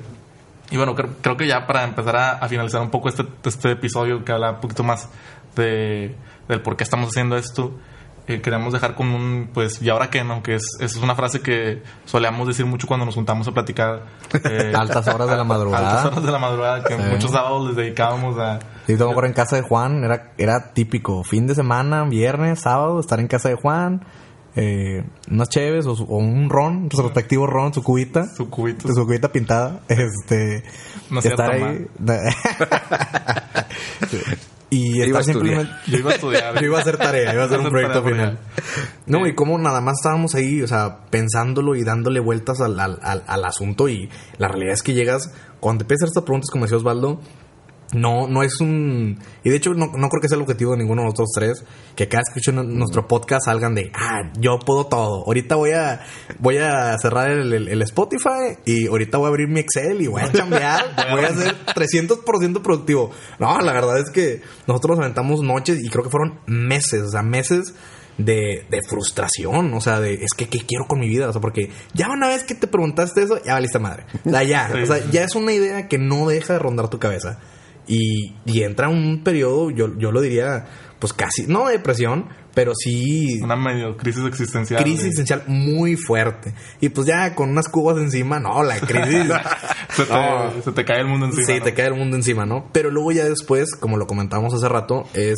y 0.69 0.77
bueno, 0.77 0.95
creo, 0.95 1.09
creo 1.21 1.37
que 1.37 1.47
ya 1.47 1.65
para 1.65 1.83
empezar 1.83 2.15
a, 2.17 2.31
a 2.33 2.47
finalizar 2.49 2.81
un 2.81 2.89
poco 2.91 3.09
este, 3.09 3.25
este 3.45 3.71
episodio 3.71 4.23
que 4.25 4.31
habla 4.33 4.51
un 4.51 4.59
poquito 4.59 4.83
más 4.83 5.09
de, 5.55 6.13
del 6.47 6.61
por 6.61 6.75
qué 6.75 6.83
estamos 6.83 7.07
haciendo 7.09 7.37
esto, 7.37 7.71
eh, 8.27 8.41
queremos 8.41 8.73
dejar 8.73 8.95
con 8.95 9.07
un, 9.07 9.49
pues, 9.53 9.81
¿y 9.81 9.89
ahora 9.89 10.09
qué? 10.09 10.23
No? 10.23 10.43
Que 10.43 10.55
es, 10.55 10.63
es 10.79 10.95
una 10.97 11.15
frase 11.15 11.41
que 11.41 11.81
solíamos 12.05 12.47
decir 12.47 12.65
mucho 12.65 12.87
cuando 12.87 13.05
nos 13.05 13.15
juntamos 13.15 13.47
a 13.47 13.51
platicar. 13.53 14.03
eh, 14.43 14.73
Altas 14.75 15.07
horas 15.07 15.29
de 15.29 15.37
la 15.37 15.43
madrugada. 15.43 16.01
Altas 16.01 16.11
horas 16.11 16.23
de 16.25 16.31
la 16.31 16.39
madrugada, 16.39 16.83
que 16.83 16.95
Sí. 16.95 17.01
muchos 17.11 17.31
sábados 17.31 17.67
les 17.67 17.75
dedicábamos 17.75 18.37
a... 18.37 18.59
Sí, 18.85 18.95
tengo 18.97 19.23
en 19.23 19.33
casa 19.33 19.55
de 19.55 19.61
Juan, 19.63 20.03
era, 20.03 20.33
era 20.37 20.73
típico. 20.73 21.23
Fin 21.23 21.47
de 21.47 21.55
semana, 21.55 22.03
viernes, 22.05 22.61
sábado, 22.61 22.99
estar 22.99 23.19
en 23.19 23.27
casa 23.27 23.49
de 23.49 23.55
Juan, 23.55 24.05
eh, 24.55 25.03
unas 25.29 25.49
cheves 25.49 25.85
o, 25.85 25.93
un 26.03 26.49
ron, 26.49 26.89
su 26.91 27.01
respectivo 27.03 27.45
ron, 27.47 27.73
su 27.73 27.83
cubita. 27.83 28.25
Su 28.35 28.49
cubito. 28.49 28.87
Su 28.87 29.05
cubita 29.05 29.31
pintada. 29.31 29.81
Este. 29.87 30.63
No 31.11 31.19
estar 31.19 31.51
ahí. 31.51 31.85
y 34.69 34.97
Iba 35.03 35.19
a 35.19 35.21
estar 35.21 35.35
estudiar. 35.35 35.61
simplemente. 35.61 35.91
Yo 35.91 35.97
iba 35.99 36.11
a 36.11 36.13
estudiar. 36.15 36.53
Yo 36.61 36.65
iba 36.65 36.77
a 36.77 36.81
hacer 36.81 36.97
tarea, 36.97 37.33
iba 37.33 37.43
a 37.43 37.45
hacer 37.45 37.59
un 37.61 37.69
proyecto 37.69 38.03
final. 38.03 38.39
No, 39.05 39.25
y 39.27 39.33
como 39.35 39.57
nada 39.57 39.79
más 39.81 39.95
estábamos 39.99 40.35
ahí, 40.35 40.61
o 40.61 40.67
sea, 40.67 40.99
pensándolo 41.09 41.75
y 41.75 41.83
dándole 41.83 42.19
vueltas 42.19 42.59
al, 42.61 42.79
al, 42.79 42.99
al- 43.01 43.23
al 43.27 43.45
asunto. 43.45 43.87
Y 43.89 44.09
la 44.37 44.47
realidad 44.49 44.73
es 44.73 44.83
que 44.83 44.93
llegas, 44.93 45.33
cuando 45.59 45.79
te 45.79 45.83
empiezas 45.85 46.01
a 46.01 46.05
hacer 46.05 46.11
estas 46.11 46.23
preguntas, 46.25 46.49
como 46.51 46.65
decía 46.65 46.77
Osvaldo, 46.77 47.21
no, 47.93 48.27
no 48.27 48.43
es 48.43 48.59
un. 48.59 49.19
Y 49.43 49.49
de 49.49 49.55
hecho, 49.55 49.73
no, 49.73 49.87
no 49.87 50.09
creo 50.09 50.21
que 50.21 50.27
sea 50.27 50.35
el 50.35 50.41
objetivo 50.41 50.71
de 50.71 50.77
ninguno 50.79 51.01
de 51.01 51.05
nosotros 51.05 51.29
tres. 51.33 51.63
Que 51.95 52.07
cada 52.07 52.21
escuchen 52.27 52.77
nuestro 52.77 53.07
podcast 53.07 53.45
salgan 53.45 53.75
de, 53.75 53.91
ah, 53.95 54.31
yo 54.39 54.59
puedo 54.59 54.87
todo. 54.87 55.23
Ahorita 55.25 55.55
voy 55.55 55.71
a 55.71 56.01
voy 56.39 56.57
a 56.57 56.97
cerrar 56.99 57.31
el, 57.31 57.53
el- 57.53 57.67
el 57.69 57.81
Spotify 57.83 58.57
y 58.65 58.87
ahorita 58.87 59.17
voy 59.17 59.25
a 59.25 59.29
abrir 59.29 59.47
mi 59.47 59.59
Excel 59.61 60.01
y 60.01 60.07
voy 60.07 60.21
a 60.21 60.31
chambear. 60.31 60.85
voy 61.11 61.23
a 61.23 61.33
ser 61.33 61.55
300% 61.75 62.61
productivo. 62.61 63.11
No, 63.39 63.59
la 63.59 63.73
verdad 63.73 63.97
es 63.99 64.09
que 64.11 64.41
nosotros 64.67 64.97
nos 64.97 65.05
aventamos 65.05 65.41
noches 65.41 65.79
y 65.83 65.89
creo 65.89 66.03
que 66.03 66.09
fueron 66.09 66.39
meses, 66.45 67.01
o 67.03 67.09
sea, 67.09 67.23
meses 67.23 67.73
de, 68.17 68.65
de 68.69 68.79
frustración, 68.89 69.73
o 69.73 69.79
sea, 69.81 69.99
de 69.99 70.15
es 70.15 70.33
que 70.35 70.47
qué 70.49 70.59
quiero 70.65 70.85
con 70.87 70.99
mi 70.99 71.07
vida, 71.07 71.29
o 71.29 71.31
sea, 71.31 71.39
porque 71.41 71.69
ya 71.93 72.09
una 72.09 72.27
vez 72.27 72.43
que 72.43 72.55
te 72.55 72.65
preguntaste 72.67 73.21
eso, 73.23 73.39
ya 73.45 73.53
valiste 73.53 73.77
madre. 73.79 74.05
O 74.25 74.29
sea, 74.31 74.43
ya, 74.43 74.71
o 74.83 74.85
sea, 74.85 74.99
ya 75.11 75.23
es 75.23 75.35
una 75.35 75.51
idea 75.53 75.87
que 75.87 75.97
no 75.99 76.27
deja 76.27 76.53
de 76.53 76.59
rondar 76.59 76.89
tu 76.89 76.97
cabeza. 76.99 77.39
Y, 77.87 78.35
y 78.45 78.63
entra 78.63 78.89
un 78.89 79.23
periodo, 79.23 79.69
yo, 79.71 79.97
yo 79.97 80.11
lo 80.11 80.19
diría, 80.21 80.65
pues 80.99 81.13
casi, 81.13 81.47
no 81.47 81.67
de 81.67 81.73
depresión, 81.77 82.27
pero 82.53 82.73
sí 82.75 83.39
Una 83.41 83.55
medio 83.55 83.95
crisis 83.95 84.25
existencial. 84.25 84.81
crisis 84.83 85.05
existencial 85.05 85.43
muy 85.47 85.95
fuerte. 85.95 86.53
Y 86.81 86.89
pues 86.89 87.07
ya 87.07 87.33
con 87.33 87.49
unas 87.51 87.69
cubas 87.69 87.97
encima, 87.97 88.39
no, 88.39 88.61
la 88.63 88.77
crisis. 88.79 89.31
se, 89.95 90.03
te, 90.05 90.11
No. 90.13 90.51
se 90.63 90.71
te 90.73 90.83
cae 90.83 90.99
el 90.99 91.07
mundo 91.07 91.27
encima. 91.27 91.45
Sí, 91.45 91.59
¿no? 91.59 91.63
te 91.63 91.73
cae 91.73 91.87
el 91.87 91.93
mundo 91.95 92.15
encima, 92.17 92.45
¿no? 92.45 92.67
Pero 92.73 92.91
luego 92.91 93.11
ya 93.13 93.23
después, 93.23 93.73
como 93.75 93.95
lo 93.97 94.05
comentábamos 94.05 94.53
hace 94.53 94.67
rato, 94.67 95.05
es 95.13 95.37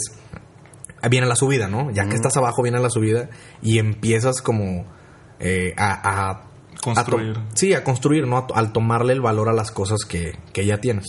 viene 1.10 1.28
la 1.28 1.36
subida, 1.36 1.68
¿no? 1.68 1.92
Ya 1.92 2.08
que 2.10 2.16
estás 2.16 2.36
abajo 2.36 2.64
viene 2.64 2.80
la 2.80 2.90
subida 2.90 3.30
y 3.62 3.78
empiezas 3.80 4.42
como 4.42 4.86
eh, 5.40 5.74
a, 5.78 6.30
a 6.32 6.44
Construir. 6.82 7.38
a 7.38 7.46
sí, 7.56 7.74
a 7.74 7.84
construir, 7.84 8.26
¿no? 8.26 8.38
A 8.38 8.48
al 8.56 8.72
tomarle 8.72 9.14
el 9.14 9.22
valor 9.22 9.50
a 9.50 9.54
las 9.54 9.72
cosas 9.72 10.00
que, 10.08 10.38
que 10.54 10.66
ya 10.66 10.80
tienes. 10.80 11.06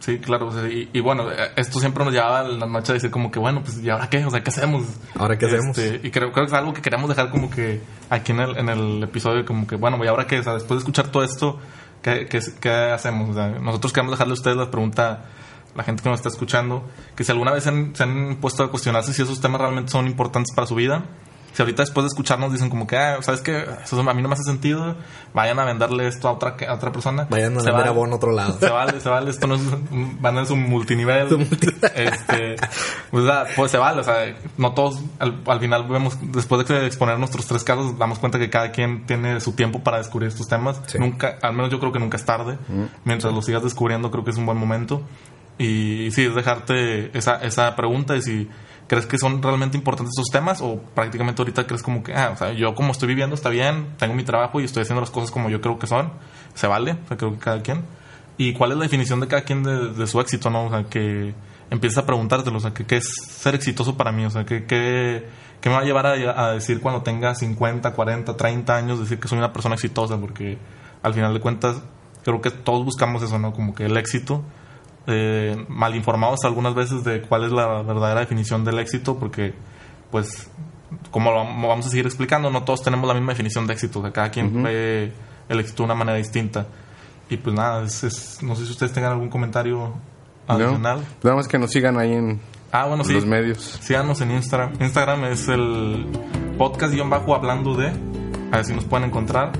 Sí, 0.00 0.18
claro. 0.18 0.50
y, 0.68 0.88
y 0.92 1.00
bueno, 1.00 1.30
eh, 1.30 1.50
esto 1.56 1.80
siempre 1.80 2.04
nos 2.04 2.14
llevaba 2.14 2.40
a 2.40 2.42
la 2.44 2.66
noche 2.66 2.92
a 2.92 2.94
decir 2.94 3.10
como 3.10 3.30
que, 3.30 3.38
bueno, 3.38 3.62
pues 3.62 3.78
¿y 3.82 3.90
ahora 3.90 4.08
qué? 4.08 4.24
O 4.24 4.30
sea, 4.30 4.42
¿qué 4.42 4.50
hacemos? 4.50 4.86
¿Ahora 5.16 5.36
qué 5.36 5.46
hacemos? 5.46 5.76
Este, 5.76 6.06
y 6.06 6.10
creo, 6.10 6.32
creo 6.32 6.46
que 6.46 6.52
es 6.52 6.58
algo 6.58 6.72
que 6.72 6.82
queríamos 6.82 7.08
dejar 7.08 7.30
como 7.30 7.50
que 7.50 7.80
aquí 8.08 8.32
en 8.32 8.40
el, 8.40 8.56
en 8.56 8.68
el 8.68 9.02
episodio, 9.02 9.44
como 9.44 9.66
que, 9.66 9.76
bueno, 9.76 10.02
¿y 10.04 10.06
ahora 10.06 10.26
qué? 10.26 10.38
O 10.38 10.42
sea, 10.42 10.54
después 10.54 10.78
de 10.78 10.78
escuchar 10.78 11.08
todo 11.08 11.24
esto, 11.24 11.58
¿qué, 12.02 12.26
qué, 12.26 12.40
qué 12.60 12.70
hacemos? 12.70 13.30
O 13.30 13.34
sea, 13.34 13.48
nosotros 13.48 13.92
queremos 13.92 14.12
dejarle 14.12 14.32
a 14.32 14.34
ustedes 14.34 14.56
la 14.56 14.70
pregunta, 14.70 15.24
la 15.74 15.82
gente 15.82 16.02
que 16.02 16.08
nos 16.08 16.20
está 16.20 16.28
escuchando, 16.28 16.88
que 17.16 17.24
si 17.24 17.32
alguna 17.32 17.52
vez 17.52 17.66
han, 17.66 17.94
se 17.94 18.04
han 18.04 18.36
puesto 18.40 18.62
a 18.62 18.70
cuestionarse 18.70 19.12
si 19.12 19.22
esos 19.22 19.40
temas 19.40 19.60
realmente 19.60 19.90
son 19.90 20.06
importantes 20.06 20.54
para 20.54 20.66
su 20.66 20.74
vida, 20.76 21.04
si 21.58 21.62
ahorita 21.62 21.82
después 21.82 22.04
de 22.04 22.06
escucharnos 22.06 22.52
dicen 22.52 22.70
como 22.70 22.86
que, 22.86 22.96
ah, 22.96 23.18
¿sabes 23.20 23.40
qué? 23.40 23.66
Eso 23.82 23.98
a 24.00 24.14
mí 24.14 24.22
no 24.22 24.28
me 24.28 24.34
hace 24.34 24.44
sentido, 24.44 24.94
vayan 25.34 25.58
a 25.58 25.64
venderle 25.64 26.06
esto 26.06 26.28
a 26.28 26.32
otra, 26.34 26.54
a 26.68 26.74
otra 26.74 26.92
persona. 26.92 27.26
Vayan 27.28 27.56
a 27.56 27.58
Se 27.58 27.66
vender 27.66 27.74
vale. 27.74 27.88
a 27.88 27.90
Bon 27.90 28.12
a 28.12 28.14
otro 28.14 28.30
lado. 28.30 28.56
Se 28.60 28.68
vale, 28.70 29.00
se 29.00 29.08
vale, 29.08 29.30
esto 29.30 29.48
no 29.48 29.56
es, 29.56 29.62
van 30.20 30.38
en 30.38 30.46
su 30.46 30.54
multinivel. 30.54 31.26
este, 31.96 32.54
pues, 33.10 33.24
da- 33.24 33.44
pues 33.56 33.72
se 33.72 33.78
vale, 33.78 34.02
o 34.02 34.04
sea, 34.04 34.36
no 34.56 34.72
todos, 34.72 35.02
al, 35.18 35.40
al 35.46 35.58
final 35.58 35.88
vemos, 35.88 36.16
después 36.32 36.64
de 36.68 36.86
exponer 36.86 37.18
nuestros 37.18 37.44
tres 37.46 37.64
casos, 37.64 37.98
damos 37.98 38.20
cuenta 38.20 38.38
que 38.38 38.50
cada 38.50 38.70
quien 38.70 39.04
tiene 39.04 39.40
su 39.40 39.54
tiempo 39.54 39.80
para 39.80 39.98
descubrir 39.98 40.28
estos 40.28 40.46
temas. 40.46 40.80
Sí. 40.86 40.98
Nunca, 41.00 41.38
al 41.42 41.54
menos 41.54 41.72
yo 41.72 41.80
creo 41.80 41.90
que 41.90 41.98
nunca 41.98 42.18
es 42.18 42.24
tarde. 42.24 42.56
Mientras 43.04 43.34
lo 43.34 43.42
sigas 43.42 43.64
descubriendo, 43.64 44.12
creo 44.12 44.22
que 44.22 44.30
es 44.30 44.36
un 44.36 44.46
buen 44.46 44.58
momento. 44.58 45.02
Y 45.58 46.12
sí, 46.12 46.24
es 46.26 46.36
dejarte 46.36 47.18
esa, 47.18 47.42
esa 47.42 47.74
pregunta 47.74 48.14
de 48.14 48.22
si 48.22 48.48
crees 48.88 49.06
que 49.06 49.18
son 49.18 49.42
realmente 49.42 49.76
importantes 49.76 50.14
estos 50.16 50.32
temas 50.32 50.60
o 50.62 50.80
prácticamente 50.94 51.40
ahorita 51.42 51.66
crees 51.66 51.82
como 51.82 52.02
que, 52.02 52.14
ah, 52.14 52.30
o 52.32 52.36
sea, 52.36 52.52
yo 52.52 52.74
como 52.74 52.90
estoy 52.90 53.08
viviendo 53.08 53.34
está 53.34 53.50
bien, 53.50 53.94
tengo 53.98 54.14
mi 54.14 54.24
trabajo 54.24 54.60
y 54.60 54.64
estoy 54.64 54.82
haciendo 54.82 55.00
las 55.00 55.10
cosas 55.10 55.30
como 55.30 55.50
yo 55.50 55.60
creo 55.60 55.78
que 55.78 55.86
son, 55.86 56.10
se 56.54 56.66
vale, 56.66 56.92
o 56.92 57.08
sea, 57.08 57.16
creo 57.16 57.32
que 57.32 57.38
cada 57.38 57.62
quien. 57.62 57.84
¿Y 58.38 58.54
cuál 58.54 58.72
es 58.72 58.78
la 58.78 58.84
definición 58.84 59.20
de 59.20 59.28
cada 59.28 59.42
quien 59.42 59.62
de, 59.62 60.06
su 60.06 60.20
éxito, 60.20 60.48
no? 60.48 60.66
O 60.66 60.70
sea, 60.70 60.84
que 60.84 61.34
empieces 61.70 61.98
a 61.98 62.06
preguntártelo, 62.06 62.56
o 62.56 62.60
sea, 62.60 62.72
¿qué 62.72 62.96
es 62.96 63.12
ser 63.28 63.54
exitoso 63.54 63.96
para 63.96 64.10
mí? 64.10 64.24
O 64.24 64.30
sea, 64.30 64.46
¿qué, 64.46 64.64
qué, 64.64 65.28
qué 65.60 65.68
me 65.68 65.74
va 65.74 65.82
a 65.82 65.84
llevar 65.84 66.06
a, 66.06 66.46
a 66.46 66.52
decir 66.52 66.80
cuando 66.80 67.02
tenga 67.02 67.34
50, 67.34 67.92
40, 67.92 68.36
30 68.36 68.76
años, 68.76 69.00
decir 69.00 69.18
que 69.18 69.28
soy 69.28 69.38
una 69.38 69.52
persona 69.52 69.74
exitosa? 69.74 70.16
Porque 70.18 70.56
al 71.02 71.12
final 71.12 71.34
de 71.34 71.40
cuentas, 71.40 71.82
creo 72.24 72.40
que 72.40 72.50
todos 72.50 72.84
buscamos 72.84 73.22
eso, 73.22 73.38
¿no? 73.38 73.52
Como 73.52 73.74
que 73.74 73.84
el 73.86 73.96
éxito 73.96 74.44
eh, 75.08 75.64
mal 75.68 75.96
informados 75.96 76.44
algunas 76.44 76.74
veces 76.74 77.02
de 77.02 77.22
cuál 77.22 77.44
es 77.44 77.50
la 77.52 77.82
verdadera 77.82 78.20
definición 78.20 78.64
del 78.64 78.78
éxito, 78.78 79.18
porque, 79.18 79.54
pues, 80.10 80.48
como 81.10 81.30
lo 81.32 81.38
vam- 81.44 81.66
vamos 81.66 81.86
a 81.86 81.88
seguir 81.90 82.06
explicando, 82.06 82.50
no 82.50 82.62
todos 82.64 82.82
tenemos 82.82 83.08
la 83.08 83.14
misma 83.14 83.32
definición 83.32 83.66
de 83.66 83.72
éxito, 83.72 83.98
o 84.00 84.02
sea, 84.02 84.12
cada 84.12 84.30
quien 84.30 84.62
ve 84.62 85.12
el 85.48 85.60
éxito 85.60 85.82
de 85.82 85.84
una 85.86 85.94
manera 85.94 86.18
distinta. 86.18 86.66
Y 87.30 87.36
pues 87.38 87.54
nada, 87.56 87.84
es- 87.84 88.04
es- 88.04 88.42
no 88.42 88.54
sé 88.54 88.64
si 88.66 88.70
ustedes 88.72 88.92
tengan 88.92 89.12
algún 89.12 89.28
comentario 89.28 89.94
¿No? 90.48 90.54
adicional. 90.54 91.00
Nada 91.22 91.36
más 91.36 91.48
que 91.48 91.58
nos 91.58 91.70
sigan 91.70 91.98
ahí 91.98 92.12
en 92.12 92.40
Ah, 92.72 92.84
bueno, 92.86 93.02
sí. 93.04 93.14
los 93.14 93.24
medios. 93.26 93.78
Síganos 93.82 94.20
en 94.20 94.30
Instagram. 94.30 94.72
Instagram 94.80 95.24
es 95.24 95.48
el 95.48 96.06
podcast-hablando 96.58 97.74
de. 97.74 97.88
A 98.50 98.56
ver 98.56 98.64
si 98.64 98.74
nos 98.74 98.84
pueden 98.84 99.08
encontrar. 99.08 99.52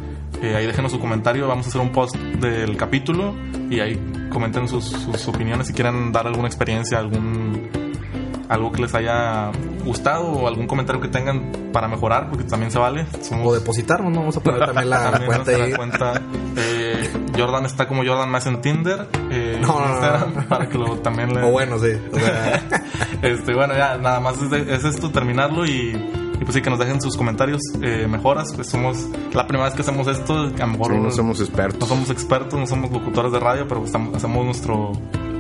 Eh, 0.43 0.55
ahí 0.57 0.67
déjenos 0.67 0.93
su 0.93 1.01
comentario. 1.01 1.49
Vamos 1.49 1.67
a 1.67 1.69
hacer 1.71 1.81
un 1.81 1.91
post 1.93 2.15
del 2.17 2.77
capítulo. 2.77 3.35
Y 3.71 3.81
ahí 3.81 4.01
comenten 4.31 4.69
sus, 4.69 4.85
sus 4.87 5.29
opiniones 5.29 5.67
si 5.67 5.73
quieren 5.73 6.13
dar 6.13 6.27
alguna 6.27 6.47
experiencia, 6.49 6.99
algún 6.99 7.69
algo 8.49 8.73
que 8.73 8.81
les 8.81 8.95
haya 8.95 9.51
gustado 9.85 10.23
o 10.27 10.49
algún 10.49 10.67
comentario 10.67 11.03
que 11.03 11.09
tengan 11.09 11.53
para 11.71 11.87
mejorar, 11.87 12.31
porque 12.31 12.45
también 12.45 12.71
se 12.71 12.79
vale. 12.79 13.05
Somos 13.21 13.47
O 13.47 13.53
depositarnos, 13.55 14.11
¿no? 14.11 14.21
Vamos 14.21 14.37
a 14.39 14.41
poner 14.41 14.61
también 14.65 14.89
la, 14.89 15.05
la 15.05 15.11
también 15.11 15.27
cuenta 15.33 15.51
ahí. 15.65 15.73
cuenta. 15.75 16.23
Eh, 16.57 17.11
Jordan 17.37 17.67
está 17.67 17.87
como 17.87 18.03
Jordan 18.07 18.31
más 18.31 18.47
en 18.47 18.63
Tinder. 18.63 19.07
eh, 19.31 19.59
No, 19.61 19.69
no, 19.69 19.79
en 19.81 19.85
no, 19.85 19.91
Instagram, 19.97 20.35
no. 20.35 20.49
Para 20.49 20.67
que 20.67 20.79
lo 20.79 20.97
también 21.01 21.35
le. 21.35 21.43
O 21.43 21.51
bueno, 21.51 21.79
sí. 21.79 21.91
O 22.11 22.19
sea, 22.19 22.63
Este, 23.23 23.53
bueno, 23.55 23.75
ya 23.77 23.99
nada 23.99 24.19
más 24.21 24.41
es, 24.41 24.49
de- 24.49 24.75
es 24.75 24.83
esto, 24.85 25.11
terminarlo 25.11 25.67
y 25.67 26.28
pues 26.49 26.57
sí, 26.57 26.63
que 26.63 26.71
nos 26.71 26.79
dejen 26.79 26.99
sus 27.03 27.15
comentarios, 27.15 27.61
eh, 27.83 28.07
mejoras. 28.09 28.55
Pues 28.55 28.69
somos 28.71 29.07
la 29.35 29.47
primera 29.47 29.67
vez 29.67 29.75
que 29.75 29.83
hacemos 29.83 30.07
esto, 30.09 30.33
a 30.35 30.47
lo 30.47 30.67
mejor 30.67 30.93
Sí, 30.93 30.99
no 30.99 31.11
somos 31.11 31.39
no 31.41 31.45
expertos. 31.45 31.87
somos 31.87 32.09
expertos, 32.09 32.59
no 32.59 32.67
somos 32.67 32.91
locutores 32.91 33.33
de 33.33 33.39
radio, 33.39 33.69
pero 33.69 33.85
estamos, 33.85 34.17
hacemos 34.17 34.47
nuestro 34.47 34.93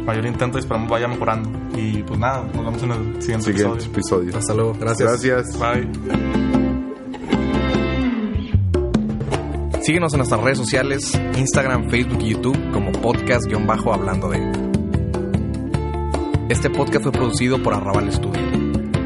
mayor 0.04 0.26
intento 0.26 0.58
y 0.58 0.60
esperamos 0.60 0.90
vaya 0.90 1.08
mejorando. 1.08 1.48
Y 1.78 2.02
pues 2.02 2.20
nada, 2.20 2.42
nos 2.54 2.62
vemos 2.62 2.82
en 2.82 2.90
el 2.90 3.22
siguiente, 3.22 3.46
Siguiente 3.54 3.84
episodio. 3.86 4.28
episodio. 4.28 4.36
hasta 4.38 4.52
luego. 4.52 4.74
Gracias. 4.78 5.24
Gracias. 5.24 5.58
Bye. 5.58 5.88
Síguenos 9.80 10.12
en 10.12 10.18
nuestras 10.18 10.42
redes 10.42 10.58
sociales, 10.58 11.18
Instagram, 11.38 11.88
Facebook 11.88 12.18
y 12.20 12.32
YouTube 12.34 12.58
como 12.72 12.92
podcast-hablando 12.92 14.28
de. 14.28 14.68
Este 16.50 16.68
podcast 16.68 17.04
fue 17.04 17.12
producido 17.12 17.62
por 17.62 17.72
Arrabal 17.72 18.12
Studio. 18.12 18.57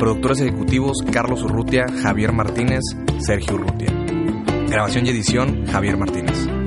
Productores 0.03 0.41
ejecutivos 0.41 0.99
Carlos 1.13 1.45
Urrutia, 1.45 1.87
Javier 2.03 2.33
Martínez, 2.33 2.81
Sergio 3.21 3.55
Urrutia. 3.55 3.87
Grabación 4.69 5.07
y 5.07 5.11
edición 5.11 5.65
Javier 5.65 5.97
Martínez. 5.97 6.62